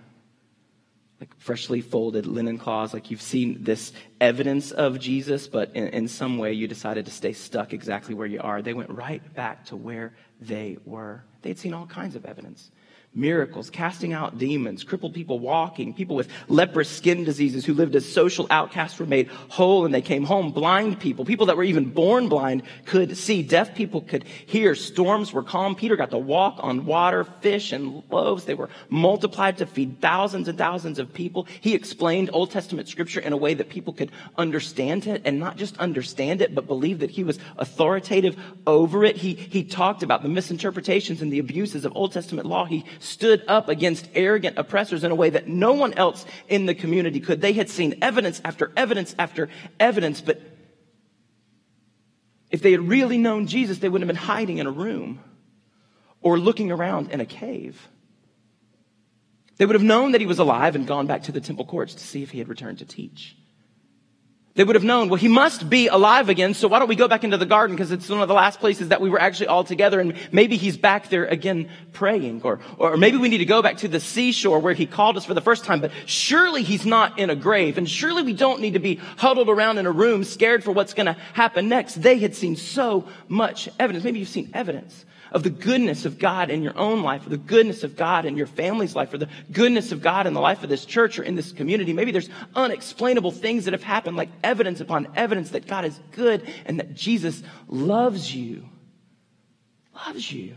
like 1.20 1.38
freshly 1.38 1.82
folded 1.82 2.26
linen 2.26 2.56
cloths, 2.56 2.94
like 2.94 3.10
you've 3.10 3.20
seen 3.20 3.62
this 3.62 3.92
evidence 4.20 4.70
of 4.70 4.98
Jesus, 4.98 5.46
but 5.46 5.70
in, 5.74 5.88
in, 5.88 6.08
some 6.08 6.38
way 6.38 6.54
you 6.54 6.66
decided 6.66 7.04
to 7.04 7.10
stay 7.10 7.34
stuck 7.34 7.74
exactly 7.74 8.14
where 8.14 8.26
you 8.26 8.40
are. 8.40 8.62
They 8.62 8.72
went 8.72 8.88
right 8.90 9.22
back 9.34 9.66
to 9.66 9.76
where 9.76 10.14
they 10.40 10.78
were. 10.86 11.22
They'd 11.42 11.58
seen 11.58 11.74
all 11.74 11.86
kinds 11.86 12.16
of 12.16 12.24
evidence 12.24 12.70
miracles, 13.12 13.70
casting 13.70 14.12
out 14.12 14.38
demons, 14.38 14.84
crippled 14.84 15.12
people 15.12 15.40
walking, 15.40 15.92
people 15.92 16.14
with 16.14 16.28
leprous 16.48 16.88
skin 16.88 17.24
diseases 17.24 17.64
who 17.64 17.74
lived 17.74 17.96
as 17.96 18.10
social 18.10 18.46
outcasts 18.50 18.98
were 19.00 19.06
made 19.06 19.28
whole 19.48 19.84
and 19.84 19.92
they 19.92 20.00
came 20.00 20.24
home, 20.24 20.52
blind 20.52 21.00
people, 21.00 21.24
people 21.24 21.46
that 21.46 21.56
were 21.56 21.64
even 21.64 21.90
born 21.90 22.28
blind 22.28 22.62
could 22.86 23.16
see, 23.16 23.42
deaf 23.42 23.74
people 23.74 24.00
could 24.00 24.24
hear, 24.46 24.76
storms 24.76 25.32
were 25.32 25.42
calm. 25.42 25.74
Peter 25.74 25.96
got 25.96 26.10
to 26.10 26.18
walk 26.18 26.58
on 26.60 26.86
water, 26.86 27.24
fish 27.24 27.72
and 27.72 28.02
loaves. 28.10 28.44
They 28.44 28.54
were 28.54 28.68
multiplied 28.88 29.58
to 29.58 29.66
feed 29.66 30.00
thousands 30.00 30.46
and 30.46 30.56
thousands 30.56 31.00
of 31.00 31.12
people. 31.12 31.48
He 31.60 31.74
explained 31.74 32.30
Old 32.32 32.52
Testament 32.52 32.88
scripture 32.88 33.20
in 33.20 33.32
a 33.32 33.36
way 33.36 33.54
that 33.54 33.70
people 33.70 33.92
could 33.92 34.12
understand 34.38 35.08
it 35.08 35.22
and 35.24 35.40
not 35.40 35.56
just 35.56 35.76
understand 35.78 36.42
it, 36.42 36.54
but 36.54 36.68
believe 36.68 37.00
that 37.00 37.10
he 37.10 37.24
was 37.24 37.40
authoritative 37.58 38.36
over 38.68 39.04
it. 39.04 39.16
He, 39.16 39.34
he 39.34 39.64
talked 39.64 40.04
about 40.04 40.22
the 40.22 40.28
misinterpretations 40.28 41.22
and 41.22 41.32
the 41.32 41.40
abuses 41.40 41.84
of 41.84 41.96
Old 41.96 42.12
Testament 42.12 42.46
law. 42.46 42.64
He 42.66 42.84
stood 43.00 43.42
up 43.48 43.68
against 43.68 44.08
arrogant 44.14 44.58
oppressors 44.58 45.02
in 45.02 45.10
a 45.10 45.14
way 45.14 45.30
that 45.30 45.48
no 45.48 45.72
one 45.72 45.92
else 45.94 46.24
in 46.48 46.66
the 46.66 46.74
community 46.74 47.18
could. 47.18 47.40
They 47.40 47.54
had 47.54 47.68
seen 47.68 47.98
evidence 48.02 48.40
after 48.44 48.70
evidence 48.76 49.14
after 49.18 49.48
evidence, 49.80 50.20
but 50.20 50.40
if 52.50 52.62
they 52.62 52.72
had 52.72 52.88
really 52.88 53.18
known 53.18 53.46
Jesus, 53.46 53.78
they 53.78 53.88
wouldn't 53.88 54.08
have 54.08 54.14
been 54.14 54.26
hiding 54.26 54.58
in 54.58 54.66
a 54.66 54.70
room 54.70 55.20
or 56.20 56.38
looking 56.38 56.70
around 56.70 57.10
in 57.10 57.20
a 57.20 57.26
cave. 57.26 57.88
They 59.56 59.66
would 59.66 59.74
have 59.74 59.82
known 59.82 60.12
that 60.12 60.20
he 60.20 60.26
was 60.26 60.38
alive 60.38 60.74
and 60.74 60.86
gone 60.86 61.06
back 61.06 61.24
to 61.24 61.32
the 61.32 61.40
temple 61.40 61.64
courts 61.64 61.94
to 61.94 62.04
see 62.04 62.22
if 62.22 62.30
he 62.30 62.38
had 62.38 62.48
returned 62.48 62.78
to 62.78 62.84
teach. 62.84 63.36
They 64.60 64.64
would 64.64 64.76
have 64.76 64.84
known, 64.84 65.08
well, 65.08 65.16
he 65.16 65.26
must 65.26 65.70
be 65.70 65.86
alive 65.86 66.28
again, 66.28 66.52
so 66.52 66.68
why 66.68 66.80
don't 66.80 66.88
we 66.88 66.94
go 66.94 67.08
back 67.08 67.24
into 67.24 67.38
the 67.38 67.46
garden 67.46 67.74
because 67.74 67.92
it's 67.92 68.10
one 68.10 68.20
of 68.20 68.28
the 68.28 68.34
last 68.34 68.60
places 68.60 68.88
that 68.88 69.00
we 69.00 69.08
were 69.08 69.18
actually 69.18 69.46
all 69.46 69.64
together 69.64 70.00
and 70.00 70.12
maybe 70.32 70.58
he's 70.58 70.76
back 70.76 71.08
there 71.08 71.24
again 71.24 71.70
praying 71.94 72.42
or, 72.44 72.60
or 72.76 72.98
maybe 72.98 73.16
we 73.16 73.30
need 73.30 73.38
to 73.38 73.46
go 73.46 73.62
back 73.62 73.78
to 73.78 73.88
the 73.88 73.98
seashore 73.98 74.58
where 74.58 74.74
he 74.74 74.84
called 74.84 75.16
us 75.16 75.24
for 75.24 75.32
the 75.32 75.40
first 75.40 75.64
time, 75.64 75.80
but 75.80 75.92
surely 76.04 76.62
he's 76.62 76.84
not 76.84 77.18
in 77.18 77.30
a 77.30 77.34
grave 77.34 77.78
and 77.78 77.88
surely 77.88 78.22
we 78.22 78.34
don't 78.34 78.60
need 78.60 78.74
to 78.74 78.80
be 78.80 78.96
huddled 79.16 79.48
around 79.48 79.78
in 79.78 79.86
a 79.86 79.90
room 79.90 80.24
scared 80.24 80.62
for 80.62 80.72
what's 80.72 80.92
going 80.92 81.06
to 81.06 81.16
happen 81.32 81.70
next. 81.70 81.94
They 81.94 82.18
had 82.18 82.34
seen 82.34 82.54
so 82.54 83.08
much 83.28 83.66
evidence. 83.78 84.04
Maybe 84.04 84.18
you've 84.18 84.28
seen 84.28 84.50
evidence 84.52 85.06
of 85.32 85.42
the 85.42 85.50
goodness 85.50 86.04
of 86.04 86.18
God 86.18 86.50
in 86.50 86.62
your 86.62 86.76
own 86.76 87.02
life, 87.02 87.26
or 87.26 87.30
the 87.30 87.36
goodness 87.36 87.84
of 87.84 87.96
God 87.96 88.24
in 88.24 88.36
your 88.36 88.46
family's 88.46 88.96
life, 88.96 89.12
or 89.12 89.18
the 89.18 89.28
goodness 89.52 89.92
of 89.92 90.02
God 90.02 90.26
in 90.26 90.34
the 90.34 90.40
life 90.40 90.62
of 90.62 90.68
this 90.68 90.84
church 90.84 91.18
or 91.18 91.22
in 91.22 91.34
this 91.34 91.52
community. 91.52 91.92
Maybe 91.92 92.12
there's 92.12 92.30
unexplainable 92.54 93.32
things 93.32 93.64
that 93.64 93.74
have 93.74 93.82
happened, 93.82 94.16
like 94.16 94.30
evidence 94.42 94.80
upon 94.80 95.08
evidence 95.16 95.50
that 95.50 95.66
God 95.66 95.84
is 95.84 95.98
good 96.12 96.46
and 96.66 96.78
that 96.80 96.94
Jesus 96.94 97.42
loves 97.68 98.34
you. 98.34 98.68
Loves 100.06 100.30
you. 100.32 100.54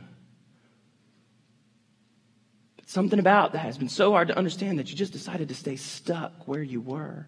But 2.77 2.89
something 2.89 3.19
about 3.19 3.53
that 3.53 3.59
has 3.59 3.77
been 3.77 3.89
so 3.89 4.11
hard 4.11 4.29
to 4.29 4.37
understand 4.37 4.79
that 4.79 4.89
you 4.89 4.95
just 4.95 5.13
decided 5.13 5.49
to 5.49 5.55
stay 5.55 5.75
stuck 5.75 6.47
where 6.47 6.63
you 6.63 6.81
were 6.81 7.27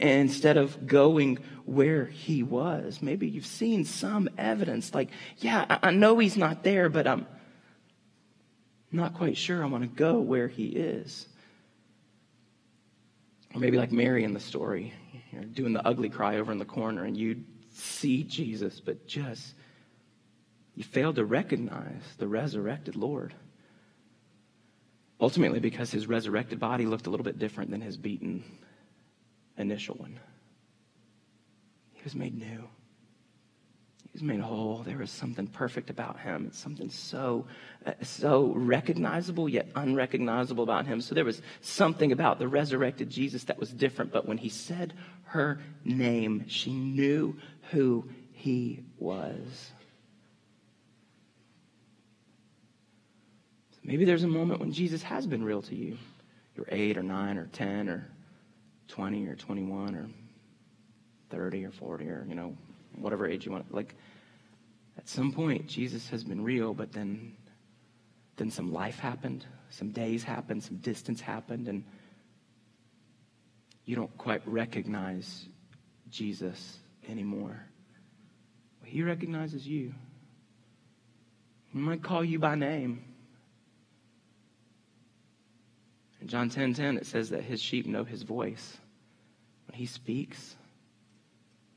instead 0.00 0.56
of 0.56 0.86
going 0.86 1.38
where 1.64 2.06
he 2.06 2.42
was. 2.42 3.02
Maybe 3.02 3.28
you've 3.28 3.46
seen 3.46 3.84
some 3.84 4.28
evidence 4.38 4.94
like, 4.94 5.10
yeah, 5.38 5.78
I 5.82 5.90
know 5.90 6.18
he's 6.18 6.36
not 6.36 6.62
there, 6.62 6.88
but 6.88 7.06
I'm 7.06 7.26
not 8.90 9.14
quite 9.14 9.36
sure 9.36 9.62
I 9.62 9.66
want 9.66 9.84
to 9.84 9.88
go 9.88 10.20
where 10.20 10.48
he 10.48 10.66
is. 10.66 11.26
Or 13.54 13.60
maybe 13.60 13.76
like 13.76 13.92
Mary 13.92 14.24
in 14.24 14.32
the 14.32 14.40
story, 14.40 14.94
you're 15.30 15.44
doing 15.44 15.72
the 15.72 15.86
ugly 15.86 16.08
cry 16.08 16.38
over 16.38 16.52
in 16.52 16.58
the 16.58 16.64
corner 16.64 17.04
and 17.04 17.16
you 17.16 17.44
see 17.74 18.22
Jesus, 18.22 18.80
but 18.80 19.06
just 19.06 19.54
you 20.74 20.84
fail 20.84 21.12
to 21.12 21.24
recognize 21.24 22.02
the 22.18 22.26
resurrected 22.26 22.96
Lord. 22.96 23.34
Ultimately, 25.20 25.60
because 25.60 25.90
his 25.90 26.06
resurrected 26.06 26.58
body 26.58 26.84
looked 26.86 27.06
a 27.06 27.10
little 27.10 27.24
bit 27.24 27.38
different 27.38 27.70
than 27.70 27.80
his 27.80 27.96
beaten 27.96 28.42
initial 29.56 29.96
one. 29.96 30.18
He 31.92 32.02
was 32.04 32.14
made 32.14 32.36
new. 32.36 32.68
He 34.02 34.10
was 34.14 34.22
made 34.22 34.40
whole. 34.40 34.82
There 34.84 34.98
was 34.98 35.10
something 35.10 35.46
perfect 35.46 35.88
about 35.88 36.20
him. 36.20 36.50
Something 36.52 36.90
so, 36.90 37.46
uh, 37.86 37.92
so 38.02 38.52
recognizable 38.54 39.48
yet 39.48 39.68
unrecognizable 39.74 40.64
about 40.64 40.86
him. 40.86 41.00
So 41.00 41.14
there 41.14 41.24
was 41.24 41.40
something 41.60 42.12
about 42.12 42.38
the 42.38 42.48
resurrected 42.48 43.08
Jesus 43.08 43.44
that 43.44 43.58
was 43.58 43.70
different. 43.70 44.12
But 44.12 44.26
when 44.26 44.38
he 44.38 44.48
said 44.48 44.94
her 45.24 45.60
name, 45.84 46.44
she 46.48 46.72
knew 46.72 47.36
who 47.70 48.08
he 48.32 48.82
was. 48.98 49.72
Maybe 53.84 54.04
there's 54.04 54.24
a 54.24 54.28
moment 54.28 54.60
when 54.60 54.72
Jesus 54.72 55.02
has 55.02 55.26
been 55.26 55.44
real 55.44 55.62
to 55.62 55.74
you. 55.74 55.96
You're 56.56 56.68
eight 56.70 56.98
or 56.98 57.02
nine 57.02 57.38
or 57.38 57.46
10 57.46 57.88
or 57.88 58.10
20 58.92 59.26
or 59.26 59.34
21 59.34 59.94
or 59.94 60.06
30 61.30 61.64
or 61.64 61.70
40 61.70 62.08
or, 62.10 62.26
you 62.28 62.34
know, 62.34 62.54
whatever 62.96 63.26
age 63.26 63.46
you 63.46 63.52
want. 63.52 63.74
Like, 63.74 63.94
at 64.98 65.08
some 65.08 65.32
point, 65.32 65.66
Jesus 65.66 66.10
has 66.10 66.22
been 66.22 66.44
real, 66.44 66.74
but 66.74 66.92
then, 66.92 67.34
then 68.36 68.50
some 68.50 68.70
life 68.70 68.98
happened, 68.98 69.46
some 69.70 69.92
days 69.92 70.22
happened, 70.22 70.62
some 70.62 70.76
distance 70.76 71.22
happened, 71.22 71.68
and 71.68 71.84
you 73.86 73.96
don't 73.96 74.14
quite 74.18 74.42
recognize 74.46 75.46
Jesus 76.10 76.76
anymore. 77.08 77.64
He 78.84 79.02
recognizes 79.02 79.66
you. 79.66 79.94
He 81.72 81.78
might 81.78 82.02
call 82.02 82.22
you 82.22 82.38
by 82.38 82.56
name. 82.56 83.02
In 86.20 86.28
John 86.28 86.50
10:10 86.50 86.54
10, 86.54 86.74
10, 86.74 86.96
it 86.98 87.06
says 87.06 87.30
that 87.30 87.42
his 87.42 87.62
sheep 87.62 87.86
know 87.86 88.04
his 88.04 88.22
voice. 88.22 88.76
He 89.72 89.86
speaks, 89.86 90.56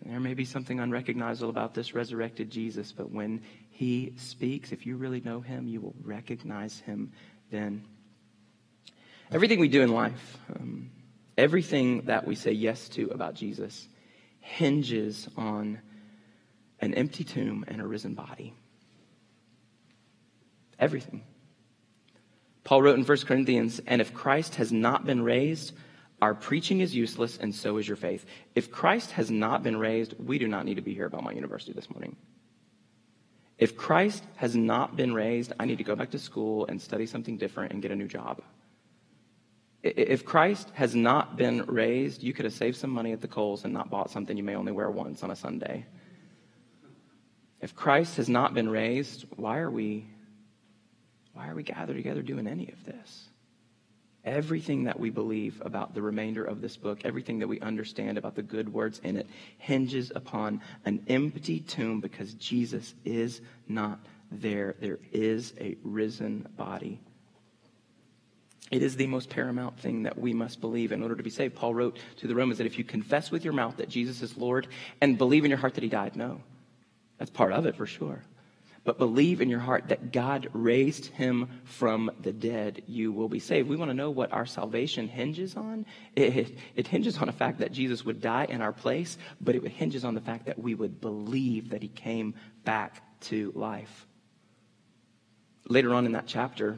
there 0.06 0.20
may 0.20 0.34
be 0.34 0.46
something 0.46 0.80
unrecognizable 0.80 1.50
about 1.50 1.74
this 1.74 1.96
resurrected 1.96 2.52
Jesus, 2.52 2.92
but 2.92 3.12
when 3.12 3.42
he 3.72 4.14
speaks, 4.18 4.72
if 4.72 4.86
you 4.86 4.98
really 4.98 5.22
know 5.22 5.42
him, 5.42 5.68
you 5.68 5.82
will 5.82 5.96
recognize 6.04 6.80
him 6.80 7.12
then. 7.50 7.84
Everything 9.32 9.60
we 9.60 9.68
do 9.68 9.82
in 9.82 9.92
life, 9.92 10.38
um, 10.56 10.92
everything 11.38 12.02
that 12.04 12.28
we 12.28 12.36
say 12.36 12.52
yes 12.52 12.88
to 12.90 13.08
about 13.08 13.34
Jesus, 13.34 13.88
hinges 14.40 15.28
on 15.36 15.80
an 16.80 16.94
empty 16.94 17.24
tomb 17.24 17.66
and 17.68 17.82
a 17.82 17.88
risen 17.88 18.14
body. 18.14 18.54
Everything. 20.78 21.24
Paul 22.64 22.84
wrote 22.84 23.00
in 23.00 23.06
1 23.06 23.18
Corinthians, 23.20 23.82
and 23.88 24.02
if 24.02 24.14
Christ 24.14 24.56
has 24.56 24.72
not 24.72 25.06
been 25.06 25.24
raised, 25.24 25.74
our 26.22 26.34
preaching 26.34 26.80
is 26.80 26.96
useless, 26.96 27.38
and 27.38 27.54
so 27.54 27.78
is 27.78 27.88
your 27.88 27.98
faith. 27.98 28.26
If 28.56 28.72
Christ 28.72 29.12
has 29.12 29.30
not 29.30 29.64
been 29.64 29.78
raised, 29.78 30.16
we 30.18 30.40
do 30.40 30.48
not 30.48 30.66
need 30.66 30.76
to 30.76 30.82
be 30.82 30.94
here 30.94 31.06
at 31.06 31.12
Belmont 31.12 31.36
University 31.36 31.74
this 31.74 31.90
morning. 31.90 32.16
If 33.58 33.78
Christ 33.78 34.24
has 34.36 34.56
not 34.56 34.96
been 34.96 35.14
raised, 35.14 35.54
I 35.60 35.66
need 35.66 35.78
to 35.78 35.84
go 35.84 35.96
back 35.96 36.12
to 36.12 36.20
school 36.20 36.66
and 36.68 36.82
study 36.82 37.06
something 37.06 37.38
different 37.38 37.74
and 37.74 37.82
get 37.82 37.92
a 37.92 37.96
new 37.96 38.08
job. 38.08 38.42
If 39.84 40.26
Christ 40.26 40.72
has 40.74 40.96
not 40.96 41.38
been 41.38 41.64
raised, 41.66 42.24
you 42.24 42.34
could 42.34 42.46
have 42.46 42.54
saved 42.54 42.78
some 42.78 42.90
money 42.90 43.12
at 43.12 43.22
the 43.22 43.28
Kohl's 43.28 43.66
and 43.66 43.74
not 43.74 43.90
bought 43.90 44.10
something 44.10 44.36
you 44.36 44.44
may 44.44 44.56
only 44.56 44.72
wear 44.72 44.90
once 44.90 45.22
on 45.22 45.32
a 45.32 45.36
Sunday. 45.36 45.86
If 47.62 47.76
Christ 47.76 48.18
has 48.18 48.28
not 48.28 48.54
been 48.54 48.70
raised, 48.70 49.26
why 49.36 49.60
are 49.60 49.72
we 49.72 50.08
why 51.34 51.50
are 51.50 51.56
we 51.56 51.64
gathered 51.64 51.98
together 51.98 52.22
doing 52.22 52.48
any 52.48 52.70
of 52.70 52.84
this? 52.86 53.30
Everything 54.26 54.86
that 54.86 55.00
we 55.00 55.12
believe 55.12 55.62
about 55.64 55.94
the 55.94 56.02
remainder 56.02 56.44
of 56.44 56.60
this 56.60 56.76
book, 56.76 57.02
everything 57.06 57.40
that 57.40 57.48
we 57.48 57.60
understand 57.60 58.18
about 58.18 58.36
the 58.36 58.42
good 58.42 58.74
words 58.74 59.00
in 59.04 59.18
it, 59.18 59.28
hinges 59.60 60.12
upon 60.16 60.62
an 60.84 61.06
empty 61.08 61.60
tomb 61.60 62.02
because 62.02 62.34
Jesus 62.34 62.96
is 63.06 63.42
not 63.68 64.00
there. 64.32 64.76
There 64.80 65.00
is 65.12 65.54
a 65.60 65.78
risen 65.84 66.48
body. 66.58 67.00
It 68.72 68.82
is 68.82 68.96
the 68.96 69.06
most 69.06 69.30
paramount 69.30 69.80
thing 69.80 70.04
that 70.04 70.18
we 70.18 70.34
must 70.34 70.60
believe 70.60 70.92
in 70.92 71.04
order 71.04 71.16
to 71.16 71.22
be 71.22 71.30
saved. 71.30 71.56
Paul 71.56 71.76
wrote 71.76 72.00
to 72.18 72.28
the 72.28 72.34
Romans 72.34 72.58
that 72.58 72.66
if 72.66 72.80
you 72.80 72.84
confess 72.84 73.30
with 73.30 73.44
your 73.44 73.54
mouth 73.54 73.78
that 73.78 73.90
Jesus 73.90 74.24
is 74.24 74.36
Lord 74.38 74.68
and 75.02 75.20
believe 75.20 75.46
in 75.46 75.52
your 75.52 75.60
heart 75.60 75.76
that 75.76 75.84
he 75.84 75.90
died, 75.90 76.16
no. 76.16 76.42
That's 77.20 77.30
part 77.30 77.54
of 77.54 77.68
it 77.68 77.76
for 77.76 77.86
sure 77.86 78.24
but 78.86 79.00
believe 79.00 79.42
in 79.42 79.50
your 79.50 79.60
heart 79.60 79.90
that 79.90 80.12
God 80.12 80.48
raised 80.54 81.08
him 81.08 81.50
from 81.64 82.12
the 82.22 82.32
dead, 82.32 82.84
you 82.88 83.12
will 83.12 83.28
be 83.28 83.40
saved. 83.40 83.68
We 83.68 83.76
want 83.76 83.90
to 83.90 83.96
know 83.96 84.12
what 84.12 84.32
our 84.32 84.46
salvation 84.46 85.08
hinges 85.08 85.58
on. 85.58 85.88
It, 86.16 86.56
it, 86.76 86.88
hinges 86.88 87.18
on 87.18 87.26
the 87.26 87.34
fact 87.34 87.60
that 87.60 87.72
Jesus 87.72 88.06
would 88.06 88.22
die 88.22 88.46
in 88.46 88.62
our 88.62 88.72
place, 88.72 89.18
but 89.42 89.56
it 89.56 89.68
hinges 89.68 90.06
on 90.06 90.14
the 90.14 90.22
fact 90.22 90.46
that 90.46 90.60
we 90.60 90.76
would 90.76 91.02
believe 91.02 91.72
that 91.72 91.82
he 91.82 91.88
came 91.90 92.36
back 92.64 93.02
to 93.22 93.52
life. 93.56 94.06
Later 95.68 95.96
on 95.96 96.06
in 96.06 96.12
that 96.12 96.28
chapter, 96.28 96.78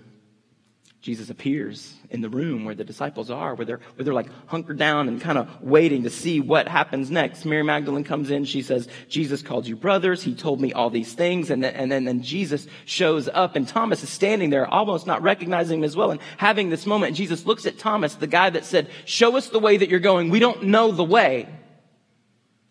Jesus 1.02 1.30
appears 1.30 1.94
in 2.10 2.22
the 2.22 2.30
room 2.30 2.66
where 2.66 2.74
the 2.74 2.84
disciples 2.84 3.30
are, 3.30 3.54
where 3.54 3.66
they're, 3.66 3.80
where 3.96 4.04
they're 4.04 4.14
like 4.14 4.30
hunkered 4.48 4.78
down 4.78 5.08
and 5.08 5.22
kind 5.22 5.38
of 5.38 5.62
waiting 5.62 6.04
to 6.04 6.10
see 6.10 6.40
what 6.40 6.68
happens 6.68 7.12
next. 7.12 7.46
Mary 7.46 7.64
Magdalene 7.64 8.04
comes 8.04 8.32
in. 8.32 8.46
She 8.46 8.64
says, 8.64 8.90
Jesus 9.08 9.42
called 9.42 9.68
you 9.68 9.76
brothers. 9.76 10.24
He 10.24 10.34
told 10.34 10.60
me 10.60 10.74
all 10.74 10.90
these 10.90 11.14
things. 11.14 11.50
And 11.52 11.64
then, 11.64 11.76
and 11.76 11.92
then, 11.92 12.06
then 12.06 12.24
Jesus 12.24 12.68
shows 12.86 13.30
up 13.30 13.56
and 13.56 13.68
Thomas 13.68 14.04
is 14.04 14.10
standing 14.10 14.50
there 14.50 14.68
almost 14.68 15.06
not 15.06 15.22
recognizing 15.22 15.80
him 15.80 15.86
as 15.86 15.96
well 15.96 16.12
and 16.12 16.20
having 16.38 16.70
this 16.70 16.86
moment. 16.86 17.10
And 17.10 17.16
Jesus 17.16 17.46
looks 17.46 17.66
at 17.68 17.78
Thomas, 17.78 18.16
the 18.16 18.28
guy 18.28 18.50
that 18.50 18.66
said, 18.66 18.90
show 19.06 19.38
us 19.38 19.50
the 19.50 19.60
way 19.60 19.78
that 19.78 19.90
you're 19.90 20.00
going. 20.00 20.30
We 20.30 20.40
don't 20.40 20.64
know 20.64 20.92
the 20.92 21.04
way. 21.04 21.48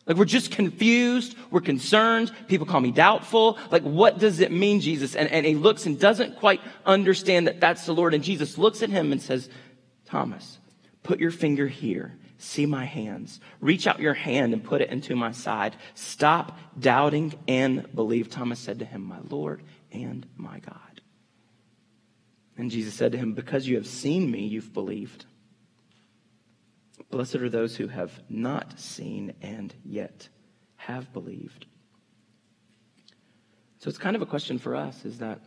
Like 0.07 0.17
we're 0.17 0.25
just 0.25 0.53
confused. 0.53 1.37
We're 1.51 1.61
concerned. 1.61 2.31
People 2.47 2.67
call 2.67 2.81
me 2.81 2.93
doubtful. 2.93 3.59
Like 3.71 3.83
what 3.83 4.19
does 4.19 4.41
it 4.41 4.53
mean, 4.53 4.81
Jesus? 4.81 5.17
And, 5.17 5.31
and 5.31 5.45
he 5.45 5.55
looks 5.55 5.87
and 5.87 5.99
doesn't 5.99 6.37
quite 6.37 6.61
understand 6.85 7.49
that 7.49 7.61
that's 7.61 7.87
the 7.87 7.93
Lord. 7.93 8.15
And 8.15 8.23
Jesus 8.23 8.57
looks 8.57 8.83
at 8.83 8.91
him 8.91 9.13
and 9.13 9.21
says, 9.21 9.49
Thomas, 10.07 10.59
put 11.03 11.19
your 11.19 11.33
finger 11.33 11.67
here. 11.67 12.17
See 12.39 12.67
my 12.67 12.85
hands. 12.85 13.41
Reach 13.61 13.87
out 13.87 13.99
your 13.99 14.15
hand 14.15 14.53
and 14.53 14.63
put 14.63 14.83
it 14.83 14.91
into 14.91 15.17
my 15.17 15.33
side. 15.33 15.75
Stop 15.95 16.59
doubting 16.79 17.35
and 17.49 17.93
believe. 17.95 18.29
Thomas 18.29 18.61
said 18.61 18.79
to 18.81 18.85
him, 18.85 19.03
my 19.03 19.19
Lord 19.29 19.63
and 19.91 20.27
my 20.37 20.61
God. 20.61 21.01
And 22.59 22.71
Jesus 22.71 22.95
said 22.95 23.13
to 23.13 23.19
him, 23.19 23.33
because 23.33 23.67
you 23.67 23.77
have 23.77 23.87
seen 23.87 24.31
me, 24.31 24.47
you've 24.47 24.73
believed. 24.73 25.25
Blessed 27.11 27.37
are 27.37 27.49
those 27.49 27.77
who 27.77 27.89
have 27.89 28.13
not 28.29 28.79
seen 28.79 29.35
and 29.41 29.75
yet 29.85 30.29
have 30.77 31.13
believed. 31.13 31.67
So 33.79 33.89
it's 33.89 33.99
kind 33.99 34.17
of 34.17 34.23
a 34.23 34.27
question 34.27 34.59
for 34.59 34.75
us 34.75 35.05
is 35.05 35.19
that 35.19 35.41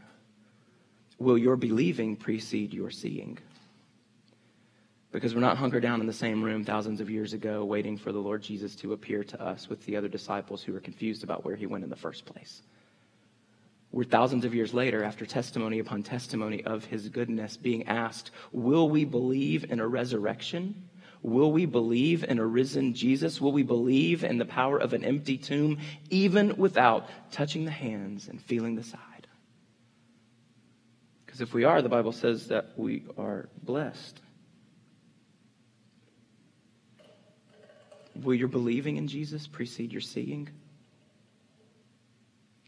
will 1.18 1.38
your 1.38 1.58
believing 1.58 2.16
precede 2.16 2.74
your 2.74 2.92
seeing? 2.92 3.38
Because 5.12 5.34
we're 5.34 5.42
not 5.42 5.58
hunkered 5.58 5.82
down 5.82 6.02
in 6.02 6.08
the 6.08 6.14
same 6.14 6.44
room 6.44 6.64
thousands 6.64 7.02
of 7.02 7.10
years 7.10 7.34
ago 7.34 7.66
waiting 7.66 7.98
for 7.98 8.12
the 8.12 8.20
Lord 8.20 8.44
Jesus 8.44 8.76
to 8.78 8.94
appear 8.94 9.24
to 9.24 9.42
us 9.42 9.68
with 9.68 9.84
the 9.86 9.98
other 9.98 10.08
disciples 10.08 10.62
who 10.62 10.72
were 10.72 10.80
confused 10.80 11.24
about 11.24 11.44
where 11.44 11.56
he 11.56 11.66
went 11.66 11.84
in 11.84 11.90
the 11.90 11.96
first 11.96 12.26
place. 12.26 12.62
We're 13.92 14.04
thousands 14.04 14.46
of 14.46 14.54
years 14.54 14.72
later, 14.72 15.04
after 15.04 15.26
testimony 15.26 15.80
upon 15.80 16.04
testimony 16.04 16.64
of 16.64 16.86
his 16.86 17.10
goodness, 17.10 17.58
being 17.58 17.88
asked, 17.88 18.30
Will 18.52 18.88
we 18.88 19.04
believe 19.04 19.72
in 19.72 19.80
a 19.80 19.88
resurrection? 19.88 20.89
Will 21.22 21.52
we 21.52 21.66
believe 21.66 22.24
in 22.24 22.40
a 22.40 22.46
risen 22.46 22.94
Jesus? 22.94 23.42
Will 23.42 23.52
we 23.52 23.64
believe 23.64 24.24
in 24.24 24.38
the 24.38 24.46
power 24.46 24.78
of 24.78 24.94
an 24.94 25.04
empty 25.04 25.38
tomb, 25.38 25.80
even 26.10 26.56
without 26.56 27.10
touching 27.32 27.66
the 27.66 27.72
hands 27.72 28.30
and 28.30 28.42
feeling 28.42 28.76
the 28.76 28.84
side? 28.84 29.28
Because 31.26 31.42
if 31.42 31.54
we 31.54 31.66
are, 31.66 31.82
the 31.82 31.90
Bible 31.90 32.14
says 32.14 32.48
that 32.48 32.72
we 32.78 33.04
are 33.18 33.50
blessed. 33.64 34.22
Will 38.16 38.36
your 38.36 38.48
believing 38.48 38.98
in 38.98 39.08
Jesus 39.08 39.46
precede 39.48 39.92
your 39.92 40.02
seeing? 40.02 40.50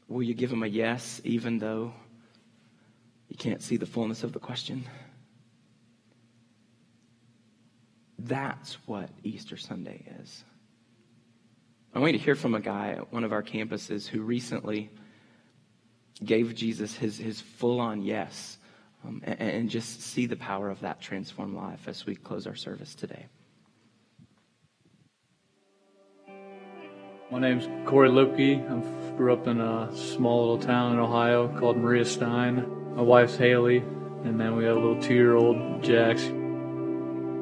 Will 0.08 0.24
you 0.24 0.34
give 0.34 0.52
him 0.52 0.64
a 0.64 0.68
yes, 0.68 1.22
even 1.24 1.58
though 1.58 1.93
you 3.30 3.38
can't 3.38 3.62
see 3.62 3.78
the 3.78 3.86
fullness 3.86 4.24
of 4.24 4.34
the 4.34 4.39
question? 4.39 4.86
That's 8.26 8.76
what 8.86 9.09
Easter 9.24 9.57
Sunday 9.57 10.03
is. 10.22 10.43
I 11.93 11.99
want 11.99 12.13
you 12.13 12.19
to 12.19 12.24
hear 12.24 12.36
from 12.36 12.55
a 12.55 12.59
guy 12.59 12.91
at 12.91 13.11
one 13.11 13.24
of 13.24 13.34
our 13.34 13.43
campuses 13.43 14.07
who 14.07 14.22
recently 14.22 14.89
gave 16.24 16.53
Jesus 16.55 16.95
his, 16.95 17.17
his 17.17 17.41
full 17.41 17.80
on 17.80 18.01
yes 18.01 18.57
um, 19.03 19.22
and, 19.24 19.39
and 19.39 19.69
just 19.69 20.01
see 20.01 20.28
the 20.28 20.36
power 20.36 20.69
of 20.69 20.80
that 20.82 21.01
transformed 21.01 21.55
life 21.55 21.88
as 21.88 22.05
we 22.05 22.15
close 22.15 22.45
our 22.45 22.55
service 22.55 22.93
today. 22.93 23.26
My 27.32 27.39
name's 27.39 27.67
Corey 27.88 28.09
Lipke. 28.09 28.69
I 28.69 29.15
grew 29.15 29.34
up 29.34 29.47
in 29.47 29.61
a 29.61 29.89
small 29.95 30.41
little 30.41 30.67
town 30.67 30.93
in 30.93 30.99
Ohio 30.99 31.47
called 31.59 31.78
Maria 31.78 32.05
Stein. 32.05 32.95
My 32.95 33.01
wife's 33.01 33.38
Haley, 33.38 33.78
and 33.78 34.39
then 34.39 34.57
we 34.57 34.65
have 34.65 34.76
a 34.76 34.80
little 34.80 35.01
two 35.01 35.13
year 35.13 35.36
old 35.36 35.82
Jax. 35.82 36.30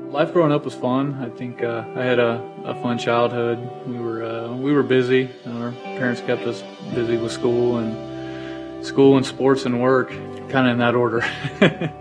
Life 0.10 0.34
growing 0.34 0.51
up 0.51 0.66
was 0.66 0.74
fun. 0.74 1.14
I 1.22 1.30
think 1.30 1.62
uh, 1.62 1.86
I 1.95 2.01
had 2.01 2.18
a, 2.18 2.43
a 2.66 2.74
fun 2.82 2.97
childhood. 2.97 3.60
We 3.86 3.99
were 3.99 4.24
uh, 4.24 4.55
we 4.55 4.74
were 4.74 4.82
busy. 4.82 5.30
Our 5.45 5.72
parents 5.72 6.20
kept 6.22 6.41
us 6.47 6.64
busy 6.95 7.16
with 7.18 7.32
school 7.32 7.78
and 7.78 8.84
school 8.84 9.18
and 9.18 9.26
sports 9.26 9.66
and 9.66 9.80
work, 9.80 10.10
kind 10.49 10.68
of 10.68 10.74
in 10.74 10.78
that 10.80 10.95
order. 10.95 11.24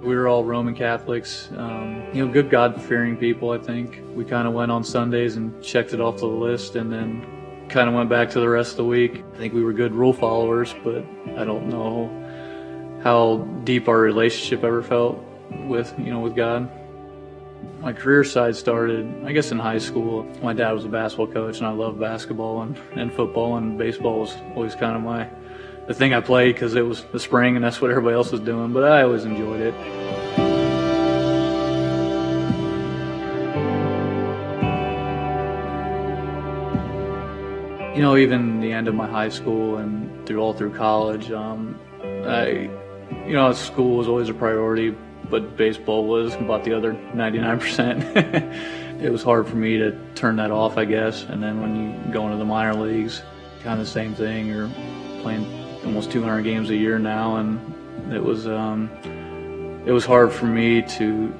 we 0.00 0.16
were 0.16 0.26
all 0.26 0.42
Roman 0.42 0.74
Catholics, 0.74 1.50
um, 1.58 2.06
you 2.14 2.24
know, 2.24 2.32
good 2.32 2.48
God 2.48 2.80
fearing 2.80 3.14
people. 3.14 3.50
I 3.50 3.58
think 3.58 4.00
we 4.14 4.24
kind 4.24 4.48
of 4.48 4.54
went 4.54 4.72
on 4.72 4.82
Sundays 4.82 5.36
and 5.36 5.62
checked 5.62 5.92
it 5.92 6.00
off 6.00 6.16
the 6.16 6.26
list, 6.26 6.76
and 6.76 6.90
then 6.90 7.66
kind 7.68 7.90
of 7.90 7.94
went 7.94 8.08
back 8.08 8.30
to 8.30 8.40
the 8.40 8.48
rest 8.48 8.70
of 8.70 8.76
the 8.78 8.86
week. 8.86 9.22
I 9.34 9.36
think 9.36 9.52
we 9.52 9.62
were 9.62 9.74
good 9.74 9.92
rule 9.92 10.14
followers, 10.14 10.74
but 10.82 11.04
I 11.36 11.44
don't 11.44 11.68
know 11.68 13.00
how 13.02 13.46
deep 13.64 13.86
our 13.86 13.98
relationship 13.98 14.64
ever 14.64 14.82
felt 14.82 15.22
with 15.66 15.92
you 15.98 16.10
know 16.10 16.20
with 16.20 16.34
God. 16.34 16.70
My 17.80 17.92
career 17.92 18.24
side 18.24 18.56
started, 18.56 19.24
I 19.24 19.32
guess, 19.32 19.50
in 19.50 19.58
high 19.58 19.78
school. 19.78 20.24
My 20.42 20.52
dad 20.52 20.72
was 20.72 20.84
a 20.84 20.88
basketball 20.88 21.26
coach, 21.26 21.58
and 21.58 21.66
I 21.66 21.70
loved 21.70 22.00
basketball 22.00 22.62
and, 22.62 22.78
and 22.92 23.12
football, 23.12 23.56
and 23.56 23.76
baseball 23.76 24.20
was 24.20 24.34
always 24.54 24.74
kind 24.74 24.96
of 24.96 25.02
my 25.02 25.28
the 25.86 25.94
thing 25.94 26.14
I 26.14 26.20
played 26.20 26.54
because 26.54 26.74
it 26.74 26.82
was 26.82 27.04
the 27.12 27.20
spring, 27.20 27.56
and 27.56 27.64
that's 27.64 27.80
what 27.80 27.90
everybody 27.90 28.14
else 28.14 28.32
was 28.32 28.40
doing. 28.40 28.72
But 28.72 28.84
I 28.84 29.02
always 29.02 29.24
enjoyed 29.24 29.60
it. 29.60 29.74
You 37.94 38.02
know, 38.02 38.16
even 38.16 38.60
the 38.60 38.72
end 38.72 38.88
of 38.88 38.94
my 38.94 39.06
high 39.06 39.28
school 39.28 39.76
and 39.76 40.26
through 40.26 40.40
all 40.40 40.52
through 40.52 40.74
college, 40.74 41.30
um, 41.30 41.78
I, 42.02 42.70
you 43.26 43.34
know, 43.34 43.52
school 43.52 43.98
was 43.98 44.08
always 44.08 44.28
a 44.28 44.34
priority, 44.34 44.96
but 45.30 45.56
baseball 45.56 46.06
was 46.06 46.34
about 46.34 46.64
the 46.64 46.72
other 46.72 46.92
99%. 46.92 48.84
it 49.02 49.10
was 49.10 49.22
hard 49.22 49.46
for 49.46 49.56
me 49.56 49.78
to 49.78 49.98
turn 50.14 50.36
that 50.36 50.50
off, 50.50 50.78
I 50.78 50.84
guess. 50.84 51.24
And 51.24 51.42
then 51.42 51.60
when 51.60 51.76
you 51.76 52.12
go 52.12 52.26
into 52.26 52.36
the 52.36 52.44
minor 52.44 52.74
leagues, 52.74 53.22
kind 53.62 53.80
of 53.80 53.86
the 53.86 53.90
same 53.90 54.14
thing. 54.14 54.46
You're 54.46 54.70
playing 55.22 55.46
almost 55.84 56.10
200 56.12 56.42
games 56.42 56.70
a 56.70 56.76
year 56.76 56.98
now, 56.98 57.36
and 57.36 58.12
it 58.12 58.22
was 58.22 58.46
um, 58.46 58.90
it 59.86 59.92
was 59.92 60.04
hard 60.04 60.32
for 60.32 60.46
me 60.46 60.82
to, 60.82 61.34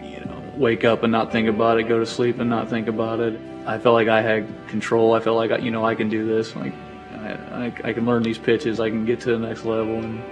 you 0.00 0.20
know, 0.20 0.52
wake 0.56 0.84
up 0.84 1.02
and 1.02 1.12
not 1.12 1.32
think 1.32 1.48
about 1.48 1.78
it, 1.78 1.84
go 1.84 1.98
to 1.98 2.06
sleep 2.06 2.38
and 2.38 2.48
not 2.48 2.68
think 2.68 2.88
about 2.88 3.20
it. 3.20 3.38
I 3.66 3.78
felt 3.78 3.94
like 3.94 4.08
I 4.08 4.22
had 4.22 4.48
control. 4.68 5.12
I 5.12 5.20
felt 5.20 5.36
like 5.36 5.50
I, 5.50 5.58
you 5.58 5.72
know 5.72 5.84
I 5.84 5.96
can 5.96 6.08
do 6.08 6.24
this. 6.24 6.54
Like 6.54 6.72
I, 7.14 7.32
I, 7.32 7.64
I 7.84 7.92
can 7.92 8.06
learn 8.06 8.22
these 8.22 8.38
pitches. 8.38 8.78
I 8.78 8.88
can 8.88 9.04
get 9.04 9.20
to 9.22 9.36
the 9.36 9.38
next 9.38 9.64
level 9.64 9.96
and 9.96 10.22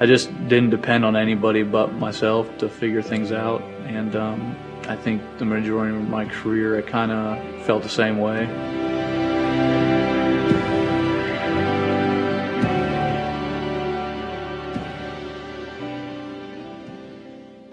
I 0.00 0.06
just 0.06 0.30
didn't 0.48 0.70
depend 0.70 1.04
on 1.04 1.16
anybody 1.16 1.64
but 1.64 1.92
myself 1.94 2.56
to 2.58 2.68
figure 2.68 3.02
things 3.02 3.32
out. 3.32 3.62
And 3.86 4.14
um, 4.14 4.56
I 4.88 4.94
think 4.94 5.22
the 5.38 5.44
majority 5.44 5.96
of 5.96 6.08
my 6.08 6.24
career, 6.24 6.78
I 6.78 6.82
kind 6.82 7.10
of 7.10 7.66
felt 7.66 7.82
the 7.82 7.88
same 7.88 8.18
way. 8.18 8.46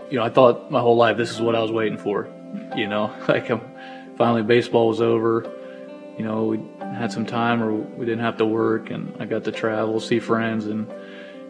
You 0.09 0.19
know, 0.19 0.25
I 0.25 0.29
thought 0.29 0.71
my 0.71 0.79
whole 0.79 0.97
life 0.97 1.17
this 1.17 1.29
is 1.31 1.41
what 1.41 1.55
I 1.55 1.61
was 1.61 1.71
waiting 1.71 1.97
for. 1.97 2.27
You 2.75 2.87
know, 2.87 3.13
like 3.27 3.49
I'm, 3.49 3.61
finally 4.17 4.43
baseball 4.43 4.87
was 4.87 5.01
over. 5.01 5.51
You 6.17 6.23
know, 6.23 6.45
we 6.45 6.59
had 6.79 7.11
some 7.11 7.25
time 7.25 7.61
or 7.61 7.73
we 7.73 8.05
didn't 8.05 8.23
have 8.23 8.37
to 8.37 8.45
work, 8.45 8.89
and 8.89 9.15
I 9.19 9.25
got 9.25 9.43
to 9.43 9.51
travel, 9.51 9.99
see 9.99 10.19
friends, 10.19 10.65
and 10.65 10.89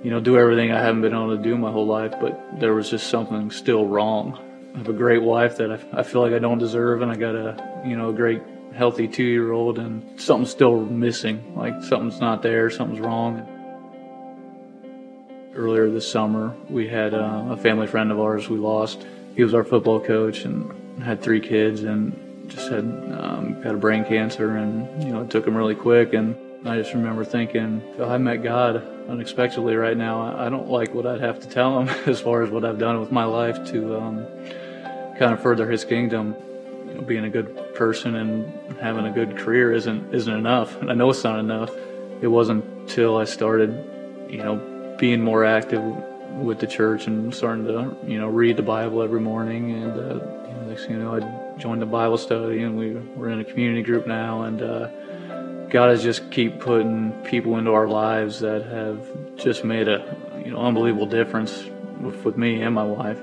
you 0.06 0.12
know, 0.12 0.20
do 0.20 0.38
everything 0.38 0.72
I 0.72 0.80
haven't 0.80 1.02
been 1.02 1.14
able 1.14 1.36
to 1.36 1.42
do 1.42 1.58
my 1.58 1.72
whole 1.72 1.88
life, 1.88 2.14
but 2.22 2.60
there 2.60 2.76
was 2.76 2.92
just 2.92 3.08
something 3.08 3.50
still 3.50 3.88
wrong. 3.88 4.38
I 4.76 4.78
have 4.78 4.88
a 4.88 4.94
great 4.94 5.24
wife 5.24 5.58
that 5.58 5.72
I, 5.72 5.80
I 6.00 6.04
feel 6.04 6.22
like 6.22 6.32
I 6.32 6.38
don't 6.38 6.60
deserve, 6.60 7.02
and 7.02 7.12
I 7.12 7.16
got 7.16 7.34
a, 7.34 7.82
you 7.84 7.98
know, 7.98 8.10
a 8.10 8.14
great 8.14 8.44
healthy 8.76 9.08
two 9.08 9.24
year 9.24 9.52
old, 9.52 9.80
and 9.80 10.22
something's 10.22 10.52
still 10.52 10.80
missing. 10.80 11.56
Like 11.56 11.82
something's 11.82 12.20
not 12.20 12.44
there, 12.44 12.70
something's 12.70 13.00
wrong. 13.00 13.48
Earlier 15.56 15.90
this 15.90 16.08
summer, 16.08 16.56
we 16.70 16.88
had 16.88 17.16
uh, 17.16 17.48
a 17.50 17.58
family 17.58 17.88
friend 17.88 18.12
of 18.12 18.20
ours 18.20 18.48
we 18.48 18.60
lost. 18.60 19.04
He 19.36 19.44
was 19.44 19.56
our 19.56 19.64
football 19.64 20.00
coach 20.00 20.46
and 20.46 21.02
had 21.02 21.24
three 21.24 21.42
kids, 21.42 21.82
and 21.82 22.48
just 22.48 22.70
had 22.70 22.84
um, 22.84 23.60
got 23.64 23.74
a 23.74 23.78
brain 23.80 24.06
cancer, 24.06 24.56
and 24.56 25.04
you 25.04 25.12
know, 25.12 25.22
it 25.22 25.32
took 25.32 25.48
him 25.48 25.58
really 25.58 25.74
quick. 25.74 26.14
And 26.14 26.36
I 26.66 26.78
just 26.78 26.94
remember 26.96 27.24
thinking, 27.24 27.84
I 28.02 28.18
met 28.18 28.42
God 28.42 28.78
unexpectedly 29.08 29.76
right 29.76 29.96
now. 29.96 30.36
I 30.36 30.50
don't 30.50 30.68
like 30.68 30.96
what 30.96 31.06
I'd 31.06 31.22
have 31.22 31.40
to 31.42 31.48
tell 31.48 31.80
him 31.80 31.90
as 32.08 32.20
far 32.20 32.42
as 32.42 32.50
what 32.50 32.66
I've 32.66 32.80
done 32.80 33.00
with 33.00 33.12
my 33.12 33.24
life 33.24 33.64
to 33.72 33.98
um, 33.98 34.26
kind 35.20 35.32
of 35.32 35.42
further 35.42 35.70
his 35.70 35.86
kingdom. 35.86 36.36
You 36.88 36.94
know, 36.96 37.02
being 37.02 37.24
a 37.24 37.30
good 37.30 37.76
person 37.76 38.16
and 38.16 38.80
having 38.80 39.06
a 39.06 39.12
good 39.12 39.38
career 39.38 39.74
isn't 39.74 40.14
isn't 40.14 40.34
enough, 40.34 40.80
and 40.82 40.90
I 40.90 40.96
know 40.96 41.10
it's 41.12 41.24
not 41.24 41.40
enough. 41.40 41.72
It 42.22 42.28
wasn't 42.28 42.64
until 42.64 43.18
I 43.18 43.26
started, 43.26 43.72
you 44.30 44.38
know, 44.38 44.96
being 44.98 45.22
more 45.22 45.46
active 45.46 45.84
with 46.38 46.60
the 46.60 46.68
church 46.68 47.08
and 47.08 47.34
starting 47.34 47.66
to, 47.66 47.96
you 48.06 48.20
know, 48.20 48.28
read 48.28 48.58
the 48.58 48.64
Bible 48.64 49.02
every 49.02 49.20
morning. 49.22 49.72
And 49.72 49.92
uh, 49.92 50.14
you 50.48 50.54
know, 50.54 50.66
next 50.68 50.86
thing 50.86 50.98
you 50.98 51.04
know, 51.04 51.16
I 51.16 51.58
joined 51.60 51.82
the 51.82 51.88
Bible 51.88 52.18
study, 52.18 52.64
and 52.64 52.76
we 52.76 52.94
we're 52.94 53.30
in 53.30 53.40
a 53.40 53.46
community 53.46 53.84
group 53.84 54.08
now, 54.08 54.44
and 54.44 54.62
uh, 54.62 54.90
God 55.76 55.90
has 55.90 56.02
just 56.02 56.32
keep 56.32 56.62
putting 56.62 57.12
people 57.26 57.58
into 57.58 57.74
our 57.74 57.86
lives 57.86 58.40
that 58.40 58.64
have 58.64 59.06
just 59.36 59.66
made 59.66 59.90
a 59.90 60.16
you 60.38 60.52
know 60.52 60.58
unbelievable 60.60 61.06
difference 61.06 61.66
with, 62.00 62.24
with 62.24 62.38
me 62.38 62.62
and 62.62 62.74
my 62.74 62.86
wife. 62.86 63.20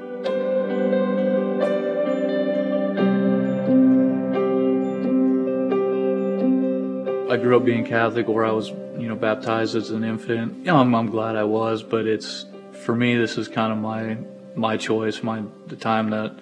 I 7.32 7.38
grew 7.38 7.56
up 7.56 7.64
being 7.64 7.86
Catholic, 7.86 8.28
where 8.28 8.44
I 8.44 8.50
was 8.50 8.68
you 8.68 9.08
know 9.08 9.16
baptized 9.16 9.74
as 9.74 9.88
an 9.88 10.04
infant. 10.04 10.58
You 10.58 10.64
know, 10.64 10.76
I'm, 10.76 10.94
I'm 10.94 11.08
glad 11.08 11.36
I 11.36 11.44
was, 11.44 11.82
but 11.82 12.06
it's 12.06 12.44
for 12.84 12.94
me 12.94 13.16
this 13.16 13.38
is 13.38 13.48
kind 13.48 13.72
of 13.72 13.78
my 13.78 14.18
my 14.56 14.76
choice, 14.76 15.22
my 15.22 15.42
the 15.68 15.76
time 15.76 16.10
that 16.10 16.38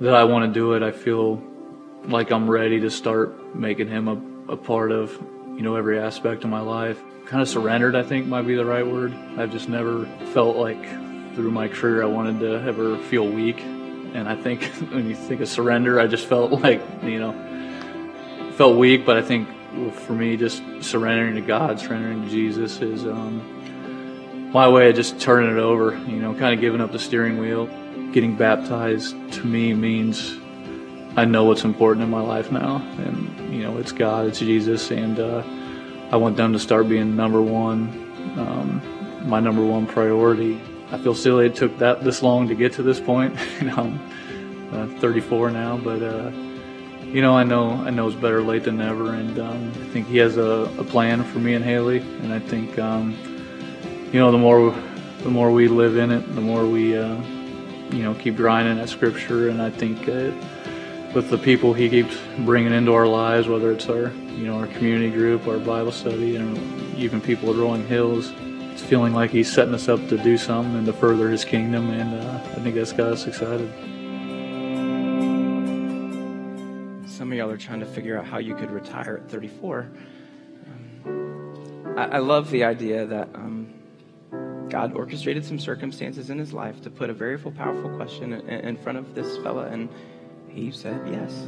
that 0.00 0.14
I 0.14 0.24
want 0.24 0.50
to 0.50 0.58
do 0.58 0.72
it. 0.72 0.82
I 0.82 0.92
feel 0.92 1.42
like 2.04 2.32
I'm 2.32 2.50
ready 2.50 2.80
to 2.80 2.90
start 2.90 3.54
making 3.54 3.88
him 3.88 4.08
a 4.08 4.29
a 4.50 4.56
part 4.56 4.92
of, 4.92 5.12
you 5.54 5.62
know, 5.62 5.76
every 5.76 5.98
aspect 5.98 6.44
of 6.44 6.50
my 6.50 6.60
life. 6.60 7.00
Kind 7.26 7.40
of 7.40 7.48
surrendered, 7.48 7.94
I 7.94 8.02
think 8.02 8.26
might 8.26 8.46
be 8.46 8.56
the 8.56 8.64
right 8.64 8.86
word. 8.86 9.14
I've 9.38 9.52
just 9.52 9.68
never 9.68 10.06
felt 10.32 10.56
like 10.56 10.82
through 11.34 11.52
my 11.52 11.68
career 11.68 12.02
I 12.02 12.06
wanted 12.06 12.40
to 12.40 12.60
ever 12.66 12.98
feel 12.98 13.26
weak. 13.26 13.60
And 13.60 14.28
I 14.28 14.34
think 14.34 14.64
when 14.90 15.08
you 15.08 15.14
think 15.14 15.40
of 15.40 15.48
surrender, 15.48 16.00
I 16.00 16.06
just 16.06 16.26
felt 16.26 16.50
like, 16.50 16.82
you 17.02 17.20
know, 17.20 18.52
felt 18.56 18.76
weak, 18.76 19.06
but 19.06 19.16
I 19.16 19.22
think 19.22 19.48
for 19.92 20.12
me, 20.12 20.36
just 20.36 20.62
surrendering 20.80 21.36
to 21.36 21.40
God, 21.40 21.78
surrendering 21.78 22.24
to 22.24 22.28
Jesus 22.28 22.80
is 22.80 23.06
um, 23.06 24.50
my 24.52 24.68
way 24.68 24.90
of 24.90 24.96
just 24.96 25.20
turning 25.20 25.56
it 25.56 25.60
over, 25.60 25.96
you 26.08 26.16
know, 26.16 26.34
kind 26.34 26.52
of 26.54 26.60
giving 26.60 26.80
up 26.80 26.90
the 26.90 26.98
steering 26.98 27.38
wheel. 27.38 27.68
Getting 28.12 28.36
baptized 28.36 29.14
to 29.34 29.44
me 29.44 29.72
means 29.72 30.36
I 31.16 31.24
know 31.24 31.44
what's 31.44 31.64
important 31.64 32.04
in 32.04 32.10
my 32.10 32.20
life 32.20 32.52
now, 32.52 32.76
and 32.98 33.52
you 33.52 33.62
know 33.62 33.78
it's 33.78 33.92
God, 33.92 34.26
it's 34.26 34.38
Jesus, 34.38 34.90
and 34.90 35.18
uh, 35.18 35.42
I 36.12 36.16
want 36.16 36.36
them 36.36 36.52
to 36.52 36.58
start 36.58 36.88
being 36.88 37.16
number 37.16 37.42
one, 37.42 37.88
um, 38.38 39.28
my 39.28 39.40
number 39.40 39.64
one 39.64 39.86
priority. 39.86 40.60
I 40.92 40.98
feel 40.98 41.14
silly 41.14 41.46
it 41.46 41.56
took 41.56 41.78
that 41.78 42.04
this 42.04 42.22
long 42.22 42.48
to 42.48 42.54
get 42.54 42.72
to 42.74 42.82
this 42.82 43.00
point. 43.00 43.36
you 43.60 43.66
know, 43.66 43.76
I'm 44.72 44.94
uh, 44.96 45.00
34 45.00 45.50
now, 45.50 45.76
but 45.78 46.00
uh, 46.00 46.30
you 47.02 47.22
know 47.22 47.36
I 47.36 47.42
know 47.42 47.72
I 47.72 47.90
know 47.90 48.06
it's 48.06 48.16
better 48.16 48.40
late 48.40 48.64
than 48.64 48.78
never, 48.78 49.14
and 49.14 49.36
um, 49.40 49.72
I 49.80 49.88
think 49.88 50.06
He 50.06 50.18
has 50.18 50.36
a, 50.36 50.72
a, 50.78 50.84
plan 50.84 51.24
for 51.24 51.40
me 51.40 51.54
and 51.54 51.64
Haley, 51.64 51.98
and 51.98 52.32
I 52.32 52.38
think 52.38 52.78
um, 52.78 53.16
you 54.12 54.20
know 54.20 54.30
the 54.30 54.38
more 54.38 54.72
the 55.24 55.30
more 55.30 55.50
we 55.50 55.66
live 55.66 55.96
in 55.96 56.12
it, 56.12 56.34
the 56.36 56.40
more 56.40 56.64
we 56.64 56.96
uh, 56.96 57.20
you 57.90 58.04
know 58.04 58.14
keep 58.14 58.36
grinding 58.36 58.78
at 58.78 58.88
Scripture, 58.88 59.48
and 59.48 59.60
I 59.60 59.70
think 59.70 60.08
with 61.14 61.28
the 61.28 61.38
people 61.38 61.74
he 61.74 61.88
keeps 61.88 62.16
bringing 62.38 62.72
into 62.72 62.92
our 62.92 63.06
lives, 63.06 63.48
whether 63.48 63.72
it's 63.72 63.88
our, 63.88 64.12
you 64.12 64.46
know, 64.46 64.58
our 64.58 64.66
community 64.68 65.10
group, 65.10 65.46
our 65.48 65.58
Bible 65.58 65.92
study, 65.92 66.36
and 66.36 66.56
even 66.96 67.20
people 67.20 67.50
at 67.50 67.56
Rolling 67.56 67.86
Hills. 67.86 68.32
It's 68.72 68.82
feeling 68.82 69.12
like 69.12 69.30
he's 69.30 69.52
setting 69.52 69.74
us 69.74 69.88
up 69.88 70.00
to 70.08 70.16
do 70.18 70.38
something 70.38 70.76
and 70.76 70.86
to 70.86 70.92
further 70.92 71.28
his 71.28 71.44
kingdom, 71.44 71.90
and 71.90 72.14
uh, 72.14 72.40
I 72.56 72.60
think 72.60 72.76
that's 72.76 72.92
got 72.92 73.12
us 73.12 73.26
excited. 73.26 73.68
Some 77.08 77.32
of 77.32 77.38
y'all 77.38 77.50
are 77.50 77.58
trying 77.58 77.80
to 77.80 77.86
figure 77.86 78.16
out 78.16 78.24
how 78.24 78.38
you 78.38 78.54
could 78.54 78.70
retire 78.70 79.20
at 79.22 79.30
34. 79.30 79.90
Um, 81.04 81.94
I, 81.98 82.04
I, 82.04 82.18
love 82.18 82.50
the 82.50 82.64
idea 82.64 83.04
that 83.04 83.28
um, 83.34 83.68
God 84.68 84.94
orchestrated 84.94 85.44
some 85.44 85.58
circumstances 85.58 86.30
in 86.30 86.38
his 86.38 86.52
life 86.52 86.80
to 86.82 86.90
put 86.90 87.10
a 87.10 87.12
very 87.12 87.38
powerful 87.38 87.90
question 87.96 88.32
in, 88.32 88.48
in 88.48 88.76
front 88.76 88.96
of 88.96 89.14
this 89.14 89.36
fella 89.38 89.66
and 89.66 89.90
he 90.52 90.70
said 90.70 91.00
yes. 91.10 91.46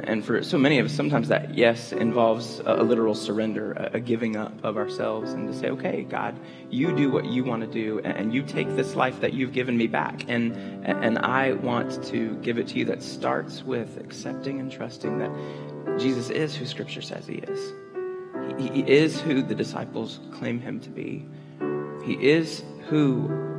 And 0.00 0.24
for 0.24 0.42
so 0.42 0.58
many 0.58 0.78
of 0.78 0.86
us, 0.86 0.92
sometimes 0.92 1.28
that 1.28 1.54
yes 1.54 1.92
involves 1.92 2.60
a, 2.60 2.74
a 2.74 2.82
literal 2.82 3.14
surrender, 3.14 3.72
a, 3.72 3.90
a, 3.94 4.00
giving 4.00 4.36
up 4.36 4.52
of 4.64 4.76
ourselves, 4.76 5.32
and 5.32 5.46
to 5.46 5.58
say, 5.58 5.70
okay, 5.70 6.02
God, 6.02 6.38
you 6.68 6.94
do 6.94 7.10
what 7.10 7.26
you 7.26 7.44
want 7.44 7.62
to 7.62 7.68
do, 7.68 8.00
and, 8.00 8.16
and 8.16 8.34
you 8.34 8.42
take 8.42 8.68
this 8.74 8.96
life 8.96 9.20
that 9.20 9.32
you've 9.32 9.52
given 9.52 9.76
me 9.76 9.86
back, 9.86 10.24
and 10.28 10.54
and 10.84 11.18
I 11.18 11.52
want 11.52 12.04
to 12.06 12.34
give 12.36 12.58
it 12.58 12.68
to 12.68 12.78
you. 12.78 12.84
That 12.86 13.02
starts 13.02 13.62
with 13.62 13.98
accepting 13.98 14.60
and 14.60 14.70
trusting 14.70 15.18
that 15.18 15.98
Jesus 15.98 16.28
is 16.28 16.56
who 16.56 16.66
Scripture 16.66 17.02
says 17.02 17.26
He 17.26 17.36
is. 17.36 17.72
He, 18.58 18.68
he 18.68 18.90
is 18.90 19.20
who 19.20 19.42
the 19.42 19.54
disciples 19.54 20.20
claim 20.32 20.60
Him 20.60 20.80
to 20.80 20.90
be. 20.90 21.24
He 22.04 22.14
is 22.14 22.64
who 22.88 23.53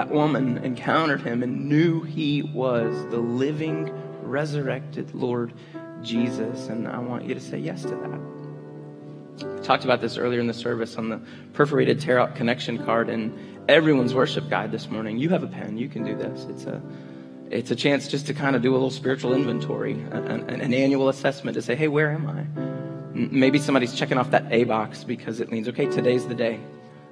that 0.00 0.08
woman 0.08 0.56
encountered 0.64 1.20
him 1.20 1.42
and 1.42 1.68
knew 1.68 2.00
he 2.00 2.40
was 2.40 3.06
the 3.10 3.18
living 3.18 3.92
resurrected 4.22 5.14
Lord 5.14 5.52
Jesus. 6.00 6.68
And 6.68 6.88
I 6.88 6.98
want 7.00 7.26
you 7.26 7.34
to 7.34 7.40
say 7.40 7.58
yes 7.58 7.82
to 7.82 7.88
that. 7.88 9.56
We 9.56 9.62
talked 9.62 9.84
about 9.84 10.00
this 10.00 10.16
earlier 10.16 10.40
in 10.40 10.46
the 10.46 10.54
service 10.54 10.96
on 10.96 11.10
the 11.10 11.20
perforated 11.52 12.00
tear 12.00 12.18
out 12.18 12.34
connection 12.34 12.82
card 12.82 13.10
in 13.10 13.58
everyone's 13.68 14.14
worship 14.14 14.48
guide 14.48 14.72
this 14.72 14.88
morning. 14.88 15.18
You 15.18 15.28
have 15.28 15.42
a 15.42 15.48
pen, 15.48 15.76
you 15.76 15.90
can 15.90 16.02
do 16.02 16.16
this. 16.16 16.46
It's 16.48 16.64
a 16.64 16.80
it's 17.50 17.70
a 17.70 17.76
chance 17.76 18.08
just 18.08 18.26
to 18.28 18.32
kind 18.32 18.56
of 18.56 18.62
do 18.62 18.70
a 18.70 18.72
little 18.72 18.90
spiritual 18.90 19.34
inventory, 19.34 19.92
an, 20.12 20.48
an 20.48 20.72
annual 20.72 21.10
assessment 21.10 21.56
to 21.56 21.62
say, 21.62 21.74
hey, 21.74 21.88
where 21.88 22.10
am 22.10 22.26
I? 22.26 22.46
Maybe 23.12 23.58
somebody's 23.58 23.92
checking 23.92 24.16
off 24.16 24.30
that 24.30 24.50
A 24.50 24.64
box 24.64 25.04
because 25.04 25.40
it 25.40 25.52
means, 25.52 25.68
okay, 25.68 25.86
today's 25.86 26.26
the 26.26 26.34
day 26.34 26.58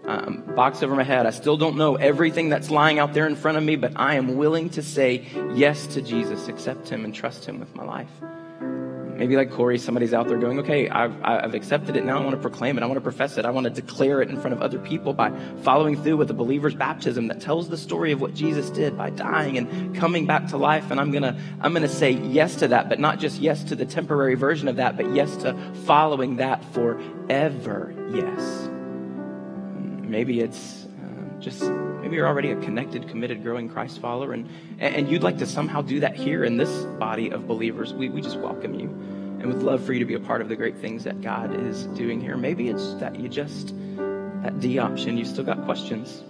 um, 0.08 0.42
box 0.56 0.82
over 0.82 0.96
my 0.96 1.04
head. 1.04 1.26
I 1.26 1.30
still 1.30 1.58
don't 1.58 1.76
know 1.76 1.96
everything 1.96 2.48
that's 2.48 2.70
lying 2.70 2.98
out 2.98 3.12
there 3.12 3.26
in 3.26 3.36
front 3.36 3.58
of 3.58 3.64
me, 3.64 3.76
but 3.76 3.92
I 3.96 4.14
am 4.14 4.36
willing 4.36 4.70
to 4.70 4.82
say 4.82 5.26
yes 5.54 5.86
to 5.88 6.02
Jesus, 6.02 6.48
accept 6.48 6.88
Him, 6.88 7.04
and 7.04 7.14
trust 7.14 7.44
Him 7.44 7.60
with 7.60 7.74
my 7.76 7.84
life. 7.84 8.08
Maybe 9.18 9.36
like 9.36 9.50
Corey, 9.50 9.78
somebody's 9.78 10.14
out 10.14 10.28
there 10.28 10.38
going, 10.38 10.60
okay, 10.60 10.88
I've, 10.88 11.12
I've 11.24 11.52
accepted 11.52 11.96
it. 11.96 12.04
Now 12.04 12.18
I 12.18 12.20
want 12.24 12.36
to 12.36 12.40
proclaim 12.40 12.78
it. 12.78 12.84
I 12.84 12.86
want 12.86 12.98
to 12.98 13.02
profess 13.02 13.36
it. 13.36 13.44
I 13.44 13.50
want 13.50 13.64
to 13.64 13.70
declare 13.70 14.22
it 14.22 14.30
in 14.30 14.40
front 14.40 14.54
of 14.54 14.62
other 14.62 14.78
people 14.78 15.12
by 15.12 15.32
following 15.62 16.00
through 16.00 16.16
with 16.16 16.28
the 16.28 16.34
believer's 16.34 16.76
baptism 16.76 17.26
that 17.26 17.40
tells 17.40 17.68
the 17.68 17.76
story 17.76 18.12
of 18.12 18.20
what 18.20 18.32
Jesus 18.32 18.70
did 18.70 18.96
by 18.96 19.10
dying 19.10 19.58
and 19.58 19.94
coming 19.96 20.24
back 20.24 20.46
to 20.50 20.56
life. 20.56 20.92
And 20.92 21.00
I'm 21.00 21.10
going 21.10 21.24
to, 21.24 21.36
I'm 21.60 21.72
going 21.72 21.82
to 21.82 21.88
say 21.88 22.12
yes 22.12 22.54
to 22.56 22.68
that, 22.68 22.88
but 22.88 23.00
not 23.00 23.18
just 23.18 23.40
yes 23.40 23.64
to 23.64 23.74
the 23.74 23.84
temporary 23.84 24.36
version 24.36 24.68
of 24.68 24.76
that, 24.76 24.96
but 24.96 25.12
yes 25.12 25.36
to 25.38 25.52
following 25.84 26.36
that 26.36 26.64
forever. 26.72 27.92
Yes. 28.14 28.70
Maybe 30.08 30.40
it's 30.40 30.86
uh, 30.86 31.40
just 31.40 31.62
maybe 31.62 32.16
you're 32.16 32.26
already 32.26 32.50
a 32.50 32.56
connected, 32.56 33.08
committed, 33.08 33.42
growing 33.42 33.68
Christ 33.68 34.00
follower, 34.00 34.32
and 34.32 34.48
and 34.80 35.08
you'd 35.08 35.22
like 35.22 35.38
to 35.38 35.46
somehow 35.46 35.82
do 35.82 36.00
that 36.00 36.16
here 36.16 36.44
in 36.44 36.56
this 36.56 36.84
body 36.98 37.30
of 37.30 37.46
believers. 37.46 37.92
We 37.92 38.08
we 38.08 38.22
just 38.22 38.38
welcome 38.38 38.74
you, 38.74 38.86
and 38.86 39.46
would 39.46 39.62
love 39.62 39.84
for 39.84 39.92
you 39.92 39.98
to 39.98 40.06
be 40.06 40.14
a 40.14 40.20
part 40.20 40.40
of 40.40 40.48
the 40.48 40.56
great 40.56 40.78
things 40.78 41.04
that 41.04 41.20
God 41.20 41.54
is 41.54 41.84
doing 41.88 42.20
here. 42.20 42.36
Maybe 42.36 42.68
it's 42.68 42.94
that 42.94 43.20
you 43.20 43.28
just 43.28 43.74
that 43.96 44.58
D 44.60 44.78
option. 44.78 45.18
You 45.18 45.26
still 45.26 45.44
got 45.44 45.62
questions. 45.64 46.22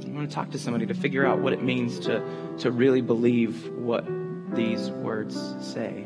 You 0.00 0.12
want 0.12 0.28
to 0.28 0.34
talk 0.34 0.50
to 0.50 0.58
somebody 0.58 0.86
to 0.86 0.94
figure 0.94 1.24
out 1.24 1.38
what 1.38 1.52
it 1.52 1.62
means 1.62 2.00
to 2.00 2.20
to 2.58 2.72
really 2.72 3.02
believe 3.02 3.68
what 3.70 4.04
these 4.52 4.90
words 4.90 5.54
say, 5.60 6.04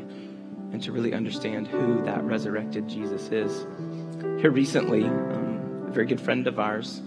and 0.71 0.83
to 0.83 0.91
really 0.91 1.13
understand 1.13 1.67
who 1.67 2.03
that 2.03 2.23
resurrected 2.23 2.87
Jesus 2.87 3.29
is. 3.31 3.65
Here 4.39 4.51
recently. 4.51 5.03
Um, 5.03 5.46
a 5.87 5.91
very 5.91 6.05
good 6.05 6.21
friend 6.21 6.47
of 6.47 6.59
ours, 6.59 7.01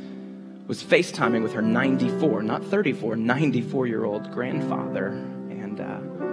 was 0.67 0.83
FaceTiming 0.83 1.43
with 1.43 1.53
her 1.53 1.63
94, 1.63 2.43
not 2.43 2.65
34, 2.65 3.17
94 3.17 3.87
year 3.87 4.05
old 4.05 4.31
grandfather. 4.33 5.09
And 5.09 5.81
uh, 5.81 6.30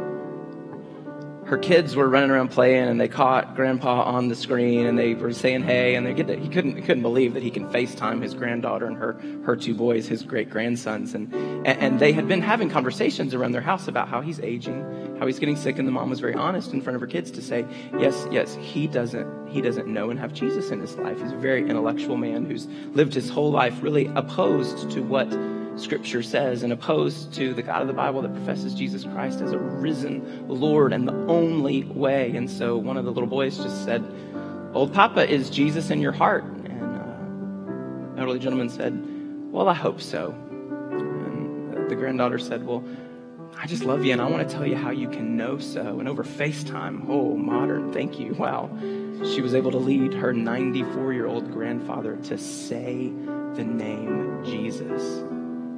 her 1.47 1.57
kids 1.57 1.95
were 1.95 2.09
running 2.09 2.29
around 2.29 2.49
playing 2.49 2.89
and 2.89 2.99
they 2.99 3.07
caught 3.07 3.55
grandpa 3.55 4.03
on 4.03 4.27
the 4.27 4.35
screen 4.35 4.85
and 4.85 4.99
they 4.99 5.13
were 5.13 5.31
saying 5.31 5.63
hey 5.63 5.95
and 5.95 6.05
they 6.05 6.13
get 6.13 6.27
to, 6.27 6.35
he 6.35 6.49
couldn't 6.49 6.75
he 6.75 6.81
couldn't 6.81 7.03
believe 7.03 7.33
that 7.33 7.41
he 7.41 7.49
can 7.49 7.69
FaceTime 7.69 8.21
his 8.21 8.33
granddaughter 8.33 8.85
and 8.85 8.97
her 8.97 9.13
her 9.45 9.55
two 9.55 9.73
boys, 9.73 10.07
his 10.07 10.23
great 10.23 10.49
grandsons. 10.49 11.13
And, 11.13 11.33
and, 11.33 11.67
and 11.67 11.99
they 11.99 12.11
had 12.11 12.27
been 12.27 12.41
having 12.41 12.69
conversations 12.69 13.33
around 13.33 13.53
their 13.53 13.61
house 13.61 13.87
about 13.87 14.09
how 14.09 14.19
he's 14.19 14.41
aging, 14.41 15.17
how 15.19 15.25
he's 15.25 15.39
getting 15.39 15.55
sick, 15.55 15.79
and 15.79 15.87
the 15.87 15.91
mom 15.91 16.09
was 16.09 16.19
very 16.19 16.33
honest 16.33 16.73
in 16.73 16.81
front 16.81 16.95
of 16.95 17.01
her 17.01 17.07
kids 17.07 17.31
to 17.31 17.41
say, 17.41 17.65
Yes, 17.97 18.27
yes, 18.29 18.55
he 18.59 18.85
doesn't 18.87 19.47
he 19.47 19.61
doesn't 19.61 19.87
know 19.87 20.09
and 20.09 20.19
have 20.19 20.33
Jesus 20.33 20.71
in 20.71 20.81
his 20.81 20.97
life. 20.97 21.17
He's 21.21 21.31
a 21.31 21.37
very 21.37 21.61
intellectual 21.61 22.17
man 22.17 22.45
who's 22.45 22.67
lived 22.93 23.13
his 23.13 23.29
whole 23.29 23.51
life 23.51 23.81
really 23.81 24.07
opposed 24.15 24.91
to 24.91 25.01
what 25.01 25.31
Scripture 25.77 26.23
says 26.23 26.63
and 26.63 26.73
opposed 26.73 27.33
to 27.35 27.53
the 27.53 27.61
God 27.61 27.81
of 27.81 27.87
the 27.87 27.93
Bible 27.93 28.21
that 28.23 28.33
professes 28.33 28.73
Jesus 28.73 29.03
Christ 29.03 29.41
as 29.41 29.51
a 29.51 29.59
risen 29.59 30.47
Lord 30.47 30.91
and 30.91 31.07
the 31.07 31.13
only 31.27 31.83
way. 31.83 32.35
And 32.35 32.49
so 32.49 32.77
one 32.77 32.97
of 32.97 33.05
the 33.05 33.11
little 33.11 33.29
boys 33.29 33.57
just 33.57 33.85
said, 33.85 34.03
Old 34.73 34.93
Papa, 34.93 35.29
is 35.29 35.49
Jesus 35.49 35.89
in 35.91 36.01
your 36.01 36.11
heart? 36.11 36.43
And 36.43 38.17
uh, 38.17 38.19
elderly 38.19 38.39
gentleman 38.39 38.69
said, 38.69 38.99
Well, 39.51 39.69
I 39.69 39.73
hope 39.73 40.01
so. 40.01 40.31
And 40.31 41.89
the 41.89 41.95
granddaughter 41.95 42.39
said, 42.39 42.65
Well, 42.65 42.83
I 43.59 43.67
just 43.67 43.83
love 43.83 44.03
you 44.03 44.13
and 44.13 44.21
I 44.21 44.29
want 44.29 44.47
to 44.47 44.55
tell 44.55 44.65
you 44.65 44.75
how 44.75 44.91
you 44.91 45.09
can 45.09 45.37
know 45.37 45.57
so. 45.59 45.99
And 45.99 46.09
over 46.09 46.23
FaceTime, 46.23 47.05
oh, 47.07 47.35
modern, 47.35 47.93
thank 47.93 48.19
you. 48.19 48.33
Wow. 48.33 48.69
She 49.33 49.41
was 49.41 49.55
able 49.55 49.71
to 49.71 49.77
lead 49.77 50.13
her 50.13 50.33
94 50.33 51.13
year 51.13 51.27
old 51.27 51.51
grandfather 51.51 52.17
to 52.23 52.37
say 52.37 53.11
the 53.55 53.63
name 53.63 54.43
Jesus 54.43 55.23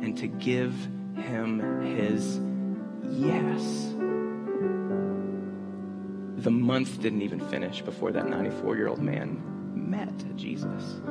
and 0.01 0.17
to 0.17 0.27
give 0.27 0.73
him 1.15 1.59
his 1.95 2.39
yes. 3.09 3.93
The 6.43 6.51
month 6.51 7.01
didn't 7.01 7.21
even 7.21 7.39
finish 7.49 7.81
before 7.81 8.11
that 8.13 8.29
94 8.29 8.75
year 8.77 8.87
old 8.87 8.99
man 8.99 9.41
met 9.73 10.37
Jesus. 10.37 11.01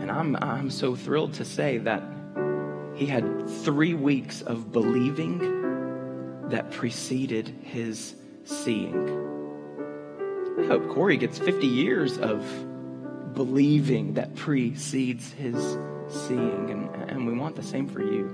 And 0.00 0.10
I'm, 0.10 0.36
I'm 0.36 0.70
so 0.70 0.94
thrilled 0.96 1.34
to 1.34 1.44
say 1.44 1.78
that 1.78 2.02
he 2.94 3.06
had 3.06 3.48
three 3.48 3.94
weeks 3.94 4.42
of 4.42 4.72
believing 4.72 5.38
that 6.48 6.70
preceded 6.70 7.48
his 7.62 8.14
seeing. 8.44 9.08
I 10.58 10.66
hope 10.66 10.88
Corey 10.90 11.16
gets 11.16 11.38
50 11.38 11.66
years 11.66 12.18
of 12.18 12.44
believing 13.34 14.14
that 14.14 14.34
precedes 14.34 15.30
his 15.32 15.54
seeing, 16.08 16.70
and, 16.70 16.99
and 17.10 17.26
we 17.26 17.32
want 17.34 17.56
the 17.56 17.62
same 17.62 17.86
for 17.88 18.00
you. 18.00 18.30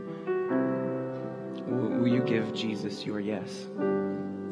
Will, 1.66 2.07
you 2.07 2.22
give 2.22 2.55
Jesus 2.55 3.05
your 3.05 3.18
yes? 3.18 3.66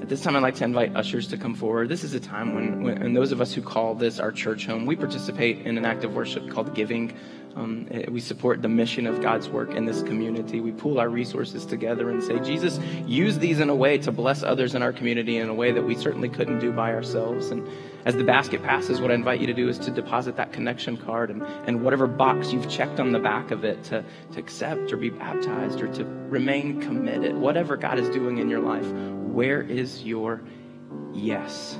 At 0.00 0.08
this 0.08 0.22
time, 0.22 0.34
I'd 0.34 0.42
like 0.42 0.56
to 0.56 0.64
invite 0.64 0.96
ushers 0.96 1.28
to 1.28 1.36
come 1.36 1.54
forward. 1.54 1.88
This 1.88 2.02
is 2.02 2.14
a 2.14 2.20
time 2.20 2.54
when, 2.54 2.82
when 2.82 3.00
and 3.00 3.16
those 3.16 3.32
of 3.32 3.40
us 3.40 3.52
who 3.52 3.62
call 3.62 3.94
this 3.94 4.18
our 4.18 4.32
church 4.32 4.66
home, 4.66 4.86
we 4.86 4.96
participate 4.96 5.66
in 5.66 5.78
an 5.78 5.84
act 5.84 6.04
of 6.04 6.14
worship 6.14 6.50
called 6.50 6.74
giving. 6.74 7.16
Um, 7.56 7.86
eh, 7.90 8.06
we 8.10 8.20
support 8.20 8.62
the 8.62 8.68
mission 8.68 9.06
of 9.06 9.20
God's 9.22 9.48
work 9.48 9.70
in 9.70 9.84
this 9.84 10.02
community. 10.02 10.60
We 10.60 10.72
pool 10.72 10.98
our 10.98 11.08
resources 11.08 11.64
together 11.64 12.10
and 12.10 12.22
say, 12.22 12.40
Jesus, 12.40 12.80
use 13.06 13.38
these 13.38 13.60
in 13.60 13.68
a 13.68 13.74
way 13.74 13.98
to 13.98 14.10
bless 14.10 14.42
others 14.42 14.74
in 14.74 14.82
our 14.82 14.92
community 14.92 15.38
in 15.38 15.48
a 15.48 15.54
way 15.54 15.70
that 15.70 15.82
we 15.82 15.94
certainly 15.94 16.28
couldn't 16.28 16.58
do 16.58 16.72
by 16.72 16.92
ourselves. 16.92 17.50
And 17.50 17.66
as 18.04 18.16
the 18.16 18.24
basket 18.24 18.62
passes, 18.62 19.00
what 19.00 19.12
I 19.12 19.14
invite 19.14 19.40
you 19.40 19.46
to 19.46 19.54
do 19.54 19.68
is 19.68 19.78
to 19.80 19.92
deposit 19.92 20.36
that 20.36 20.52
connection 20.52 20.96
card 20.96 21.30
and, 21.30 21.42
and 21.66 21.82
whatever 21.82 22.08
box 22.08 22.52
you've 22.52 22.68
checked 22.68 22.98
on 22.98 23.12
the 23.12 23.20
back 23.20 23.52
of 23.52 23.64
it 23.64 23.82
to, 23.84 24.04
to 24.32 24.40
accept 24.40 24.92
or 24.92 24.96
be 24.96 25.10
baptized 25.10 25.80
or 25.80 25.86
to 25.94 26.04
remain 26.04 26.80
committed. 26.80 27.36
Whatever 27.36 27.76
God 27.76 28.00
is 28.00 28.10
doing 28.10 28.38
in 28.38 28.50
your 28.50 28.60
life, 28.60 28.86
where 28.86 29.62
is 29.62 30.02
your 30.02 30.42
yes? 31.12 31.78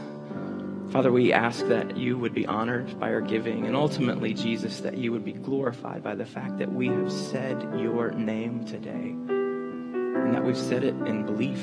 Father, 0.91 1.11
we 1.11 1.33
ask 1.33 1.67
that 1.67 1.97
you 1.97 2.17
would 2.17 2.35
be 2.35 2.47
honored 2.47 3.01
by 3.01 3.13
our 3.13 3.21
giving, 3.21 3.67
and 3.67 3.75
ultimately, 3.75 4.33
Jesus, 4.33 4.81
that 4.81 4.97
you 4.97 5.11
would 5.11 5.25
be 5.25 5.33
glorified 5.33 6.05
by 6.05 6.15
the 6.15 6.25
fact 6.25 6.59
that 6.59 6.73
we 6.73 6.87
have 6.87 7.11
said 7.11 7.61
your 7.77 8.13
name 8.13 8.65
today, 8.65 8.93
and 8.93 10.33
that 10.35 10.45
we've 10.45 10.57
said 10.57 10.85
it 10.85 10.95
in 11.07 11.27
belief. 11.27 11.61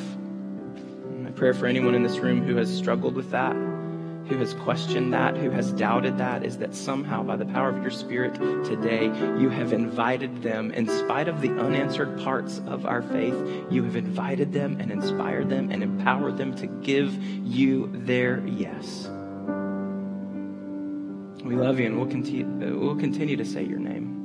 And 1.05 1.27
I 1.27 1.31
pray 1.31 1.53
for 1.53 1.65
anyone 1.65 1.95
in 1.95 2.03
this 2.03 2.17
room 2.17 2.43
who 2.43 2.57
has 2.57 2.69
struggled 2.75 3.15
with 3.15 3.31
that, 3.31 3.55
who 4.27 4.37
has 4.37 4.53
questioned 4.53 5.13
that, 5.13 5.35
who 5.35 5.49
has 5.49 5.71
doubted 5.73 6.17
that, 6.17 6.45
is 6.45 6.57
that 6.59 6.73
somehow, 6.73 7.23
by 7.23 7.35
the 7.35 7.45
power 7.45 7.69
of 7.69 7.81
your 7.81 7.91
Spirit 7.91 8.35
today, 8.63 9.05
you 9.39 9.49
have 9.49 9.73
invited 9.73 10.41
them, 10.41 10.71
in 10.71 10.87
spite 10.87 11.27
of 11.27 11.41
the 11.41 11.49
unanswered 11.49 12.19
parts 12.19 12.61
of 12.67 12.85
our 12.85 13.01
faith, 13.01 13.35
you 13.69 13.83
have 13.83 13.95
invited 13.95 14.53
them 14.53 14.77
and 14.79 14.91
inspired 14.91 15.49
them 15.49 15.71
and 15.71 15.83
empowered 15.83 16.37
them 16.37 16.55
to 16.55 16.67
give 16.67 17.13
you 17.21 17.91
their 17.93 18.45
yes. 18.47 19.09
We 21.43 21.55
love 21.55 21.79
you 21.79 21.87
and 21.87 21.97
we'll 21.97 22.07
continue, 22.07 22.79
we'll 22.79 22.95
continue 22.95 23.35
to 23.35 23.45
say 23.45 23.63
your 23.63 23.79
name. 23.79 24.19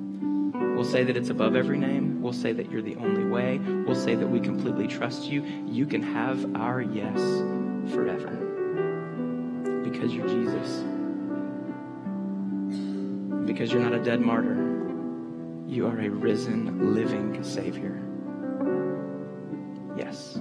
We'll 0.77 0.85
say 0.85 1.05
that 1.05 1.17
it's 1.17 1.31
above 1.31 1.57
every 1.57 1.79
name. 1.79 2.21
We'll 2.21 2.35
say 2.35 2.53
that 2.53 2.71
you're 2.71 2.83
the 2.83 2.97
only 2.97 3.25
way. 3.25 3.59
We'll 3.59 3.95
say 3.95 4.15
that 4.15 4.27
we 4.27 4.41
completely 4.41 4.87
trust 4.87 5.25
you. 5.25 5.43
You 5.67 5.87
can 5.87 6.03
have 6.03 6.55
our 6.55 6.83
yes 6.83 7.19
forever 7.93 8.46
because 9.91 10.13
you're 10.13 10.27
Jesus. 10.27 10.83
Because 13.47 13.73
you're 13.73 13.83
not 13.83 13.93
a 13.93 14.03
dead 14.03 14.21
martyr. 14.21 14.55
You 15.67 15.87
are 15.87 16.01
a 16.01 16.09
risen, 16.09 16.95
living 16.95 17.43
Savior. 17.45 18.03
Yes. 19.97 20.39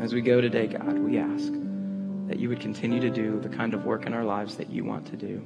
As 0.00 0.12
we 0.12 0.20
go 0.20 0.40
today, 0.40 0.66
God, 0.66 0.98
we 0.98 1.18
ask 1.18 1.52
that 2.28 2.38
you 2.38 2.48
would 2.50 2.60
continue 2.60 3.00
to 3.00 3.10
do 3.10 3.40
the 3.40 3.48
kind 3.48 3.72
of 3.72 3.84
work 3.84 4.06
in 4.06 4.12
our 4.12 4.24
lives 4.24 4.56
that 4.56 4.70
you 4.70 4.84
want 4.84 5.06
to 5.06 5.16
do 5.16 5.42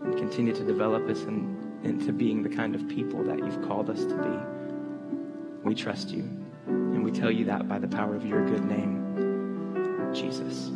and 0.00 0.16
continue 0.16 0.54
to 0.54 0.64
develop 0.64 1.08
us 1.08 1.22
in, 1.22 1.80
into 1.84 2.12
being 2.12 2.42
the 2.42 2.48
kind 2.48 2.74
of 2.74 2.88
people 2.88 3.22
that 3.24 3.38
you've 3.38 3.62
called 3.68 3.90
us 3.90 4.04
to 4.04 4.14
be. 4.14 5.62
We 5.62 5.74
trust 5.74 6.10
you, 6.10 6.22
and 6.66 7.04
we 7.04 7.12
tell 7.12 7.30
you 7.30 7.44
that 7.46 7.68
by 7.68 7.78
the 7.78 7.88
power 7.88 8.14
of 8.14 8.24
your 8.24 8.44
good 8.46 8.64
name, 8.64 9.05
Jesus. 10.16 10.70